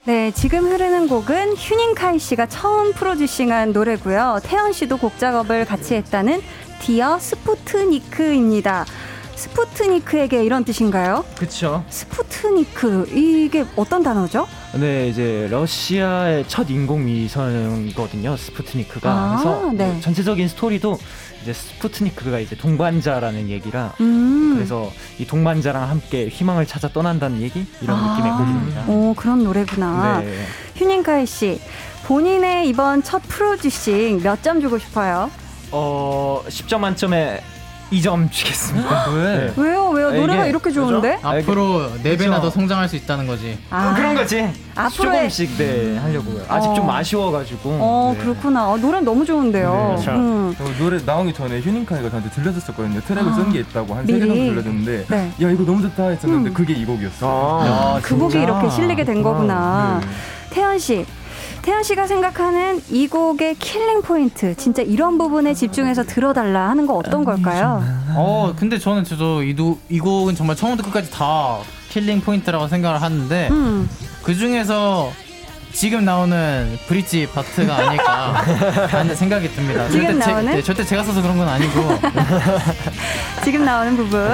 네, 0.05 0.30
지금 0.30 0.66
흐르는 0.70 1.09
곡은 1.09 1.55
휴닝카이 1.57 2.20
씨가 2.20 2.47
처음 2.47 2.92
프로듀싱한 2.92 3.72
노래고요. 3.72 4.38
태현 4.45 4.72
씨도 4.72 4.99
곡 4.99 5.18
작업을 5.18 5.64
같이 5.64 5.97
했다는 5.97 6.40
Dear 6.81 7.18
Sputnik입니다. 7.18 8.85
스푸트니크에게 9.37 10.43
이런 10.45 10.64
뜻인가요? 10.64 11.24
그렇죠. 11.37 11.84
스푸트니크 11.89 13.09
이게 13.14 13.64
어떤 13.76 14.03
단어죠? 14.03 14.47
네, 14.74 15.09
이제 15.09 15.47
러시아의 15.51 16.47
첫 16.49 16.68
인공 16.70 17.07
위성이거든요. 17.07 18.37
스푸트니크가. 18.37 19.11
아, 19.11 19.37
그래서 19.41 19.72
네. 19.72 19.87
뭐 19.93 20.01
전체적인 20.01 20.49
스토리도 20.49 20.99
이제 21.43 21.53
스푸트니크가 21.53 22.41
이제 22.41 22.57
동반자라는 22.57 23.49
얘기라 23.49 23.93
음. 24.01 24.55
그래서 24.57 24.91
이 25.18 25.26
동반자랑 25.26 25.89
함께 25.89 26.28
희망을 26.28 26.66
찾아 26.66 26.89
떠난다는 26.89 27.41
얘기 27.41 27.64
이런 27.80 27.97
아. 27.99 28.16
느낌의 28.16 28.32
곡입니다. 28.37 28.84
오, 28.89 29.14
그런 29.14 29.45
노래구나. 29.45 30.20
네. 30.20 30.45
휴닝카이 30.76 31.26
씨, 31.26 31.61
본인의 32.07 32.68
이번 32.68 33.03
첫 33.03 33.22
프로듀싱 33.28 34.22
몇 34.22 34.43
점 34.43 34.61
주고 34.61 34.78
싶어요? 34.78 35.30
어, 35.72 36.43
10점 36.49 36.78
만점에 36.78 37.41
2점 37.93 38.30
주겠습니다. 38.32 39.11
왜? 39.11 39.53
왜요? 39.57 39.89
왜요? 39.91 40.09
이게- 40.11 40.18
노래가 40.20 40.47
이렇게 40.47 40.72
좋은데? 40.72 41.18
앞으로 41.22 41.89
네 42.03 42.16
배나 42.16 42.37
그죠? 42.37 42.43
더 42.43 42.51
성장할 42.51 42.89
수 42.89 42.97
있다는 42.97 43.26
거지. 43.28 43.59
아, 43.70 43.95
그런 43.95 44.14
거지. 44.16 44.49
앞으로의 44.74 45.30
조금씩 45.30 45.57
네 45.57 45.97
하려고요. 45.97 46.43
아직 46.49 46.68
어. 46.68 46.74
좀 46.74 46.91
아쉬워가지고. 46.91 47.61
어, 47.80 48.14
네. 48.16 48.22
그렇구나. 48.24 48.68
어, 48.70 48.76
노래 48.76 49.01
너무 49.01 49.24
좋은데요. 49.24 49.95
네, 49.99 50.05
참. 50.05 50.16
음. 50.16 50.55
어, 50.59 50.64
노래 50.78 50.99
나오기 51.05 51.32
전에 51.32 51.61
휴닝카이가 51.61 52.11
저한테 52.11 52.30
들려줬었거든요. 52.30 53.01
트랙을 53.03 53.30
아. 53.30 53.34
쓴게 53.34 53.61
있다고 53.61 53.95
한 53.95 54.05
세개 54.07 54.18
미리? 54.18 54.28
정도 54.28 54.45
들려줬는데 54.51 55.05
네. 55.09 55.32
야 55.43 55.51
이거 55.51 55.64
너무 55.64 55.80
좋다 55.82 56.09
했었는데 56.09 56.51
음. 56.51 56.55
그게 56.55 56.72
이 56.74 56.84
곡이었어요. 56.84 57.30
아, 57.30 58.01
그 58.03 58.16
곡이 58.18 58.37
이렇게 58.39 58.68
실리게 58.68 59.05
된 59.05 59.22
거구나. 59.22 60.01
네. 60.03 60.07
태현 60.51 60.77
씨. 60.78 61.07
태현 61.66 61.83
씨가 61.83 62.07
생각하는 62.07 62.81
이 62.91 63.09
곡의 63.09 63.57
killing 63.57 64.01
point, 64.01 64.55
진짜 64.55 64.83
이런 64.83 65.19
부분에 65.19 65.53
집중해서 65.53 66.05
들어달라 66.05 66.71
하는 66.71 66.87
거 66.87 66.95
어떤 66.95 67.25
걸까요? 67.25 67.83
어, 68.14 68.55
근데 68.57 68.79
저는 68.79 69.03
저도 69.03 69.43
이, 69.43 69.57
도, 69.57 69.77
이 69.89 69.99
곡은 69.99 70.37
정말 70.37 70.55
처음부터 70.55 70.89
끝까지 70.89 71.11
다 71.11 71.59
killing 71.89 72.20
point라고 72.20 72.68
생각을 72.69 73.03
하는데 73.03 73.49
음, 73.51 73.91
그 74.23 74.33
중에서 74.37 75.11
지금 75.77 76.07
나오는 76.07 76.79
브릿지 76.87 77.29
파트가 77.35 77.77
아닐까 77.77 78.33
하는 78.89 79.14
생각이 79.14 79.47
듭니다. 79.51 79.87
지금 79.91 80.07
절대, 80.18 80.27
나오는? 80.33 80.51
제, 80.53 80.57
네, 80.57 80.62
절대 80.62 80.85
제가 80.85 81.05
써서 81.05 81.20
그런 81.20 81.37
건 81.37 81.47
아니고 81.47 81.99
지금 83.45 83.62
나오는 83.66 83.95
부분. 83.95 84.27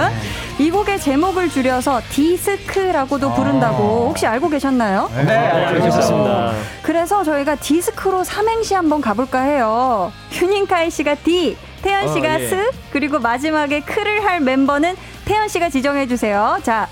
이 0.60 0.70
곡의 0.70 1.00
제목을 1.00 1.50
줄여서 1.50 2.00
디스크라고도 2.10 3.34
부른다고 3.34 4.06
혹시 4.08 4.24
알고 4.24 4.50
계셨나요? 4.50 5.10
네, 5.26 5.34
알고 5.34 5.88
있었습니다. 5.88 6.52
그래서 6.82 7.24
저희가 7.24 7.56
디스크로 7.56 8.22
삼행시 8.22 8.74
한번 8.74 9.00
가볼까 9.00 9.40
해요. 9.40 10.12
휴닝카이 10.30 10.90
씨가 10.92 11.16
디, 11.16 11.56
태현 11.82 12.14
씨가 12.14 12.34
어, 12.36 12.40
예. 12.40 12.46
스, 12.46 12.70
그리고 12.92 13.18
마지막에 13.18 13.80
크를 13.80 14.24
할 14.24 14.38
멤버는 14.38 14.94
태현 15.24 15.48
씨가 15.48 15.70
지정해 15.70 16.06
주세요. 16.06 16.60
자, 16.62 16.86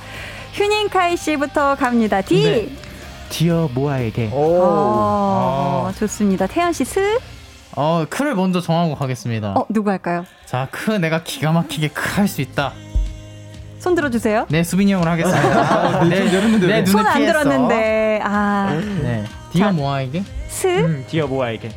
휴닝카이 0.54 1.16
씨부터 1.16 1.76
갑니다. 1.76 2.20
디. 2.20 2.42
네. 2.42 2.89
Dear 3.30 3.70
모아에게. 3.72 4.28
어, 4.32 5.90
좋습니다. 5.98 6.46
태현 6.46 6.72
씨 6.72 6.84
스. 6.84 7.18
어, 7.76 8.04
크를 8.10 8.34
먼저 8.34 8.60
정하고 8.60 8.94
가겠습니다. 8.96 9.52
어, 9.56 9.64
누구 9.70 9.90
할까요? 9.90 10.24
자, 10.46 10.68
크 10.70 10.90
내가 10.90 11.22
기가 11.22 11.52
막히게 11.52 11.88
크 11.88 12.18
할 12.18 12.28
수 12.28 12.40
있다. 12.42 12.72
손 13.78 13.94
들어주세요. 13.94 14.46
네, 14.50 14.62
수빈이 14.62 14.92
형으로 14.92 15.10
하겠습니다. 15.10 16.04
내, 16.04 16.24
내 16.28 16.82
눈을 16.82 16.86
손안 16.86 17.16
피했어. 17.16 17.32
들었는데, 17.32 18.20
아, 18.22 18.74
네, 19.02 19.24
Dear 19.52 19.72
모아에게 19.72 20.22
스. 20.48 20.66
음, 20.66 21.04
Dear 21.08 21.26
모아에게. 21.26 21.70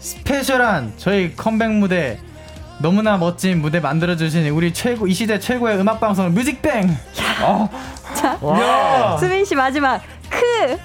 스페셜한 0.00 0.94
저희 0.96 1.36
컴백 1.36 1.70
무대 1.70 2.18
너무나 2.80 3.16
멋진 3.16 3.60
무대 3.60 3.78
만들어 3.78 4.16
주신 4.16 4.48
우리 4.48 4.72
최고 4.74 5.06
이 5.06 5.14
시대 5.14 5.38
최고의 5.38 5.78
음악 5.78 6.00
방송 6.00 6.32
뮤직뱅. 6.34 6.96
자, 8.16 8.36
와. 8.40 9.16
수빈 9.18 9.44
씨 9.44 9.54
마지막 9.54 10.02
크. 10.32 10.78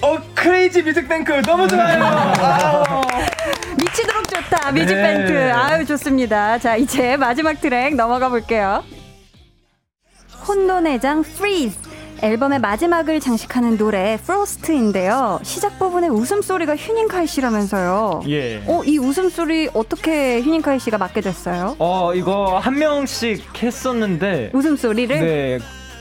어 0.00 0.16
crazy 0.34 0.82
뮤직뱅크 0.82 1.42
너무 1.42 1.66
좋아요. 1.66 1.98
미치도록 3.78 4.28
좋다 4.28 4.70
뮤직뱅크 4.72 5.32
네. 5.32 5.50
아유 5.50 5.84
좋습니다 5.86 6.58
자 6.58 6.76
이제 6.76 7.16
마지막 7.16 7.60
트랙 7.60 7.94
넘어가 7.96 8.28
볼게요 8.28 8.84
혼돈의장 10.46 11.20
Freeze 11.26 11.78
앨범의 12.22 12.58
마지막을 12.60 13.20
장식하는 13.20 13.76
노래 13.76 14.18
Frost인데요 14.24 15.40
시작 15.42 15.78
부분의 15.78 16.10
웃음소리가 16.10 16.76
휴닝카이 16.76 17.26
씨라면서요 17.26 18.22
예. 18.28 18.62
어, 18.66 18.82
이 18.84 18.98
웃음소리 18.98 19.70
어떻게 19.74 20.40
휴닝카이 20.42 20.78
씨가 20.80 20.98
맡게 20.98 21.20
됐어요? 21.20 21.76
어 21.78 22.14
이거 22.14 22.58
한 22.58 22.74
명씩 22.78 23.62
했었는데 23.62 24.50
웃음소리를? 24.52 25.20
네 25.20 25.58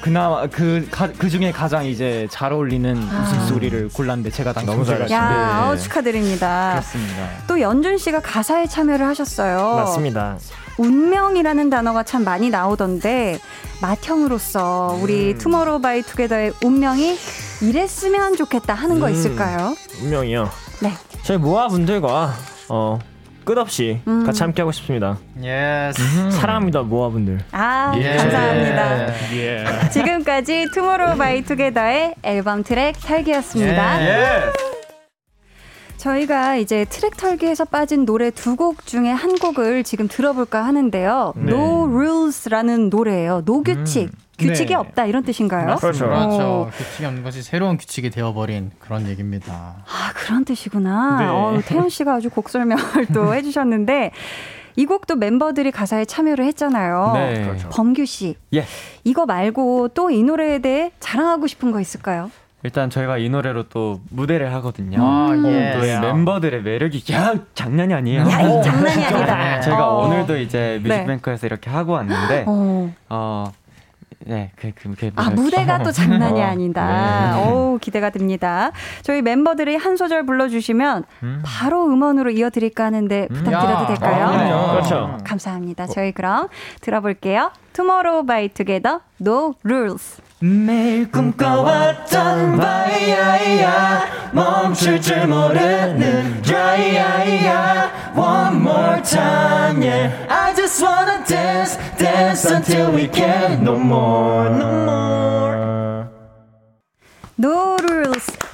그나마 0.07 0.47
그, 0.47 0.87
가, 0.89 1.11
그 1.11 1.29
중에 1.29 1.51
가장 1.51 1.85
이제 1.85 2.27
잘 2.31 2.53
어울리는 2.53 2.97
아. 3.11 3.23
웃음소리를 3.23 3.89
골랐는데 3.89 4.29
제가 4.31 4.53
당첨 4.53 4.75
너무 4.75 4.85
잘하시네. 4.85 5.13
야 5.13 5.65
네. 5.65 5.69
어, 5.69 5.75
축하드립니다 5.75 6.69
그렇습니다 6.71 7.29
또 7.45 7.59
연준 7.59 7.97
씨가 7.97 8.21
가사에 8.21 8.67
참여를 8.67 9.05
하셨어요 9.05 9.75
맞습니다. 9.75 10.37
운명이라는 10.77 11.69
단어가 11.69 12.03
참 12.03 12.23
많이 12.23 12.49
나오던데 12.49 13.39
맏형으로서 13.81 14.97
우리 15.01 15.31
음. 15.33 15.37
투모로우바이투게더의 15.39 16.53
운명이 16.63 17.17
이랬으면 17.61 18.37
좋겠다 18.37 18.75
하는 18.75 18.99
거 19.01 19.07
음. 19.07 19.11
있을까요? 19.11 19.75
운명이요. 20.01 20.49
네. 20.81 20.93
저희 21.23 21.37
모아 21.37 21.67
분들과 21.67 22.33
어 22.69 22.99
끝없이 23.47 24.01
음. 24.07 24.25
같이 24.25 24.43
함께하고 24.43 24.73
싶습니다. 24.73 25.17
Yes. 25.41 26.31
사랑합니다 26.31 26.81
모아 26.81 27.07
분들. 27.09 27.39
아 27.53 27.93
예. 27.97 28.17
감사합니다. 28.17 29.07
예. 29.37 29.65
지금까지 29.91 30.65
투모로우바이투게더의 30.73 32.15
앨범 32.23 32.63
트랙 32.63 32.99
털기였습니다. 32.99 34.01
예. 34.05 34.41
저희가 35.95 36.57
이제 36.57 36.85
트랙 36.85 37.15
털기에서 37.17 37.65
빠진 37.65 38.05
노래 38.05 38.29
두 38.31 38.55
곡 38.57 38.85
중에 38.85 39.09
한 39.11 39.35
곡을 39.37 39.83
지금 39.83 40.07
들어볼까 40.07 40.63
하는데요. 40.65 41.33
네. 41.37 41.51
No 41.53 41.83
Rules라는 41.87 42.89
노래예요. 42.89 43.41
노규칙. 43.45 44.09
규칙이 44.37 44.69
네. 44.69 44.75
없다 44.75 45.05
이런 45.05 45.23
뜻인가요? 45.23 45.75
그렇죠. 45.77 46.05
그렇죠. 46.07 46.69
규칙이 46.77 47.05
없는 47.05 47.23
것이 47.23 47.41
새로운 47.41 47.77
규칙이 47.77 48.09
되어버린 48.11 48.71
그런 48.79 49.07
얘기입니다. 49.07 49.75
아, 49.85 50.11
그런 50.13 50.45
뜻이구나. 50.45 51.17
네. 51.19 51.25
어, 51.25 51.59
태연 51.65 51.89
씨가 51.89 52.15
아주 52.15 52.29
곡 52.29 52.49
설명을 52.49 53.07
또 53.13 53.33
해주셨는데, 53.35 54.11
이 54.75 54.85
곡도 54.85 55.15
멤버들이 55.15 55.71
가사에 55.71 56.05
참여를 56.05 56.45
했잖아요. 56.45 57.11
네. 57.15 57.41
그렇죠. 57.45 57.69
범규 57.69 58.05
씨. 58.05 58.35
예. 58.53 58.63
이거 59.03 59.25
말고 59.25 59.87
또 59.89 60.11
이 60.11 60.21
노래에 60.23 60.59
대해 60.59 60.91
자랑하고 60.99 61.47
싶은 61.47 61.71
거 61.71 61.81
있을까요? 61.81 62.29
일단 62.63 62.89
저희가 62.89 63.17
이 63.17 63.29
노래로 63.29 63.69
또 63.69 64.01
무대를 64.09 64.53
하거든요. 64.55 64.99
아, 65.01 65.29
예. 65.45 65.73
또이 65.73 65.99
멤버들의 65.99 66.61
매력이 66.61 67.11
야 67.13 67.33
장난이 67.55 67.93
아니에요. 67.93 68.21
야, 68.21 68.41
이 68.41 68.61
장난이 68.63 69.03
아니다. 69.05 69.55
네. 69.55 69.61
제가 69.61 69.89
어. 69.89 70.05
오늘도 70.05 70.37
이제 70.37 70.79
뮤직뱅크에서 70.83 71.47
이렇게 71.47 71.69
하고 71.71 71.93
왔는데 71.93 72.43
어. 72.47 72.93
어. 73.09 73.51
네, 74.19 74.51
그, 74.55 74.71
그, 74.75 74.93
그, 74.95 75.11
아, 75.15 75.29
무대가 75.29 75.83
또 75.83 75.91
장난이 75.91 76.41
어, 76.41 76.45
아니다. 76.45 77.35
네. 77.35 77.43
어우, 77.43 77.77
기대가 77.79 78.09
됩니다. 78.09 78.71
저희 79.01 79.21
멤버들이 79.21 79.75
한 79.75 79.95
소절 79.95 80.25
불러주시면 80.25 81.03
음. 81.23 81.43
바로 81.45 81.85
음원으로 81.85 82.31
이어드릴까 82.31 82.85
하는데 82.85 83.27
부탁드려도 83.27 83.83
야. 83.83 83.85
될까요? 83.87 84.25
아, 84.25 84.31
그럼요. 84.31 84.71
그렇죠. 84.71 85.17
감사합니다. 85.23 85.87
저희 85.87 86.11
그럼 86.11 86.47
들어볼게요. 86.81 87.51
Tomorrow 87.73 88.25
by 88.25 88.49
Together, 88.49 88.99
No 89.21 89.53
Rules. 89.63 90.21
매일 90.39 91.11
꿈꿔왔던 91.11 92.57
바이야이야 92.57 94.29
멈출 94.33 95.01
줄 95.01 95.25
모르는 95.25 96.43
야이야이야 96.47 98.13
One 98.15 98.57
more 98.57 99.01
time 99.01 99.81
yeah 99.81 100.13
I 100.29 100.53
just 100.55 100.79
wanna 100.83 101.25
dance 101.25 101.77
dance 101.97 102.45
until 102.45 102.91
we 102.91 103.07
can 103.07 103.63
no 103.63 103.79
more 103.79 104.49
no 104.49 104.85
more 104.85 106.07
No 107.39 107.77
Rules. 107.77 108.46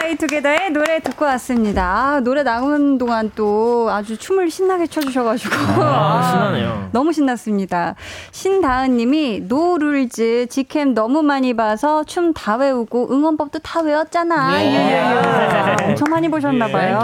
Together의 0.00 0.70
노래 0.72 1.00
듣고 1.00 1.24
왔습니다. 1.24 1.82
아, 1.84 2.20
노래 2.20 2.42
나오는 2.42 2.96
동안 2.98 3.30
또 3.34 3.88
아주 3.90 4.16
춤을 4.16 4.50
신나게 4.50 4.86
춰주셔가지고. 4.86 5.54
아, 5.82 6.22
신나네요. 6.30 6.88
너무 6.92 7.12
신났습니다. 7.12 7.94
신다은 8.30 8.96
님이 8.96 9.40
No 9.48 9.78
Rules 9.78 10.46
직캠 10.48 10.94
너무 10.94 11.22
많이 11.22 11.54
봐서 11.54 12.04
춤 12.04 12.30
다 12.32 12.56
외우고 12.56 13.08
응원법도 13.12 13.58
다 13.60 13.80
외웠잖아. 13.80 14.62
예. 14.62 14.66
유유유. 15.82 15.86
엄청 15.90 16.08
많이 16.10 16.28
보셨나봐요. 16.30 17.00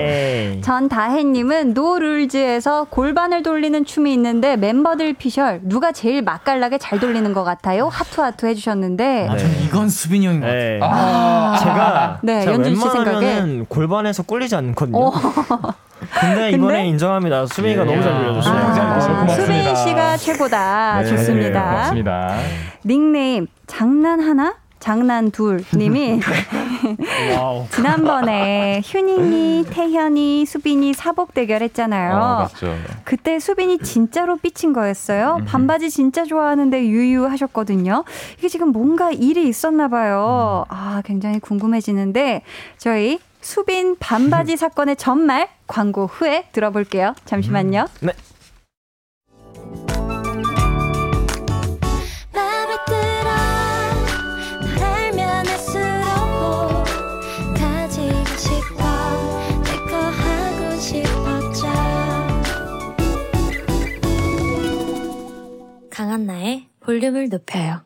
예. 0.00 0.60
전다혜님은 0.62 1.72
No 1.74 1.98
Rules에서 1.98 2.84
골반을 2.90 3.42
돌리는 3.42 3.84
춤이 3.84 4.12
있는데 4.14 4.56
멤버들 4.56 5.14
피셜 5.14 5.60
누가 5.62 5.92
제일 5.92 6.22
맛깔나게 6.22 6.78
잘 6.78 7.00
돌리는 7.00 7.32
것 7.32 7.44
같아요? 7.44 7.88
하트 7.88 8.22
하트 8.22 8.46
해주셨는데 8.46 9.28
아, 9.30 9.36
전 9.36 9.50
이건 9.64 9.88
수빈이 9.88 10.26
형인 10.26 10.40
것 10.40 10.46
같아요. 10.46 11.52
네. 11.52 11.58
제가 11.60 12.09
네, 12.22 12.40
제가 12.40 12.52
연준 12.54 12.74
씨 12.76 12.80
생각에. 12.90 13.64
골반에서 13.68 14.22
꿀리지 14.22 14.56
않거든요. 14.56 14.98
어. 14.98 15.12
근데 16.20 16.50
이번에 16.50 16.78
근데? 16.78 16.86
인정합니다. 16.88 17.46
수빈이가 17.46 17.82
예. 17.82 17.84
너무 17.86 18.02
잘 18.02 18.14
돌려줬어요. 18.16 18.54
아, 18.56 19.28
수빈 19.28 19.76
씨가 19.76 20.16
최고다. 20.16 21.02
네, 21.02 21.08
좋습니다. 21.08 21.62
고맙습니다. 21.70 22.34
닉네임 22.84 23.46
장난 23.66 24.20
하나? 24.20 24.54
장난 24.80 25.30
둘 25.30 25.62
님이 25.76 26.20
와우. 27.36 27.66
지난번에 27.70 28.80
휴닝이, 28.84 29.66
태현이, 29.70 30.46
수빈이 30.46 30.94
사복 30.94 31.34
대결 31.34 31.62
했잖아요. 31.62 32.16
어, 32.16 32.38
맞죠. 32.40 32.74
그때 33.04 33.38
수빈이 33.38 33.78
진짜로 33.78 34.36
삐친 34.36 34.72
거였어요. 34.72 35.40
반바지 35.46 35.90
진짜 35.90 36.24
좋아하는데 36.24 36.86
유유하셨거든요. 36.86 38.04
이게 38.38 38.48
지금 38.48 38.68
뭔가 38.72 39.10
일이 39.10 39.46
있었나 39.46 39.88
봐요. 39.88 40.64
아, 40.68 41.02
굉장히 41.04 41.38
궁금해지는데 41.38 42.42
저희 42.78 43.18
수빈 43.42 43.96
반바지 43.98 44.56
사건의 44.58 44.96
전말 44.96 45.48
광고 45.66 46.06
후에 46.06 46.46
들어볼게요. 46.52 47.14
잠시만요. 47.26 47.86
네. 48.00 48.12
강한나의 66.10 66.66
볼륨을 66.80 67.28
높여요 67.28 67.82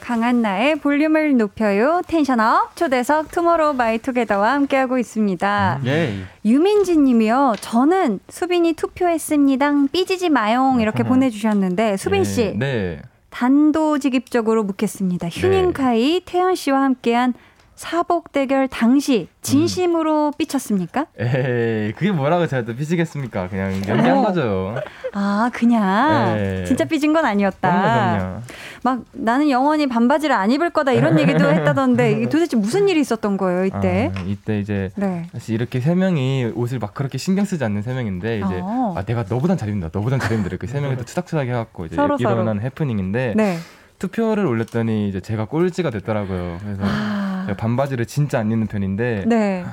강한나의 0.00 0.76
볼륨을 0.76 1.38
높여요. 1.38 2.02
텐션업 2.06 2.76
초대석 2.76 3.30
투모로우 3.30 3.74
바이 3.76 3.98
투게더와 3.98 4.52
함께하고 4.52 4.98
있습니다. 4.98 5.80
예. 5.86 6.14
유민지 6.44 6.96
님이요. 6.96 7.54
저는 7.60 8.20
수빈이 8.28 8.74
투표했습니다. 8.74 9.72
삐지지 9.90 10.28
마용 10.28 10.80
이렇게 10.80 11.02
보내주셨는데 11.02 11.96
수빈 11.96 12.22
씨 12.24 12.54
네. 12.56 13.00
단도직입적으로 13.30 14.62
묻겠습니다. 14.62 15.28
휴닝카이 15.28 16.20
태현 16.24 16.54
씨와 16.54 16.82
함께한 16.82 17.32
사복 17.76 18.32
대결 18.32 18.68
당시 18.68 19.28
진심으로 19.42 20.32
삐쳤습니까? 20.38 21.06
에이, 21.20 21.92
그게 21.92 22.10
뭐라고 22.10 22.46
제가 22.46 22.64
또 22.64 22.74
삐지겠습니까? 22.74 23.48
그냥 23.50 23.74
연기한 23.86 24.16
어. 24.18 24.22
거죠. 24.22 24.74
아 25.12 25.50
그냥 25.52 26.36
네. 26.36 26.64
진짜 26.64 26.86
삐진 26.86 27.12
건 27.12 27.26
아니었다. 27.26 27.70
그럼요, 27.70 28.18
그럼요. 28.18 28.40
막 28.82 29.04
나는 29.12 29.50
영원히 29.50 29.86
반바지를 29.86 30.34
안 30.34 30.50
입을 30.50 30.70
거다 30.70 30.92
이런 30.92 31.18
얘기도 31.20 31.50
했다던데 31.50 32.12
이게 32.12 32.28
도대체 32.30 32.56
무슨 32.56 32.88
일이 32.88 32.98
있었던 33.00 33.36
거예요 33.36 33.66
이때? 33.66 34.10
아, 34.16 34.20
이때 34.26 34.58
이제 34.58 34.90
네. 34.96 35.26
사실 35.32 35.54
이렇게 35.54 35.78
세 35.80 35.94
명이 35.94 36.52
옷을 36.54 36.78
막 36.78 36.94
그렇게 36.94 37.18
신경 37.18 37.44
쓰지 37.44 37.62
않는 37.62 37.82
세 37.82 37.92
명인데 37.92 38.38
이제 38.38 38.60
어. 38.62 38.94
아 38.96 39.02
내가 39.02 39.24
너보단 39.28 39.58
잘 39.58 39.68
입는다, 39.68 39.90
너보단 39.92 40.18
잘 40.18 40.32
입는다 40.32 40.48
이렇게 40.48 40.66
세 40.66 40.80
명이 40.80 40.96
또 40.96 41.04
투닥투닥 41.04 41.46
해 41.46 41.52
갖고 41.52 41.84
이제 41.84 41.94
서로, 41.94 42.16
서로. 42.16 42.30
일어난 42.30 42.58
해프닝인데 42.62 43.34
네. 43.36 43.58
투표를 43.98 44.46
올렸더니 44.46 45.08
이제 45.08 45.20
제가 45.20 45.46
꼴찌가 45.46 45.90
됐더라고요. 45.90 46.58
그래서 46.60 46.82
아. 46.84 47.44
제가 47.46 47.56
반바지를 47.56 48.06
진짜 48.06 48.38
안 48.38 48.50
입는 48.50 48.66
편인데 48.66 49.24
네. 49.26 49.64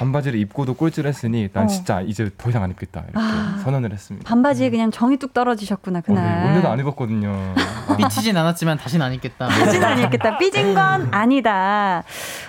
반바지를 0.00 0.40
입고도 0.40 0.74
꼴찌를 0.74 1.08
했으니 1.08 1.50
난 1.52 1.64
어. 1.64 1.66
진짜 1.66 2.00
이제 2.00 2.30
더 2.38 2.48
이상 2.48 2.62
안 2.62 2.70
입겠다 2.70 3.00
이렇게 3.00 3.18
아. 3.18 3.60
선언을 3.62 3.92
했습니다. 3.92 4.26
반바지에 4.26 4.70
그냥 4.70 4.90
정이 4.90 5.18
뚝 5.18 5.34
떨어지셨구나 5.34 5.98
어, 5.98 6.02
그날. 6.02 6.24
네, 6.24 6.46
원래도 6.46 6.68
안 6.68 6.78
입었거든요. 6.80 7.30
아. 7.54 7.96
삐치진 7.96 8.34
않았지만 8.34 8.78
다신 8.78 9.02
안 9.02 9.12
입겠다. 9.12 9.48
삐진 9.48 9.84
아니겠다. 9.84 10.38
삐진 10.38 10.74
건 10.74 11.08
아니다. 11.10 12.02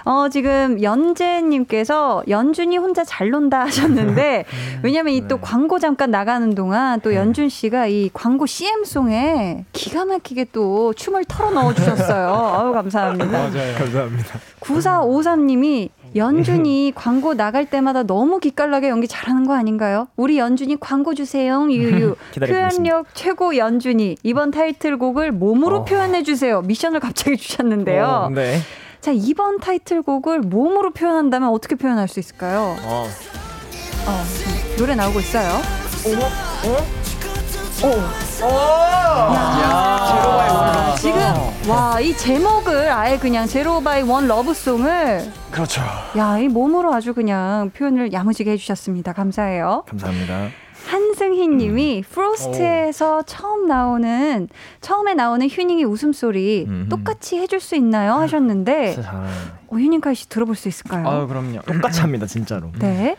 어, 0.05 0.29
지금 0.29 0.81
연재님께서 0.81 2.23
연준이 2.29 2.77
혼자 2.77 3.03
잘 3.03 3.31
논다 3.31 3.59
하셨는데, 3.61 4.45
왜냐면 4.81 5.13
이또 5.13 5.41
광고 5.41 5.77
잠깐 5.77 6.09
나가는 6.09 6.55
동안 6.55 7.01
또 7.01 7.13
연준 7.15 7.49
씨가 7.49 7.87
이 7.87 8.09
광고 8.13 8.45
CM송에 8.45 9.65
기가 9.73 10.05
막히게 10.05 10.47
또 10.53 10.93
춤을 10.93 11.25
털어 11.25 11.51
넣어 11.51 11.73
주셨어요. 11.73 12.33
아유, 12.55 12.71
감사합니다. 12.71 13.25
맞아요. 13.25 13.75
감사합니다. 13.77 14.39
9453님이 14.61 15.89
연준이 16.15 16.91
광고 16.95 17.33
나갈 17.33 17.65
때마다 17.65 18.03
너무 18.03 18.39
기깔나게 18.39 18.89
연기 18.89 19.07
잘하는 19.07 19.45
거 19.47 19.53
아닌가요? 19.53 20.07
우리 20.15 20.37
연준이 20.37 20.79
광고 20.79 21.13
주세요. 21.13 21.67
유유. 21.69 22.15
기다리고 22.31 22.57
표현력 22.57 23.07
최고 23.13 23.55
연준이 23.57 24.17
이번 24.23 24.51
타이틀곡을 24.51 25.31
몸으로 25.31 25.77
어. 25.79 25.85
표현해 25.85 26.23
주세요. 26.23 26.61
미션을 26.61 26.99
갑자기 26.99 27.37
주셨는데요. 27.37 28.05
어, 28.05 28.29
네. 28.29 28.59
자, 28.99 29.11
이번 29.11 29.59
타이틀곡을 29.59 30.41
몸으로 30.41 30.91
표현한다면 30.91 31.49
어떻게 31.49 31.75
표현할 31.75 32.07
수 32.07 32.19
있을까요? 32.19 32.75
어. 32.83 33.07
어, 34.07 34.23
노래 34.77 34.95
나오고 34.95 35.19
있어요. 35.19 35.61
야, 39.63 40.95
지금 40.99 41.19
와, 41.67 41.99
이 41.99 42.15
제목을 42.15 42.91
아예 42.91 43.17
그냥 43.17 43.47
Zero 43.47 43.81
by 43.81 44.03
One 44.03 44.27
Lovesong을 44.27 45.31
그렇죠. 45.49 45.81
야, 46.15 46.37
이 46.37 46.47
몸으로 46.47 46.93
아주 46.93 47.15
그냥 47.15 47.71
표현을 47.71 48.13
야무지게 48.13 48.51
해주셨습니다. 48.51 49.13
감사해요. 49.13 49.85
감사합니다. 49.87 50.49
한승희 50.85 51.47
님이 51.47 52.03
Frost에서 52.07 53.23
처음 53.23 53.67
나오는, 53.67 54.47
처음에 54.81 55.15
나오는 55.15 55.47
휴닝이 55.47 55.83
웃음소리 55.83 56.65
음. 56.67 56.87
똑같이 56.89 57.39
해줄 57.39 57.59
수 57.59 57.75
있나요? 57.75 58.13
하셨는데. 58.13 58.95
어, 59.07 59.27
휴닝카이 59.75 60.13
씨 60.15 60.29
들어볼 60.29 60.55
수 60.55 60.67
있을까요? 60.67 61.07
아유 61.07 61.27
그럼요. 61.27 61.61
똑같이 61.61 62.01
합니다, 62.01 62.27
진짜로. 62.27 62.71
네. 62.77 63.15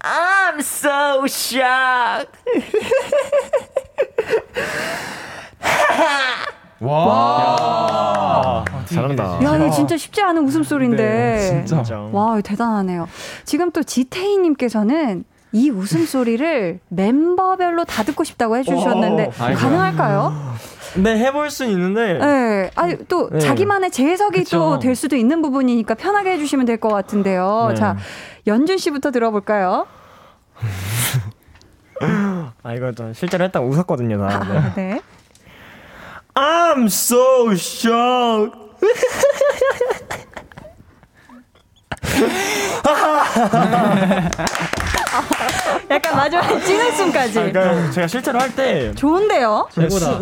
I'm 0.00 0.60
so 0.60 1.24
shocked. 1.26 2.38
와. 6.80 8.64
잘한다. 8.86 9.40
야, 9.42 9.56
이거 9.56 9.70
진짜 9.70 9.96
쉽지 9.96 10.20
않은 10.22 10.44
웃음소리인데. 10.46 11.02
네, 11.02 11.64
진짜. 11.64 11.98
와, 12.12 12.40
대단하네요. 12.42 13.08
지금 13.44 13.70
또 13.70 13.82
지태희님께서는 13.82 15.24
이 15.52 15.70
웃음소리를 15.70 16.80
멤버별로 16.88 17.84
다 17.84 18.02
듣고 18.02 18.24
싶다고 18.24 18.56
해주셨는데, 18.58 19.26
오. 19.26 19.30
가능할까요? 19.54 20.34
네, 20.96 21.18
해볼 21.18 21.50
수는 21.50 21.72
있는데. 21.72 22.14
네. 22.18 22.70
아니, 22.74 22.96
또 23.08 23.28
네. 23.30 23.38
자기만의 23.38 23.90
재해석이. 23.90 24.44
또 24.44 24.78
될 24.78 24.94
수도 24.94 25.16
있는 25.16 25.42
부분이니까 25.42 25.94
편하게 25.94 26.32
해주시면 26.32 26.66
될 26.66 26.76
것 26.78 26.88
같은데요. 26.90 27.66
네. 27.70 27.74
자, 27.74 27.96
연준 28.46 28.76
씨부터 28.78 29.10
들어볼까요? 29.10 29.86
아, 32.00 32.74
이거 32.74 32.92
좀 32.92 33.12
실제로 33.14 33.44
했다가 33.44 33.64
웃었거든요, 33.64 34.16
나. 34.16 34.38
네. 34.40 34.56
아, 34.58 34.72
네. 34.74 35.00
I'm 36.34 36.86
so 36.86 37.52
shocked. 37.54 38.56
약간 45.90 46.16
마지막에 46.16 46.60
찌는 46.60 46.92
숨까지. 46.92 47.32
그러니까 47.34 47.90
제가 47.90 48.06
실제로 48.06 48.38
할 48.40 48.46
때 48.56 48.94
좋은데요? 48.94 49.68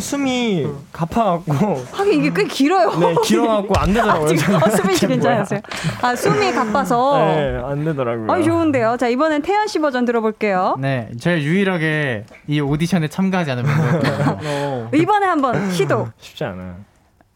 숨이 0.00 0.66
가파갖고 0.92 1.84
하긴 1.92 2.24
이게 2.24 2.32
꽤 2.34 2.44
길어요. 2.48 2.90
네 2.98 3.14
길어갖고 3.24 3.74
안 3.76 3.92
되더라고요. 3.92 4.34
지금 4.34 4.56
어, 4.56 4.58
뭐야. 4.58 4.76
괜찮으세요? 4.98 5.60
아, 6.02 6.16
숨이 6.16 6.52
가빠서. 6.52 7.18
네, 7.18 7.60
안 7.64 7.84
되더라고요. 7.84 8.32
아, 8.32 8.42
좋은데요. 8.42 8.96
자, 8.98 9.06
이번엔 9.08 9.42
태연 9.42 9.68
씨 9.68 9.78
버전 9.78 10.04
들어볼게요. 10.04 10.76
네, 10.80 11.10
제일 11.20 11.42
유일하게 11.42 12.24
이 12.48 12.60
오디션에 12.60 13.06
참가하지 13.08 13.52
않은 13.52 13.62
멤버였거든요. 13.64 14.38
어, 14.44 14.90
이번에 14.94 15.26
한번 15.26 15.70
시도. 15.70 16.08
쉽지 16.18 16.42
않아. 16.44 16.74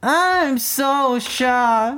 I'm 0.01 0.55
so 0.57 1.17
shy. 1.17 1.95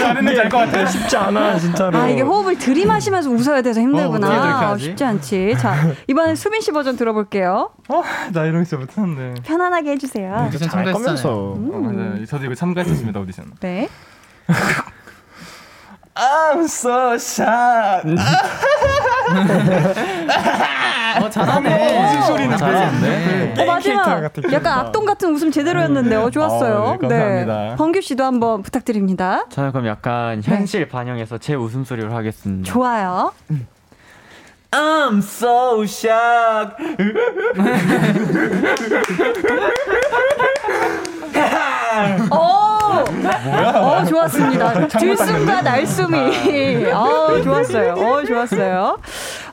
잘했는지 0.00 0.40
알것 0.40 0.50
같아. 0.50 0.86
쉽지 0.86 1.16
않아, 1.16 1.58
진짜로. 1.58 1.98
아, 1.98 2.08
이게 2.08 2.22
호흡을 2.22 2.58
들이마시면서 2.58 3.30
웃어야 3.30 3.62
돼서 3.62 3.80
어, 3.80 3.82
힘들구나. 3.82 4.28
아, 4.28 4.70
하지? 4.70 4.84
쉽지 4.84 5.04
않지. 5.04 5.54
자, 5.58 5.74
이번엔 6.08 6.36
수빈 6.36 6.60
씨 6.60 6.72
버전 6.72 6.96
들어볼게요. 6.96 7.70
어, 7.88 8.02
나 8.32 8.44
이런 8.44 8.64
거 8.64 8.76
못하는데. 8.76 9.34
편안하게 9.42 9.92
해주세요. 9.92 10.46
오디션 10.48 10.68
잘 10.68 10.84
참가했잖아요. 10.84 10.92
거면서. 11.22 11.30
어, 11.32 11.78
맞아요. 11.80 12.26
저도 12.26 12.44
이거 12.46 12.54
참가했었습니다 12.54 13.20
오디션. 13.20 13.52
네. 13.60 13.88
I'm 16.20 16.64
so 16.64 17.16
shocked. 17.16 18.20
어, 21.22 21.30
잘하네. 21.30 22.02
무슨 22.02 22.22
소리는 22.26 22.56
잘하네. 22.58 23.52
어, 23.52 23.54
게임 23.54 23.66
마지막 23.66 23.80
캐릭터 23.80 24.20
같은 24.20 24.42
약간 24.44 24.50
캐릭터. 24.50 24.70
악동 24.70 25.04
같은 25.06 25.30
웃음 25.32 25.50
제대로였는데 25.50 26.16
어 26.16 26.28
좋았어요. 26.30 26.74
어, 26.74 26.98
네, 27.00 27.08
감사합니다. 27.08 27.76
범규 27.76 28.00
씨도 28.02 28.22
한번 28.24 28.62
부탁드립니다. 28.62 29.46
저는 29.48 29.72
그럼 29.72 29.86
약간 29.86 30.42
현실 30.42 30.86
반영해서 30.88 31.38
제 31.38 31.54
웃음 31.54 31.84
소리로 31.84 32.12
하겠습니다. 32.14 32.70
좋아요. 32.70 33.32
I'm 34.72 35.18
so 35.18 35.82
shocked. 35.84 36.76
오, 42.30 43.04
뭐야? 43.12 43.72
오 43.80 43.84
어, 43.84 44.04
좋았습니다. 44.04 44.88
들숨과 44.88 45.62
날숨이. 45.62 46.86
어, 46.92 47.40
좋았어요. 47.42 47.92
어, 47.94 48.24
좋았어요. 48.24 48.98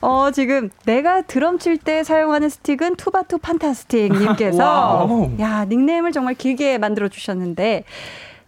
어, 0.00 0.30
지금 0.32 0.70
내가 0.84 1.22
드럼 1.22 1.58
칠 1.58 1.78
때 1.78 2.02
사용하는 2.02 2.48
스틱은 2.48 2.96
투바투 2.96 3.38
판타스틱 3.38 4.12
님께서 4.12 4.64
와우. 4.64 5.30
야, 5.40 5.64
닉네임을 5.68 6.12
정말 6.12 6.34
길게 6.34 6.78
만들어 6.78 7.08
주셨는데 7.08 7.84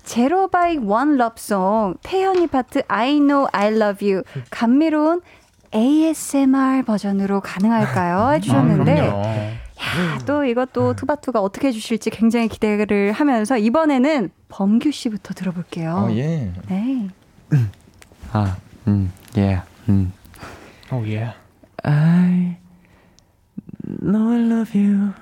Zero 0.03 0.49
by 0.49 0.79
One 0.79 1.17
Lovesong 1.17 1.95
태현이 2.03 2.47
파트 2.49 2.83
I 2.89 3.19
know 3.19 3.47
I 3.53 3.69
love 3.75 4.09
you 4.11 4.23
감미로운 4.51 5.21
ASMR 5.73 6.83
버전으로 6.85 7.41
가능할까요? 7.41 8.33
해주셨는데 8.35 9.61
야, 9.81 10.19
또 10.27 10.45
이것도 10.45 10.95
투바투가 10.95 11.41
어떻게 11.41 11.69
해주실지 11.69 12.11
굉장히 12.11 12.49
기대를 12.49 13.13
하면서 13.13 13.57
이번에는 13.57 14.31
범규 14.49 14.91
씨부터 14.93 15.35
들어볼게요. 15.35 16.09
어, 16.09 16.13
예. 16.13 16.53
네. 16.69 17.09
아, 18.33 18.57
음, 18.87 19.11
예, 19.37 19.63
음. 19.89 20.13
오 20.93 21.05
예. 21.07 21.35
I 21.83 22.57
know 24.03 24.33
I 24.33 24.41
love 24.51 24.79
you. 24.79 25.13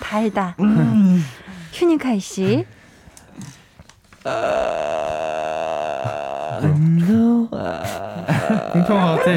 달다. 0.00 0.56
휴닝카이 1.72 2.20
씨. 2.20 2.64
공평한 8.72 9.16
것 9.16 9.24
같아. 9.24 9.32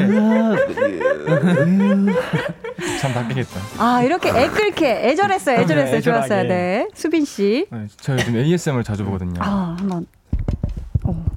참 3.00 3.12
바뀌겠다. 3.14 3.60
아, 3.78 4.02
이렇게 4.02 4.30
애 4.30 4.48
끓게. 4.48 5.08
애절했어요, 5.10 5.60
애절했어요. 5.60 5.94
네, 5.96 6.00
좋았어요. 6.00 6.42
네. 6.44 6.88
수빈 6.94 7.24
씨. 7.24 7.66
네, 7.70 7.86
저 8.00 8.14
요즘 8.14 8.36
ASMR 8.36 8.82
자주 8.82 9.04
보거든요. 9.04 9.40
아, 9.42 9.76
한번. 9.78 10.06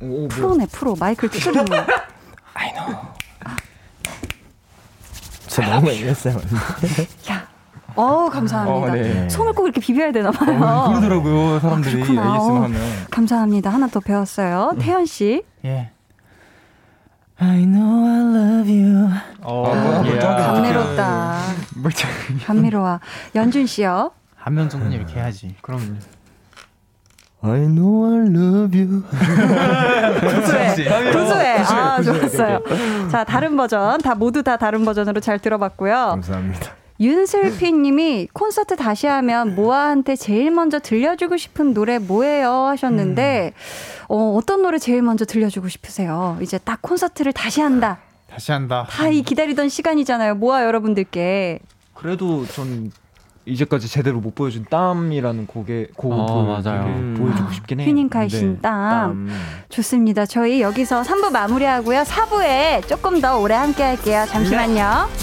오, 0.02 0.28
프로네, 0.28 0.68
프로. 0.72 0.96
마이크를 1.00 1.30
두드리는 1.30 1.66
거. 1.66 1.76
저 5.48 5.62
너무 5.62 5.90
ASMR. 5.92 6.42
야. 7.32 7.48
어우, 7.96 8.28
감사합니다. 8.32 8.92
어, 8.92 8.96
네. 8.96 9.30
손을 9.30 9.54
꼭 9.54 9.66
이렇게 9.66 9.80
비벼야 9.80 10.12
되나 10.12 10.30
어, 10.30 10.32
봐요. 10.32 10.86
그러더라고요, 10.90 11.60
사람들이 11.60 11.96
그렇구나. 12.02 12.22
ASMR 12.36 12.58
어. 12.58 12.64
하면. 12.64 12.82
감사합니다. 13.12 13.70
하나 13.70 13.88
더 13.88 14.00
배웠어요. 14.00 14.74
태연 14.80 15.06
씨. 15.06 15.44
예. 15.66 15.92
I 17.40 17.66
know 17.66 18.06
I 18.08 18.20
love 18.22 18.70
you. 18.70 19.10
어, 19.42 20.04
예. 20.06 20.20
감미롭다. 20.20 21.40
감미로워. 22.46 23.00
연준 23.36 23.66
씨요. 23.66 24.12
한명 24.36 24.70
정도는 24.70 24.96
이렇게 24.96 25.16
해야지. 25.16 25.56
그럼요. 25.62 25.96
I 27.42 27.60
know 27.68 28.06
I 28.06 28.28
love 28.28 28.80
you. 28.80 29.04
구수해. 30.22 31.12
구수해. 31.12 31.58
아, 31.60 32.02
좋았어요. 32.02 32.60
자, 33.12 33.24
다른 33.24 33.58
버전. 33.58 34.00
다 34.02 34.16
모두 34.16 34.44
다 34.44 34.56
다른 34.58 34.86
버전으로 34.86 35.20
잘 35.20 35.40
들어봤고요. 35.40 35.94
감사합니다. 35.94 36.72
윤슬피 37.04 37.74
님이 37.74 38.28
콘서트 38.34 38.76
다시 38.76 39.08
하면 39.08 39.56
모아한테 39.56 40.16
제일 40.16 40.52
먼저 40.52 40.80
들려주고 40.80 41.38
싶은 41.38 41.74
노래 41.74 42.00
뭐예요? 42.00 42.50
하셨는데, 42.68 43.54
어, 44.08 44.34
어떤 44.38 44.62
노래 44.62 44.78
제일 44.80 45.02
먼저 45.02 45.26
들려주고 45.26 45.68
싶으세요? 45.68 46.38
이제 46.42 46.58
딱 46.58 46.82
콘서트를 46.82 47.34
다시 47.34 47.62
한다. 47.62 48.00
다시 48.30 48.52
한다. 48.52 48.88
다 48.90 49.10
이 49.10 49.22
기다리던 49.22 49.70
시간이잖아요. 49.70 50.36
모아 50.36 50.64
여러분들께. 50.64 51.60
그래도 51.94 52.46
전 52.48 52.92
이제까지 53.46 53.90
제대로 53.90 54.22
못 54.22 54.34
보여준 54.36 54.66
땀이라는 54.70 55.48
곡의 55.48 55.90
곡을 55.98 56.18
어, 56.18 56.26
보여, 56.26 56.62
맞아요. 56.62 56.86
음. 56.86 57.16
보여주고 57.20 57.52
싶긴 57.52 57.82
해요. 57.82 57.90
휴닝카이 57.90 58.30
네. 58.30 58.38
신 58.38 58.62
땀. 58.62 58.72
땀. 58.72 59.30
좋습니다. 59.70 60.26
저희 60.26 60.62
여기서 60.62 61.02
3부 61.02 61.32
마무리하고요. 61.32 62.04
4부에 62.04 62.88
조금 62.88 63.20
더 63.20 63.38
오래 63.38 63.54
함께 63.56 63.84
할게요. 63.84 64.26
잠시만요. 64.30 64.84
They're 64.84 65.23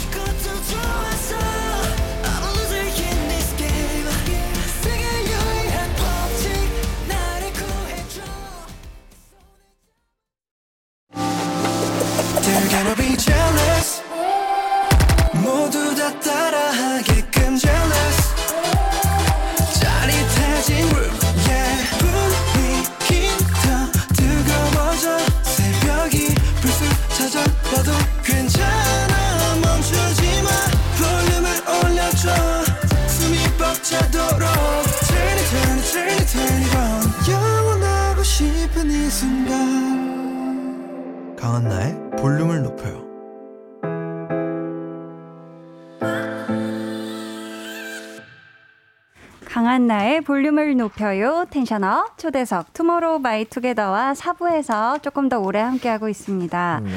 볼륨을 50.30 50.76
높여요. 50.76 51.44
텐션업 51.50 52.16
초대석 52.16 52.72
투모로우 52.72 53.20
바이 53.20 53.44
투게더와 53.46 54.12
4부에서 54.12 55.02
조금 55.02 55.28
더 55.28 55.40
오래 55.40 55.58
함께하고 55.58 56.08
있습니다. 56.08 56.82
네. 56.84 56.90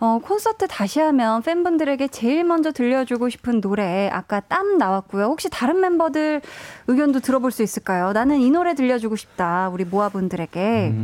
어, 0.00 0.18
콘서트 0.22 0.66
다시 0.66 0.98
하면 0.98 1.42
팬분들에게 1.42 2.08
제일 2.08 2.44
먼저 2.44 2.72
들려주고 2.72 3.28
싶은 3.28 3.60
노래 3.60 4.08
아까 4.10 4.40
답 4.40 4.78
나왔고요. 4.78 5.24
혹시 5.24 5.50
다른 5.50 5.82
멤버들 5.82 6.40
의견도 6.86 7.20
들어볼 7.20 7.50
수 7.50 7.62
있을까요? 7.62 8.14
나는 8.14 8.40
이 8.40 8.50
노래 8.50 8.74
들려주고 8.74 9.16
싶다. 9.16 9.68
우리 9.68 9.84
모아분들에게. 9.84 10.94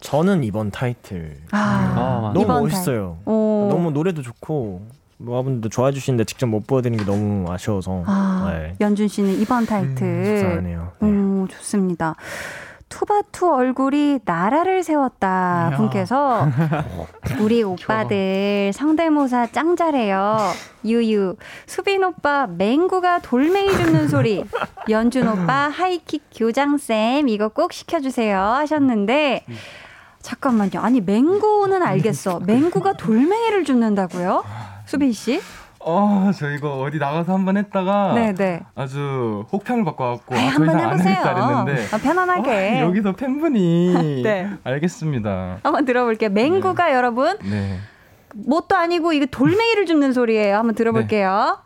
저는 0.00 0.44
이번 0.44 0.70
타이틀. 0.70 1.38
아, 1.52 1.58
아. 1.58 2.32
너무 2.34 2.42
이번 2.42 2.62
멋있어요. 2.64 3.16
오. 3.24 3.68
너무 3.70 3.92
노래도 3.92 4.20
좋고 4.20 4.97
모아분들도 5.18 5.68
좋아해 5.68 5.92
주시는데 5.92 6.24
직접 6.24 6.46
못 6.46 6.66
보여드리는 6.66 7.04
게 7.04 7.10
너무 7.10 7.50
아쉬워서. 7.52 8.02
아, 8.06 8.50
네. 8.52 8.74
연준 8.80 9.08
씨는 9.08 9.40
이번 9.40 9.66
타이틀. 9.66 10.40
속상하네요. 10.40 10.92
네. 11.00 11.08
오, 11.08 11.46
좋습니다. 11.48 12.14
투바투 12.88 13.52
얼굴이 13.52 14.20
나라를 14.24 14.82
세웠다. 14.82 15.74
분께서 15.76 16.48
우리 17.38 17.62
오빠들 17.62 18.70
성대모사 18.72 19.48
짱 19.52 19.76
잘해요. 19.76 20.38
유유 20.86 21.36
수빈 21.66 22.02
오빠 22.02 22.46
맹구가 22.46 23.18
돌멩이 23.20 23.72
줍는 23.76 24.08
소리 24.08 24.42
연준 24.88 25.28
오빠 25.28 25.68
하이킥 25.68 26.22
교장 26.34 26.78
쌤 26.78 27.28
이거 27.28 27.48
꼭 27.48 27.74
시켜주세요 27.74 28.40
하셨는데 28.40 29.44
잠깐만요. 30.22 30.80
아니 30.80 31.02
맹구는 31.02 31.82
알겠어. 31.82 32.40
맹구가 32.46 32.94
돌멩이를 32.94 33.64
줍는다고요? 33.64 34.44
수빈 34.88 35.12
씨? 35.12 35.40
어, 35.80 36.30
저 36.34 36.50
이거 36.50 36.80
어디 36.80 36.98
나가서 36.98 37.32
한 37.34 37.44
번 37.44 37.56
했다가 37.56 38.14
네네. 38.14 38.60
아주 38.74 39.44
혹평을 39.52 39.84
받고 39.84 40.02
왔고 40.04 40.34
아, 40.34 40.38
더 40.38 40.44
한번 40.46 40.80
해보세요. 40.80 41.22
그랬는데 41.22 41.86
아, 41.94 41.98
편안하게. 41.98 42.80
어, 42.80 42.86
여기서 42.86 43.12
팬분이 43.12 44.22
네. 44.24 44.50
알겠습니다. 44.64 45.60
한번 45.62 45.84
들어볼게요. 45.84 46.30
맹구가 46.30 46.92
여러분 46.94 47.38
네. 47.42 47.78
뭣도 48.34 48.76
아니고 48.76 49.12
이게 49.12 49.26
돌멩이를 49.26 49.86
줍는 49.86 50.12
소리예요. 50.12 50.56
한번 50.56 50.74
들어볼게요. 50.74 51.58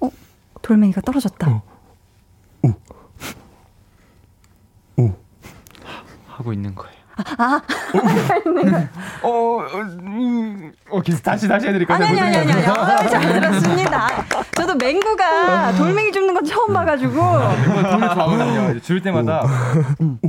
어, 0.00 0.10
돌멩이가 0.62 1.00
떨어졌다. 1.00 1.62
하고 6.28 6.52
있는 6.52 6.74
거예요. 6.74 6.95
어, 9.22 9.28
어, 9.28 9.60
음, 10.02 10.72
오케이 10.90 11.16
다시 11.16 11.48
다시 11.48 11.66
해드릴까요? 11.68 12.04
아니 12.04 12.20
아니 12.20 12.36
아니 12.36 12.52
아니. 12.52 12.66
아, 12.66 13.06
잘 13.08 13.32
들었습니다. 13.40 14.08
저도 14.54 14.74
맹구가 14.74 15.72
돌멩이 15.72 16.12
줍는 16.12 16.34
건 16.34 16.44
처음 16.44 16.72
봐가지고. 16.74 17.12
이거 17.12 17.82
정말 17.82 18.14
좋아하거든요. 18.14 18.80
줄 18.80 19.00
때마다 19.02 19.44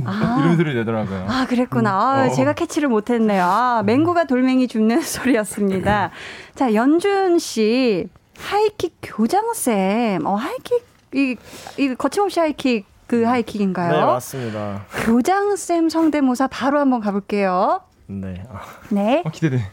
아, 0.04 0.36
이런 0.40 0.56
소리 0.56 0.74
내더라고요. 0.74 1.26
아 1.28 1.46
그랬구나. 1.46 1.90
아, 1.90 2.26
어. 2.26 2.30
제가 2.30 2.54
캐치를 2.54 2.88
못했네요. 2.88 3.44
아, 3.44 3.82
맹구가 3.84 4.24
돌멩이 4.24 4.66
줍는 4.68 5.00
소리였습니다. 5.02 6.10
자 6.54 6.72
연준 6.74 7.38
씨 7.38 8.08
하이킥 8.40 8.94
교장 9.02 9.52
쌤. 9.54 10.24
어 10.26 10.34
하이킥 10.36 10.86
이, 11.14 11.36
이 11.78 11.94
거침없이 11.94 12.38
하이킥 12.40 12.86
그 13.08 13.24
하이킥인가요? 13.24 13.90
네, 13.92 14.00
맞습니다. 14.04 14.84
교장 15.04 15.56
쌤 15.56 15.88
성대모사 15.88 16.46
바로 16.48 16.78
한번 16.78 17.00
가볼게요. 17.00 17.80
네. 18.06 18.44
아, 18.52 18.60
네. 18.90 19.22
어, 19.24 19.30
기대돼. 19.30 19.64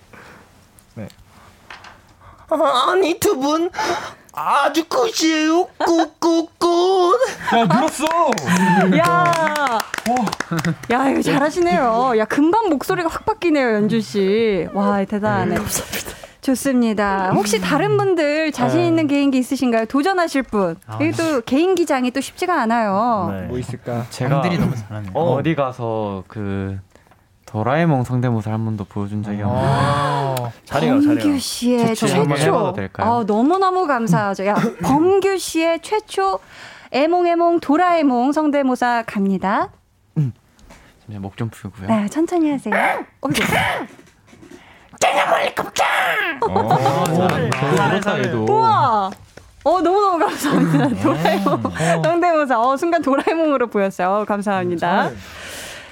아니 2.48 3.20
두 3.20 3.36
분 3.40 3.70
아주 4.32 4.86
굿이에요 4.88 5.66
굿굿굿 5.80 7.20
야 7.54 7.66
늘었어. 7.66 8.06
야, 8.98 9.80
야 10.92 11.10
이거 11.10 11.22
잘하시네요. 11.22 12.14
야 12.18 12.26
금방 12.26 12.70
목소리가 12.70 13.10
확 13.10 13.26
바뀌네요, 13.26 13.74
연준 13.76 14.00
씨. 14.02 14.68
와 14.74 15.04
대단하네. 15.06 15.56
감사합니다. 15.56 16.16
좋습니다. 16.46 17.32
혹시 17.32 17.60
다른 17.60 17.98
분들 17.98 18.52
자신 18.52 18.82
있는 18.82 19.08
개인기 19.08 19.39
있으신가요? 19.39 19.86
도전하실 19.86 20.43
분. 20.43 20.76
이게 21.02 21.12
또 21.12 21.41
개인기 21.41 21.88
장이 21.88 22.12
또 22.12 22.22
쉽지가 22.22 22.62
않아요. 22.62 23.30
네. 23.32 23.48
뭐 23.48 23.58
있을까? 23.58 24.06
제가. 24.12 24.43
어. 25.14 25.41
디 25.43 25.56
가서 25.56 26.24
그 26.28 26.80
도라에몽 27.48 28.04
성대모사 28.04 28.52
한 28.52 28.64
번도 28.64 28.86
보여준 28.86 29.24
적이 29.24 29.41
없는데 29.41 29.66
어. 29.66 30.52
잘해요, 30.66 30.93
범규 30.96 31.16
잘해요. 31.16 31.39
씨의 31.39 31.96
최초. 31.96 32.26
아, 32.98 33.24
너무너무 33.26 33.88
감사하죠. 33.88 34.46
야, 34.46 34.56
범규 34.84 35.38
씨의 35.39 35.80
최초 35.82 36.39
애몽애몽 36.91 37.60
도라에몽 37.60 38.32
성대모사 38.34 39.04
갑니다. 39.08 39.70
잠시만 40.14 41.22
목좀 41.22 41.50
풀고요. 41.50 41.88
네, 41.88 42.08
천천히 42.08 42.52
하세요. 42.52 42.74
어이구. 43.22 43.41
잘했다 47.78 48.20
얘도. 48.20 48.45
우와! 48.49 49.12
어, 49.64 49.82
너무너무 49.82 50.20
감사합니다. 50.20 51.01
도라에몽. 51.01 51.64
성대모사. 52.03 52.62
어, 52.62 52.78
순간 52.78 53.01
도라에몽으로 53.01 53.68
보였어요. 53.68 54.10
어, 54.10 54.26
감사합니다. 54.26 55.10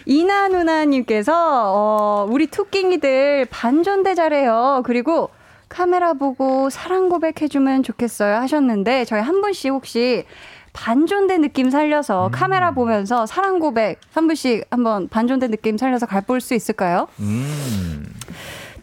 이나 0.06 0.48
누나님께서, 0.50 1.34
어, 1.74 2.28
우리 2.30 2.48
투킹이들 2.48 3.48
반전대 3.50 4.16
잘해요. 4.16 4.84
그리고 4.86 5.30
카메라 5.70 6.14
보고 6.14 6.70
사랑 6.70 7.10
고백해주면 7.10 7.82
좋겠어요 7.84 8.36
하셨는데, 8.36 9.06
저희 9.06 9.22
한 9.22 9.42
분씩 9.42 9.72
혹시 9.72 10.26
반존대 10.74 11.38
느낌 11.40 11.70
살려서 11.72 12.30
카메라 12.32 12.72
보면서 12.72 13.26
사랑 13.26 13.60
고백 13.60 14.00
한 14.14 14.28
분씩 14.28 14.66
한번 14.72 15.08
반존대 15.08 15.48
느낌 15.48 15.78
살려서 15.78 16.06
갈 16.06 16.22
볼 16.22 16.42
수 16.42 16.54
있을까요? 16.54 17.08
음. 17.20 18.13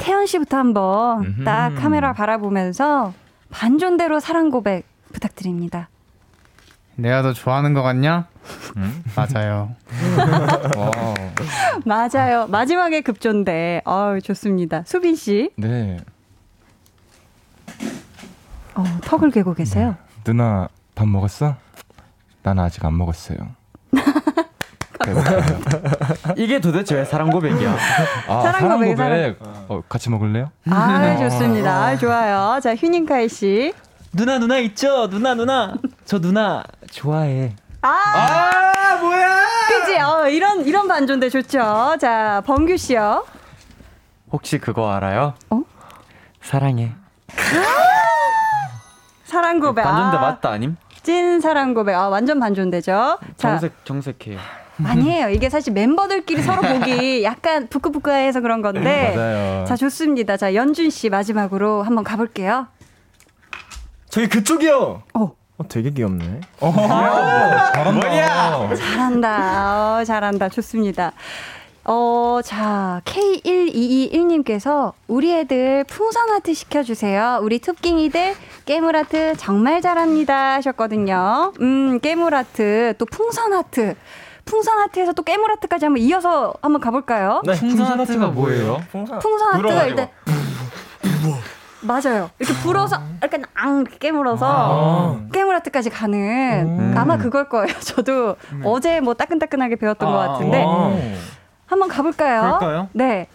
태연 0.01 0.27
씨부터 0.27 0.57
한번 0.57 1.45
딱 1.45 1.75
카메라 1.75 2.13
바라보면서 2.13 3.13
반존대로 3.51 4.19
사랑 4.19 4.51
고백 4.51 4.85
부탁드립니다. 5.13 5.89
내가 6.97 7.23
더 7.23 7.33
좋아하는 7.33 7.75
것 7.75 7.83
같냐? 7.83 8.27
음? 8.77 9.05
맞아요. 9.17 9.75
맞아요. 11.85 12.47
마지막에 12.49 13.01
급존대. 13.01 13.83
어우, 13.85 14.21
좋습니다. 14.21 14.83
수빈 14.87 15.17
씨. 15.17 15.51
네. 15.57 15.99
어, 18.75 18.85
턱을 19.03 19.31
괴고 19.31 19.55
계세요. 19.55 19.97
누나 20.25 20.69
밥 20.95 21.09
먹었어? 21.09 21.57
난 22.43 22.59
아직 22.59 22.85
안 22.85 22.97
먹었어요. 22.97 23.39
이게 26.37 26.61
도대체 26.61 26.95
왜 26.97 27.05
사랑 27.05 27.31
고백이야? 27.31 27.77
아, 28.29 28.41
사랑 28.43 28.61
사랑 28.61 28.79
고백, 28.79 28.97
고백. 28.97 29.39
어, 29.69 29.83
같이 29.89 30.11
먹을래요? 30.11 30.51
아, 30.71 31.17
좋습니다. 31.19 31.71
아, 31.87 31.97
좋아요. 31.97 32.61
자, 32.61 32.75
휴닝카이 32.75 33.29
씨. 33.29 33.73
누나 34.13 34.39
누나 34.39 34.59
있죠? 34.59 35.09
누나 35.09 35.35
누나. 35.35 35.75
저 36.05 36.19
누나 36.21 36.65
좋아해. 36.91 37.55
아, 37.83 38.99
뭐야? 39.01 39.41
그지? 39.69 39.99
어, 40.01 40.29
이런, 40.29 40.67
이런 40.67 40.87
반존대 40.89 41.31
좋죠. 41.31 41.97
자, 42.01 42.43
범규 42.45 42.77
씨요. 42.77 43.25
혹시 44.33 44.59
그거 44.59 44.91
알아요? 44.93 45.35
어? 45.51 45.63
사랑해. 46.43 46.93
사랑 49.25 49.61
고백. 49.61 49.83
반전대 49.83 50.17
아, 50.19 50.21
맞다 50.21 50.51
아님? 50.51 50.77
찐 51.03 51.41
사랑 51.41 51.73
고백. 51.73 51.95
아, 51.95 52.09
완전 52.09 52.39
반존대죠. 52.41 53.19
자, 53.37 53.51
정색 53.59 53.85
정색해요. 53.85 54.39
아니에요. 54.85 55.31
이게 55.31 55.49
사실 55.49 55.73
멤버들끼리 55.73 56.43
서로 56.43 56.63
보기 56.63 57.23
약간 57.25 57.69
부끄부끄해서 57.69 58.41
그런 58.41 58.63
건데. 58.63 59.13
맞아요. 59.15 59.65
자, 59.67 59.77
좋습니다. 59.77 60.37
자, 60.37 60.55
연준 60.55 60.91
씨 60.91 61.09
마지막으로 61.09 61.83
한번 61.83 62.05
가볼게요. 62.05 62.67
저기 64.09 64.29
그쪽이요. 64.29 65.03
어. 65.15 65.33
어, 65.59 65.69
되게 65.69 65.91
귀엽네. 65.91 66.41
어, 66.61 66.73
잘한다. 67.75 68.75
잘한다. 68.75 69.99
어, 70.01 70.05
잘한다. 70.05 70.49
좋습니다. 70.49 71.13
어, 71.85 72.41
자, 72.45 73.01
K1221님께서 73.05 74.93
우리 75.07 75.33
애들 75.33 75.85
풍선 75.85 76.31
하트 76.31 76.55
시켜주세요. 76.55 77.41
우리 77.43 77.59
톱깅이들 77.59 78.35
깨물 78.65 78.97
하트 78.97 79.35
정말 79.37 79.81
잘합니다. 79.81 80.55
하셨거든요. 80.55 81.53
음, 81.61 81.99
깨물 82.01 82.35
하트, 82.35 82.95
또 82.99 83.07
풍선 83.07 83.53
하트. 83.53 83.97
풍선 84.51 84.79
하트에서 84.81 85.13
또 85.13 85.23
깨물 85.23 85.53
하트까지 85.53 85.85
한번 85.87 86.03
이어서 86.03 86.53
한번 86.61 86.81
가볼까요? 86.81 87.41
네. 87.47 87.55
풍선 87.55 88.01
하트가 88.01 88.27
뭐예요? 88.27 88.83
풍선. 88.91 89.21
하트가. 89.53 89.85
일단 89.85 90.09
맞아요. 91.83 92.31
이렇게 92.39 92.53
불어서 92.61 93.01
약간 93.23 93.45
앙 93.55 93.83
이렇게 93.83 93.97
깨물어서 93.99 95.21
깨물 95.33 95.55
하트까지 95.55 95.89
가는 95.89 96.95
아마 96.97 97.17
그걸 97.17 97.49
거예요. 97.49 97.69
저도 97.81 98.37
어제 98.65 99.01
뭐 99.01 99.15
따끈따끈하게 99.15 99.77
배웠던 99.77 100.11
것 100.11 100.19
같은데 100.19 100.65
한번 101.67 101.89
가볼까요? 101.89 102.41
그럴까요? 102.59 102.89
네. 102.93 103.29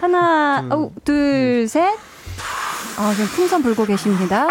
하나, 0.00 0.62
어, 0.70 0.90
둘, 1.04 1.66
셋. 1.68 1.98
아, 2.98 3.12
지금 3.14 3.26
풍선 3.34 3.62
불고 3.62 3.84
계십니다. 3.84 4.46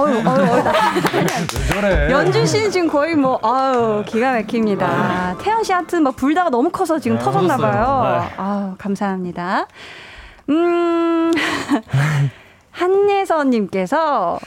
어유, 0.00 0.16
어유, 0.28 0.50
어유. 0.52 0.62
저래. 1.68 2.10
연준 2.10 2.46
씨는 2.46 2.70
지금 2.70 2.88
거의 2.88 3.14
뭐, 3.14 3.38
아유, 3.42 4.02
기가 4.06 4.32
막힙니다. 4.32 5.36
태연 5.40 5.62
씨 5.62 5.72
하트 5.72 5.96
막 5.96 6.16
불다가 6.16 6.50
너무 6.50 6.70
커서 6.70 6.98
지금 6.98 7.18
터졌나봐요. 7.18 8.30
아유, 8.36 8.74
감사합니다. 8.78 9.66
음, 10.48 11.32
한예선님께서, 12.72 14.38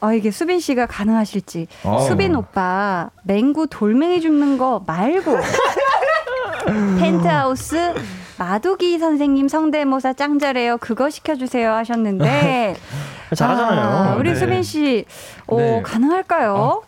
어, 0.00 0.12
이게 0.12 0.30
수빈 0.30 0.60
씨가 0.60 0.86
가능하실지. 0.86 1.66
어. 1.84 2.00
수빈 2.00 2.34
오빠, 2.34 3.10
맹구 3.24 3.68
돌멩이 3.68 4.20
줍는 4.20 4.58
거 4.58 4.82
말고, 4.86 5.36
펜트하우스 6.98 7.94
마두기 8.38 8.98
선생님 8.98 9.48
성대모사 9.48 10.14
짱 10.14 10.38
잘해요. 10.38 10.78
그거 10.78 11.10
시켜주세요 11.10 11.72
하셨는데. 11.72 12.76
잘하잖아요. 13.34 13.80
아, 13.88 14.14
우리 14.16 14.30
네. 14.30 14.34
수빈 14.36 14.62
씨, 14.62 15.04
어, 15.46 15.56
네. 15.56 15.82
가능할까요? 15.82 16.82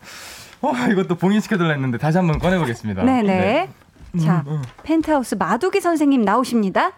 어, 0.61 0.73
이것도 0.91 1.15
봉인시켜달라 1.15 1.71
했는데 1.73 1.97
다시 1.97 2.17
한번 2.17 2.39
꺼내보겠습니다. 2.39 3.03
네네. 3.03 3.69
자, 4.23 4.43
펜트하우스 4.83 5.35
마두기 5.35 5.81
선생님 5.81 6.21
나오십니다. 6.23 6.91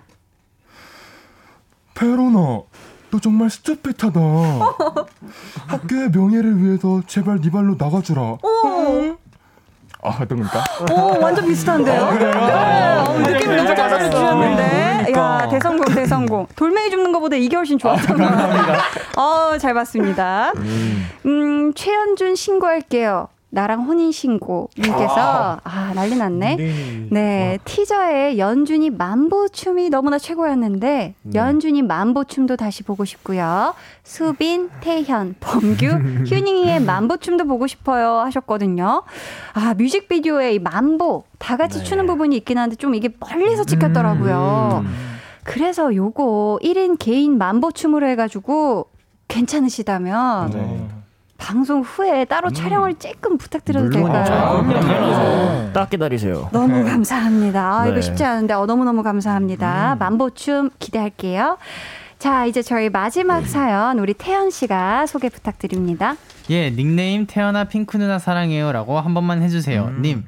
페로나, 1.96 2.62
너 3.10 3.20
정말 3.20 3.50
스투핏하다. 3.50 4.20
학교의 5.68 6.10
명예를 6.12 6.62
위해서 6.62 7.02
제발 7.08 7.42
네 7.42 7.50
발로 7.50 7.76
나가주라. 7.78 8.22
오, 8.22 9.18
아, 10.04 10.10
어떤 10.22 10.28
겁니까? 10.28 10.64
오, 10.92 11.20
완전 11.20 11.48
비슷한데요? 11.48 12.12
네, 12.14 12.26
어, 12.36 13.18
느낌을 13.20 13.58
너무 13.58 13.68
잘 13.68 13.76
잡아주셨는데. 13.76 14.87
야, 15.16 15.48
대성공, 15.50 15.86
대성공. 15.94 16.48
돌멩이 16.56 16.90
줍는 16.90 17.12
것보다 17.12 17.36
이게 17.36 17.56
훨씬 17.56 17.78
좋았던 17.78 18.18
것 18.18 18.24
같아요. 18.24 18.78
어, 19.18 19.58
잘 19.58 19.74
봤습니다. 19.74 20.52
음, 21.26 21.74
최현준 21.74 22.36
신고할게요. 22.36 23.28
나랑 23.58 23.86
혼인신고. 23.86 24.70
님께서, 24.78 25.60
아, 25.64 25.92
난리 25.96 26.16
났네. 26.16 27.08
네, 27.10 27.58
티저에 27.66 28.38
연준이 28.38 28.92
만보춤이 28.92 29.90
너무나 29.90 30.20
최고였는데 30.20 31.16
연준이 31.34 31.82
만보춤도 31.82 32.56
다시 32.56 32.84
보고 32.84 33.04
싶고요. 33.04 33.74
수빈, 34.04 34.70
태현, 34.82 35.36
범규, 35.40 35.88
휴닝이의 36.30 36.82
만보춤도 36.82 37.46
보고 37.46 37.66
싶어요 37.66 38.20
하셨거든요. 38.20 39.02
아 39.54 39.74
뮤직비디오에 39.74 40.54
이 40.54 40.60
만보 40.60 41.24
다 41.40 41.58
같이 41.58 41.84
추는 41.84 42.06
부분이 42.06 42.38
있긴 42.38 42.60
한데 42.60 42.76
좀 42.76 42.94
이게 42.94 43.10
멀리서 43.20 43.64
찍혔더라고요. 43.64 44.86
그래서 45.44 45.96
요거 45.96 46.60
1인 46.62 46.98
개인 47.00 47.38
만보춤으로 47.40 48.08
해가지고 48.08 48.88
괜찮으시다면 49.28 50.52
네. 50.52 50.88
방송 51.38 51.82
후에 51.82 52.26
따로 52.26 52.50
촬영을 52.50 52.96
조금 52.96 53.38
부탁드려도 53.38 53.90
될까요? 53.90 54.66
네. 54.68 55.72
딱 55.74 55.90
기다리세요. 55.90 56.50
너무 56.52 56.84
감사합니다. 56.84 57.80
아, 57.82 57.86
이거 57.86 57.96
네. 57.96 58.02
쉽지 58.02 58.24
않은데 58.24 58.54
어, 58.54 58.66
너무너무 58.66 59.04
감사합니다. 59.04 59.96
만보춤 60.00 60.72
기대할게요. 60.80 61.58
자, 62.18 62.46
이제 62.46 62.64
저희 62.64 62.90
마지막 62.90 63.46
사연 63.46 64.00
우리 64.00 64.14
태연 64.16 64.50
씨가 64.50 65.06
소개 65.06 65.30
부탁드립니다. 65.30 66.16
예, 66.50 66.72
닉네임 66.72 67.28
태연아 67.28 67.66
핑크 67.66 67.98
누나 67.98 68.18
사랑해요라고 68.18 69.00
한 69.00 69.14
번만 69.14 69.44
해주세요. 69.44 69.92
님, 70.02 70.26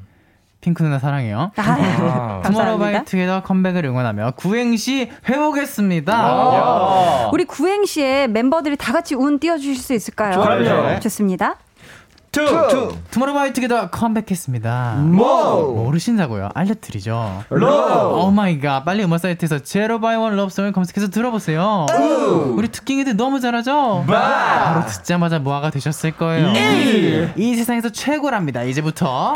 핑크 0.62 0.84
누나 0.84 1.00
사랑해요. 1.00 1.52
아, 1.56 2.42
투모로우바이 2.44 2.44
감사합니다. 2.44 3.04
투게더 3.04 3.44
컴백을 3.44 3.86
응원하며 3.86 4.34
구행시 4.36 5.10
해보겠습니다. 5.30 6.14
아. 6.16 7.30
우리 7.32 7.46
구행시에 7.46 8.28
멤버들이 8.28 8.76
다 8.76 8.92
같이 8.92 9.16
운 9.16 9.40
띄워주실 9.40 9.76
수 9.78 9.94
있을까요? 9.94 10.34
좋아요. 10.34 11.00
좋습니다. 11.00 11.56
투. 12.32 12.94
투모로우바이 13.12 13.54
투게더 13.54 13.90
컴백했습니다. 13.90 14.96
뭐? 15.00 15.74
모르신다고요? 15.84 16.50
알려드리죠. 16.54 17.44
로. 17.50 18.24
Oh 18.26 18.32
my 18.32 18.60
god. 18.60 18.86
빨리 18.86 19.04
음악 19.04 19.20
사이트에서 19.20 19.60
Zero 19.60 20.00
by 20.00 20.16
One 20.16 20.36
Lovesong을 20.36 20.72
검색해서 20.72 21.10
들어보세요. 21.10 21.88
우리 22.56 22.68
투킹이들 22.68 23.18
너무 23.18 23.40
잘하죠? 23.40 24.06
바로 24.08 24.86
듣자마자 24.86 25.40
모아가 25.40 25.72
되셨을 25.72 26.12
거예요. 26.12 26.54
이 27.36 27.56
세상에서 27.56 27.90
최고랍니다. 27.90 28.64
이제부터 28.64 29.34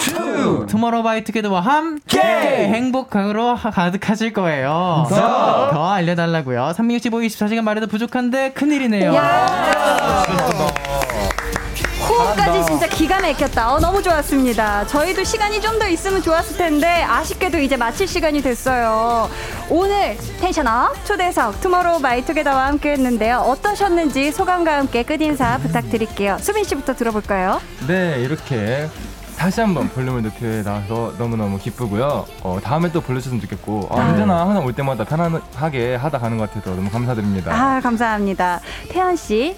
투모로우바이 0.68 1.24
투게더와 1.24 1.62
함께 1.62 2.20
행복으로 2.22 3.56
하- 3.56 3.72
가득하실 3.72 4.34
거예요. 4.34 5.08
더 5.10 5.89
알려달라고요. 5.91 6.74
365, 6.74 7.20
24시간 7.22 7.62
말해도 7.62 7.88
부족한데 7.88 8.54
큰일이네요. 8.54 9.12
호 9.12 9.18
흡까지 12.14 12.66
진짜 12.66 12.88
기가 12.88 13.20
막혔다. 13.20 13.74
어, 13.74 13.80
너무 13.80 14.01
좋았습니다. 14.01 14.86
저희도 14.88 15.24
시간이 15.24 15.61
좀 15.61 15.74
더 15.74 15.88
있으면 15.88 16.22
좋았을 16.22 16.55
텐데 16.57 17.03
아쉽게도 17.03 17.57
이제 17.59 17.76
마칠 17.78 18.07
시간이 18.07 18.41
됐어요. 18.43 19.28
오늘 19.70 20.16
텐션업 20.39 21.03
초대석 21.05 21.59
투모로우 21.61 21.99
바이 21.99 22.24
투게더와 22.24 22.68
함께 22.68 22.91
했는데요. 22.91 23.38
어떠셨는지 23.39 24.32
소감과 24.32 24.78
함께 24.78 25.01
끝인사 25.03 25.57
부탁드릴게요. 25.57 26.38
수빈 26.39 26.64
씨부터 26.64 26.93
들어볼까요? 26.93 27.59
네, 27.88 28.18
이렇게 28.20 28.88
다시 29.36 29.61
한번 29.61 29.89
볼륨을 29.89 30.22
높여 30.22 30.45
나와서 30.64 31.14
너무너무 31.18 31.57
기쁘고요. 31.57 32.26
어, 32.43 32.59
다음에 32.64 32.91
또 32.91 33.01
불러주셨으면 33.01 33.41
좋겠고, 33.41 33.88
어, 33.89 33.99
아. 33.99 34.05
언제나 34.05 34.41
항상 34.41 34.64
올 34.64 34.74
때마다 34.74 35.03
편안하게 35.03 35.95
하다 35.95 36.20
가는 36.20 36.38
것 36.38 36.53
같아서 36.53 36.76
너무 36.76 36.89
감사드립니다. 36.91 37.51
아, 37.51 37.82
감사합니다. 37.82 38.61
태연 38.89 39.16
씨. 39.16 39.55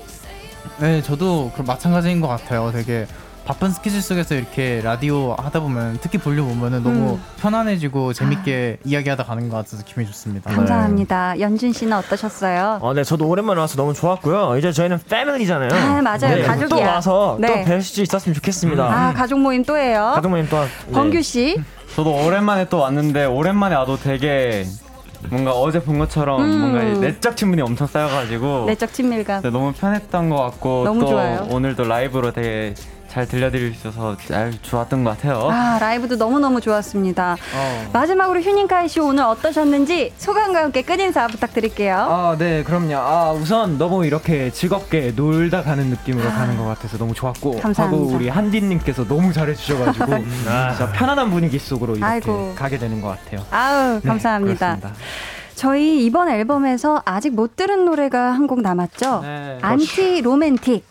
네, 0.80 1.02
저도 1.02 1.52
그럼 1.54 1.68
마찬가지인 1.68 2.22
것 2.22 2.28
같아요. 2.28 2.72
되게 2.74 3.08
바쁜 3.46 3.70
스케줄 3.72 4.02
속에서 4.02 4.34
이렇게 4.34 4.82
라디오 4.84 5.36
하다 5.38 5.60
보면 5.60 6.00
특히 6.02 6.18
볼륨 6.18 6.50
오면은 6.50 6.82
너무 6.84 7.14
음. 7.14 7.22
편안해지고 7.40 8.12
재밌게 8.14 8.80
이야기하다 8.84 9.24
가는 9.24 9.48
것 9.50 9.58
같아서 9.58 9.84
기분이 9.84 10.08
좋습니다. 10.08 10.50
감사합니다. 10.52 11.40
연준 11.40 11.72
씨는 11.72 11.96
어떠셨어요? 11.98 12.80
어, 12.82 12.94
네, 12.94 13.04
저도 13.04 13.28
오랜만에 13.28 13.60
와서 13.62 13.76
너무 13.76 13.94
좋았고요. 13.94 14.58
이제 14.58 14.72
저희는 14.72 15.00
패밀리잖아요. 15.08 15.70
아, 15.72 16.02
맞아요. 16.02 16.36
네, 16.36 16.42
가족이야. 16.42 16.68
또 16.68 16.82
와서 16.82 17.38
네. 17.40 17.64
또 17.64 17.72
뵐 17.72 17.82
수 17.84 18.02
있었으면 18.02 18.34
좋겠습니다. 18.34 18.84
아, 18.84 19.14
가족 19.14 19.40
모임 19.40 19.64
또 19.64 19.78
해요. 19.78 20.12
가족 20.16 20.30
모임 20.30 20.48
또. 20.50 20.60
네. 20.62 20.92
범규 20.92 21.22
씨. 21.22 21.56
저도 21.96 22.26
오랜만에 22.26 22.68
또 22.68 22.80
왔는데 22.80 23.26
오랜만에 23.26 23.76
와도 23.76 23.98
되게 23.98 24.66
뭔가 25.30 25.52
어제 25.52 25.82
본 25.82 25.98
것처럼 26.00 26.42
음. 26.42 26.60
뭔가 26.60 26.84
이 26.84 26.98
내적 27.00 27.36
친분이 27.36 27.62
엄청 27.62 27.88
쌓여가지고 27.88 28.66
내적 28.68 28.94
친밀감. 28.94 29.42
네, 29.42 29.50
너무 29.50 29.74
편했던 29.74 30.30
것 30.30 30.38
같고 30.38 30.84
너무 30.86 31.02
또 31.02 31.08
좋아요. 31.08 31.48
오늘도 31.50 31.84
라이브로 31.86 32.32
되게 32.32 32.74
잘 33.16 33.26
들려드릴 33.26 33.74
수 33.74 33.88
있어서 33.88 34.18
잘 34.28 34.52
좋았던 34.62 35.06
것 35.06 35.12
같아요. 35.12 35.48
아, 35.50 35.80
라이브도 35.80 36.18
너무너무 36.18 36.60
좋았습니다. 36.60 37.38
어. 37.56 37.90
마지막으로 37.94 38.42
휴닝카이 38.42 38.90
씨 38.90 39.00
오늘 39.00 39.24
어떠셨는지 39.24 40.12
소감과 40.18 40.64
함께 40.64 40.82
끝인사 40.82 41.26
부탁드릴게요. 41.28 41.96
아, 41.96 42.36
네, 42.38 42.62
그럼요. 42.66 42.94
아, 42.98 43.32
우선 43.32 43.78
너무 43.78 44.06
이렇게 44.06 44.52
즐겁게 44.52 45.14
놀다 45.16 45.64
가는 45.64 45.86
느낌으로 45.86 46.28
가는 46.30 46.58
것 46.58 46.66
같아서 46.66 46.98
너무 46.98 47.14
좋았고. 47.14 47.62
감사합니다. 47.62 47.84
하고 48.04 48.14
우리 48.14 48.28
한디님께서 48.28 49.08
너무 49.08 49.32
잘해주셔가지고 49.32 50.06
진짜 50.28 50.92
편안한 50.94 51.32
분위기 51.32 51.58
속으로 51.58 51.94
이렇게 51.96 52.06
아이고. 52.06 52.54
가게 52.58 52.78
되는 52.78 53.00
것 53.00 53.08
같아요. 53.18 53.46
아우, 53.50 54.02
네, 54.02 54.10
감사합니다. 54.10 54.76
그렇습니다. 54.76 54.94
저희 55.56 56.04
이번 56.04 56.28
앨범에서 56.28 57.02
아직 57.06 57.34
못 57.34 57.56
들은 57.56 57.86
노래가 57.86 58.34
한 58.34 58.46
곡 58.46 58.60
남았죠? 58.60 59.22
네. 59.22 59.58
Anti-Romantic. 59.62 60.86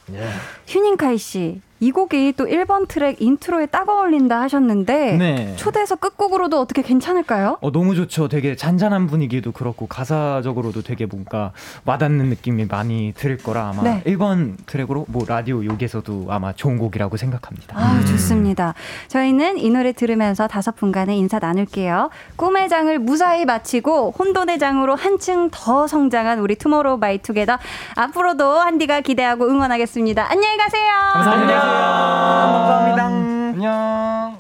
휴닝카이 0.67 1.19
씨. 1.19 1.61
이 1.85 1.91
곡이 1.91 2.33
또 2.39 2.47
1번 2.47 2.89
트랙 2.89 3.21
인트로에 3.21 3.67
딱 3.67 3.91
어울린다 3.91 4.41
하셨는데 4.41 5.17
네. 5.19 5.57
초대해서 5.57 5.97
끝곡으로도 5.97 6.59
어떻게 6.59 6.81
괜찮을까요? 6.81 7.59
어, 7.61 7.73
너무 7.73 7.95
좋죠. 7.95 8.29
되게 8.29 8.57
잔잔한 8.57 9.07
분위기도 9.07 9.53
그렇고 9.53 9.87
가사적으로도 9.87 10.81
되게 10.81 11.05
뭔가 11.05 11.53
와닿는 11.85 12.31
느낌이 12.31 12.65
많이 12.65 13.13
들을 13.15 13.37
거라 13.37 13.69
아마 13.69 13.83
네. 13.83 14.03
1번 14.07 14.55
트랙으로 14.65 15.05
뭐 15.09 15.27
라디오 15.29 15.63
욕에서도 15.63 16.29
아마 16.31 16.55
좋은 16.55 16.79
곡이라고 16.79 17.19
생각합니다. 17.19 17.79
아, 17.79 18.03
좋습니다. 18.07 18.73
저희는 19.09 19.59
이 19.59 19.69
노래 19.69 19.93
들으면서 19.93 20.49
다섯 20.49 20.77
분간의 20.77 21.19
인사 21.19 21.39
나눌게요. 21.39 22.09
꿈의 22.37 22.71
장을 22.71 22.99
무사히 22.99 23.45
마치고 23.45 24.15
혼돈의 24.19 24.59
장으로 24.59 24.95
한층 24.95 25.51
더 25.53 25.87
성장한 25.87 26.39
우리 26.39 26.55
투모로우 26.55 26.99
바이 26.99 27.19
투게더 27.19 27.59
앞으로도 27.95 28.59
한디가 28.61 29.03
기대하고 29.03 29.47
응원하겠습니다. 29.47 30.31
안녕히 30.31 30.57
가세요. 30.57 30.85
감사합니다. 31.13 31.74
감사합니다. 31.75 33.07
안녕. 33.07 34.39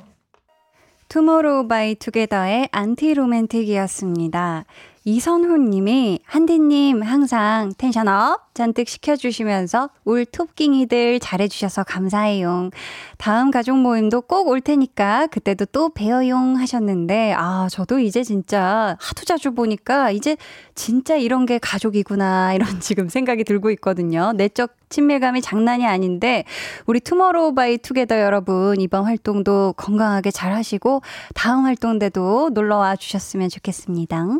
투모로우 1.08 1.68
바이 1.68 1.94
투게더의 1.94 2.68
Anti-Romantic이었습니다. 2.72 4.64
이선호 5.06 5.58
님이 5.58 6.20
한디님 6.24 7.02
항상 7.02 7.72
텐션 7.76 8.39
up 8.39 8.54
잔뜩 8.54 8.88
시켜주시면서 8.88 9.90
울 10.06 10.24
톱깅이들 10.24 11.20
잘해주셔서 11.20 11.84
감사해요. 11.84 12.70
다음 13.18 13.50
가족 13.50 13.76
모임도 13.78 14.22
꼭 14.22 14.48
올 14.48 14.62
테니까 14.62 15.26
그때도 15.26 15.66
또 15.66 15.90
뵈어용 15.90 16.56
하셨는데 16.56 17.34
아 17.36 17.68
저도 17.70 17.98
이제 17.98 18.22
진짜 18.24 18.96
하도 18.98 19.24
자주 19.26 19.52
보니까 19.52 20.10
이제 20.10 20.38
진짜 20.74 21.16
이런 21.16 21.44
게 21.44 21.58
가족이구나 21.58 22.54
이런 22.54 22.68
지금 22.80 23.10
생각이 23.10 23.44
들고 23.44 23.70
있거든요. 23.72 24.32
내적 24.32 24.74
친밀감이 24.88 25.42
장난이 25.42 25.86
아닌데 25.86 26.44
우리 26.86 27.00
투모로우 27.00 27.54
바이 27.54 27.76
투게더 27.76 28.20
여러분 28.20 28.80
이번 28.80 29.04
활동도 29.04 29.74
건강하게 29.76 30.30
잘 30.30 30.54
하시고 30.54 31.02
다음 31.34 31.64
활동 31.64 31.98
때도 31.98 32.50
놀러 32.54 32.78
와 32.78 32.96
주셨으면 32.96 33.50
좋겠습니다. 33.50 34.38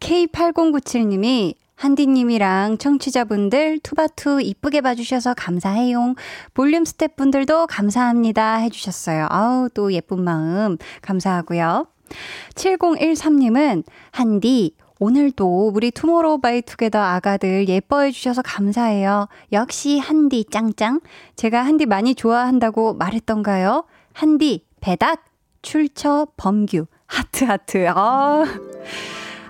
K8097님이 0.00 1.54
한디님이랑 1.74 2.78
청취자분들 2.78 3.80
투바투 3.80 4.40
이쁘게 4.40 4.82
봐주셔서 4.82 5.34
감사해요. 5.34 6.14
볼륨 6.54 6.84
스태프분들도 6.84 7.66
감사합니다 7.66 8.56
해주셨어요. 8.56 9.26
아우 9.30 9.68
또 9.74 9.92
예쁜 9.92 10.22
마음 10.22 10.76
감사하고요. 11.00 11.86
7013님은 12.54 13.84
한디 14.12 14.76
오늘도 15.00 15.72
우리 15.74 15.90
투모로우 15.90 16.40
바이 16.40 16.62
투게더 16.62 17.00
아가들 17.00 17.68
예뻐해 17.68 18.12
주셔서 18.12 18.42
감사해요. 18.42 19.26
역시 19.50 19.98
한디 19.98 20.44
짱짱. 20.44 21.00
제가 21.34 21.64
한디 21.64 21.86
많이 21.86 22.14
좋아한다고 22.14 22.94
말했던가요? 22.94 23.84
한디 24.12 24.64
배닥 24.80 25.24
출처 25.62 26.28
범규 26.36 26.86
하트 27.06 27.44
하트. 27.44 27.88
아. 27.88 28.44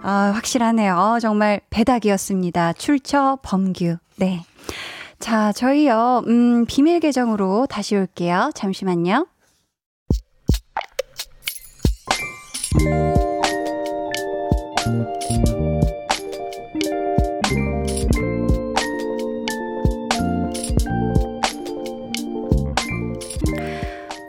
아, 0.03 0.33
확실하네요. 0.35 0.97
어, 0.97 1.19
정말 1.20 1.61
배닥이었습니다. 1.70 2.73
출처 2.74 3.39
범규. 3.43 3.97
네. 4.16 4.43
자, 5.19 5.53
저희요, 5.53 6.24
음, 6.27 6.66
비밀 6.66 6.99
계정으로 6.99 7.66
다시 7.69 7.95
올게요. 7.97 8.51
잠시만요. 8.55 9.27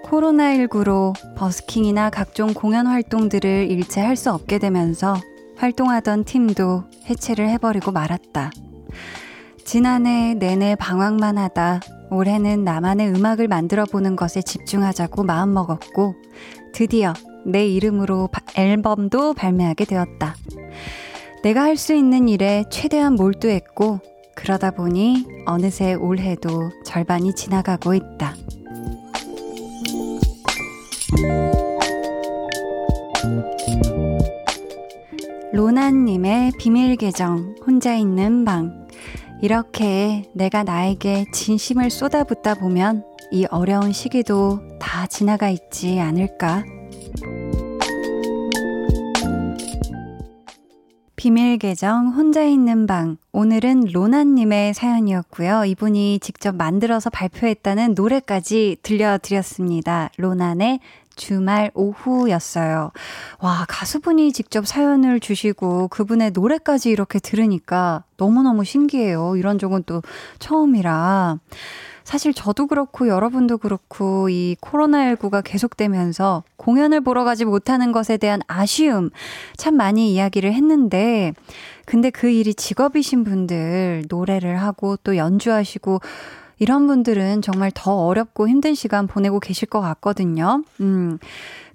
코로나19로 0.03 1.13
버스킹이나 1.35 2.09
각종 2.09 2.53
공연 2.53 2.87
활동들을 2.87 3.67
일체 3.69 4.01
할 4.01 4.13
수 4.15 4.31
없게 4.31 4.59
되면서 4.59 5.15
활동하던 5.63 6.25
팀도 6.25 6.83
해체를 7.09 7.47
해버리고 7.51 7.93
말았다. 7.93 8.51
지난해 9.63 10.33
내내 10.33 10.75
방황만 10.75 11.37
하다 11.37 11.79
올해는 12.11 12.65
나만의 12.65 13.07
음악을 13.15 13.47
만들어 13.47 13.85
보는 13.85 14.17
것에 14.17 14.41
집중하자고 14.41 15.23
마음먹었고 15.23 16.15
드디어 16.73 17.13
내 17.45 17.65
이름으로 17.65 18.27
바- 18.27 18.41
앨범도 18.57 19.35
발매하게 19.35 19.85
되었다. 19.85 20.35
내가 21.43 21.61
할 21.63 21.77
수 21.77 21.93
있는 21.93 22.27
일에 22.27 22.65
최대한 22.69 23.15
몰두했고 23.15 24.01
그러다 24.35 24.71
보니 24.71 25.25
어느새 25.45 25.93
올해도 25.93 26.71
절반이 26.83 27.35
지나가고 27.35 27.93
있다. 27.93 28.35
로나님의 35.53 36.53
비밀 36.57 36.95
계정, 36.95 37.53
혼자 37.63 37.93
있는 37.93 38.43
방. 38.43 38.87
이렇게 39.39 40.23
내가 40.33 40.63
나에게 40.63 41.25
진심을 41.31 41.91
쏟아붓다 41.91 42.55
보면 42.55 43.03
이 43.29 43.45
어려운 43.51 43.91
시기도 43.91 44.59
다 44.79 45.05
지나가 45.05 45.49
있지 45.49 45.99
않을까? 45.99 46.63
비밀 51.15 51.59
계정 51.59 52.07
혼자 52.09 52.43
있는 52.43 52.87
방. 52.87 53.17
오늘은 53.31 53.91
로나님의 53.93 54.73
사연이었고요. 54.73 55.65
이분이 55.65 56.17
직접 56.19 56.55
만들어서 56.55 57.09
발표했다는 57.11 57.93
노래까지 57.95 58.77
들려드렸습니다. 58.81 60.09
로난의 60.17 60.79
주말 61.15 61.71
오후였어요. 61.73 62.91
와, 63.39 63.65
가수분이 63.67 64.33
직접 64.33 64.67
사연을 64.67 65.19
주시고 65.19 65.89
그분의 65.89 66.31
노래까지 66.31 66.89
이렇게 66.89 67.19
들으니까 67.19 68.03
너무너무 68.17 68.63
신기해요. 68.63 69.35
이런 69.35 69.59
적은 69.59 69.83
또 69.85 70.01
처음이라. 70.39 71.39
사실 72.03 72.33
저도 72.33 72.67
그렇고 72.67 73.07
여러분도 73.07 73.57
그렇고 73.57 74.29
이 74.29 74.57
코로나19가 74.61 75.41
계속되면서 75.43 76.43
공연을 76.57 77.01
보러 77.01 77.23
가지 77.23 77.45
못하는 77.45 77.91
것에 77.91 78.17
대한 78.17 78.41
아쉬움 78.47 79.09
참 79.55 79.75
많이 79.75 80.13
이야기를 80.13 80.53
했는데 80.53 81.33
근데 81.85 82.09
그 82.09 82.29
일이 82.29 82.53
직업이신 82.53 83.23
분들 83.23 84.03
노래를 84.09 84.61
하고 84.61 84.97
또 84.97 85.17
연주하시고 85.17 86.01
이런 86.59 86.87
분들은 86.87 87.41
정말 87.41 87.71
더 87.73 88.05
어렵고 88.05 88.47
힘든 88.47 88.73
시간 88.75 89.07
보내고 89.07 89.39
계실 89.39 89.67
것 89.67 89.81
같거든요. 89.81 90.63
음. 90.81 91.17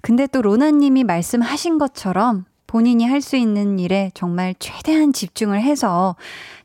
근데 0.01 0.27
또 0.27 0.41
로나님이 0.41 1.03
말씀하신 1.03 1.77
것처럼 1.77 2.45
본인이 2.67 3.05
할 3.05 3.21
수 3.21 3.35
있는 3.35 3.79
일에 3.79 4.11
정말 4.13 4.53
최대한 4.59 5.11
집중을 5.11 5.61
해서 5.61 6.15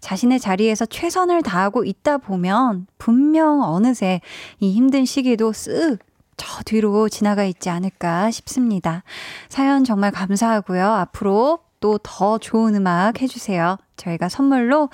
자신의 0.01 0.39
자리에서 0.39 0.85
최선을 0.87 1.43
다하고 1.43 1.85
있다 1.85 2.19
보면 2.19 2.87
분명 2.99 3.63
어느새 3.63 4.21
이 4.61 4.73
힘든 4.73 5.05
시기도 5.07 5.53
쓱 5.53 5.99
저 6.37 6.63
뒤로 6.65 7.09
지나가 7.09 7.45
있지 7.45 7.71
않을까 7.71 8.31
싶습니다. 8.31 9.03
사연 9.49 9.85
정말 9.85 10.11
감사하고요. 10.11 10.85
앞으로 10.87 11.61
또 11.81 11.99
더 12.03 12.39
좋은 12.39 12.75
음악 12.75 13.21
해주세요. 13.23 13.77
저희가 13.97 14.29
선물로, 14.29 14.91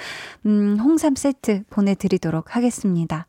음, 0.47 0.79
홍삼 0.81 1.15
세트 1.15 1.65
보내드리도록 1.71 2.57
하겠습니다. 2.57 3.27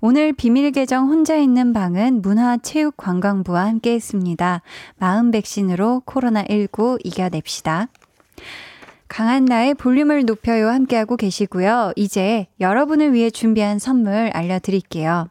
오늘 0.00 0.32
비밀 0.32 0.70
계정 0.72 1.08
혼자 1.08 1.36
있는 1.36 1.72
방은 1.72 2.22
문화체육관광부와 2.22 3.66
함께 3.66 3.94
했습니다. 3.94 4.62
마음 4.98 5.30
백신으로 5.30 6.02
코로나19 6.06 6.98
이겨냅시다. 7.04 7.88
강한 9.08 9.44
나의 9.44 9.74
볼륨을 9.74 10.24
높여요 10.24 10.68
함께하고 10.68 11.16
계시고요. 11.16 11.92
이제 11.96 12.46
여러분을 12.60 13.12
위해 13.12 13.30
준비한 13.30 13.78
선물 13.78 14.30
알려드릴게요. 14.34 15.28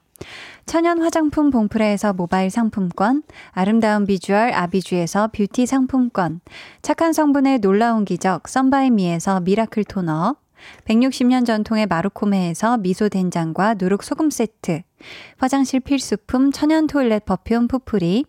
천연 0.66 1.00
화장품 1.00 1.52
봉프레에서 1.52 2.14
모바일 2.14 2.50
상품권, 2.50 3.22
아름다운 3.52 4.06
비주얼 4.06 4.52
아비주에서 4.52 5.30
뷰티 5.30 5.68
상품권, 5.68 6.42
착한 6.82 7.14
성분의 7.14 7.60
놀라운 7.60 8.04
기적 8.04 8.48
썬바이미에서 8.48 9.42
미라클 9.42 9.84
토너, 9.84 10.36
160년 10.86 11.46
전통의 11.46 11.86
마루코메에서 11.86 12.78
미소 12.78 13.10
된장과 13.10 13.76
누룩 13.76 14.04
소금 14.04 14.32
세트, 14.32 14.82
화장실 15.38 15.82
필수품 15.82 16.52
천연 16.52 16.88
토일렛 16.88 17.26
퍼퓸 17.26 17.68
푸풀이, 17.68 18.26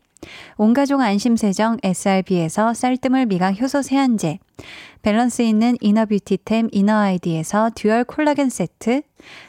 온가족 0.57 1.01
안심세정 1.01 1.79
SRB에서 1.83 2.75
쌀뜨물 2.75 3.27
미강 3.27 3.61
효소 3.61 3.81
세안제, 3.81 4.39
밸런스 5.03 5.43
있는 5.43 5.77
inner 5.81 6.12
beauty템 6.12 6.69
이너아이디에서 6.73 7.71
듀얼 7.75 8.05
콜라겐 8.05 8.51
세트, 8.51 9.03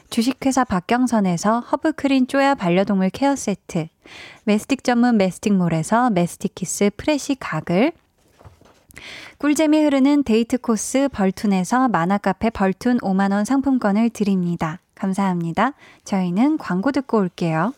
주식회사 0.10 0.64
박경선에서 0.64 1.60
허브크린 1.60 2.28
쪼야 2.28 2.56
반려동물 2.56 3.10
케어 3.10 3.36
세트, 3.36 3.88
매스틱 4.46 4.84
전문 4.84 5.18
메스틱몰에서 5.18 6.10
메스틱키스 6.12 6.92
프레시 6.98 7.36
가글, 7.40 7.92
꿀잼이 9.38 9.84
흐르는 9.84 10.24
데이트 10.24 10.58
코스 10.58 11.10
벌툰에서 11.12 11.88
만화카페 11.90 12.50
벌툰 12.50 12.98
5만원 13.00 13.46
상품권을 13.46 14.10
드립니다. 14.10 14.80
감사합니다. 14.96 15.74
저희는 16.06 16.58
광고 16.58 16.92
듣고 16.92 17.20
올게요. 17.20 17.74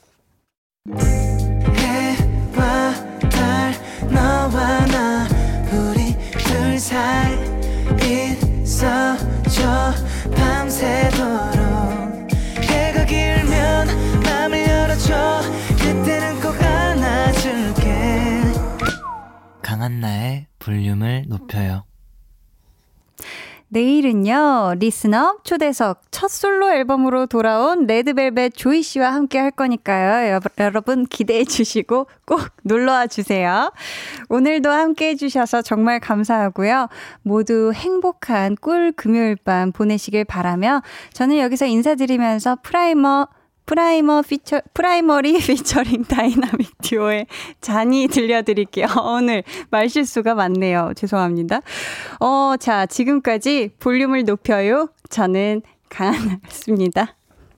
밤새도록 10.36 11.59
열어줘 15.00 15.42
그때는 15.78 16.42
꼭 16.42 16.54
안아줄게 16.62 18.42
강한나의 19.62 20.48
볼륨을 20.60 21.26
높여요. 21.28 21.86
내일은요, 23.72 24.76
리스너 24.80 25.38
초대석 25.44 26.02
첫 26.10 26.32
솔로 26.32 26.72
앨범으로 26.72 27.28
돌아온 27.28 27.86
레드벨벳 27.86 28.56
조이 28.56 28.82
씨와 28.82 29.14
함께 29.14 29.38
할 29.38 29.52
거니까요. 29.52 30.32
여, 30.34 30.40
여러분 30.58 31.06
기대해 31.06 31.44
주시고 31.46 32.08
꼭 32.26 32.42
놀러와 32.64 33.06
주세요. 33.06 33.72
오늘도 34.28 34.72
함께 34.72 35.10
해주셔서 35.10 35.62
정말 35.62 36.00
감사하고요. 36.00 36.88
모두 37.22 37.72
행복한 37.74 38.56
꿀 38.56 38.92
금요일 38.92 39.36
밤 39.36 39.72
보내시길 39.72 40.26
바라며 40.26 40.82
저는 41.14 41.38
여기서 41.38 41.68
인사드리면서 41.68 42.58
프라이머 42.64 43.28
프라이머 43.70 44.24
피처, 44.24 44.62
프라이머리 44.74 45.38
피처링 45.46 46.06
다이나믹 46.06 46.82
듀오의 46.82 47.28
자니 47.62 48.08
들려드릴게요. 48.08 48.88
오늘 49.06 49.44
말실수가 49.70 50.34
많네요. 50.34 50.94
죄송합니다. 50.96 51.62
어, 52.20 52.56
자, 52.60 52.88
지금까지 52.88 53.70
볼륨을 53.80 54.24
높여요. 54.26 54.90
저는 55.10 55.62
강한나였습니다. 55.90 57.19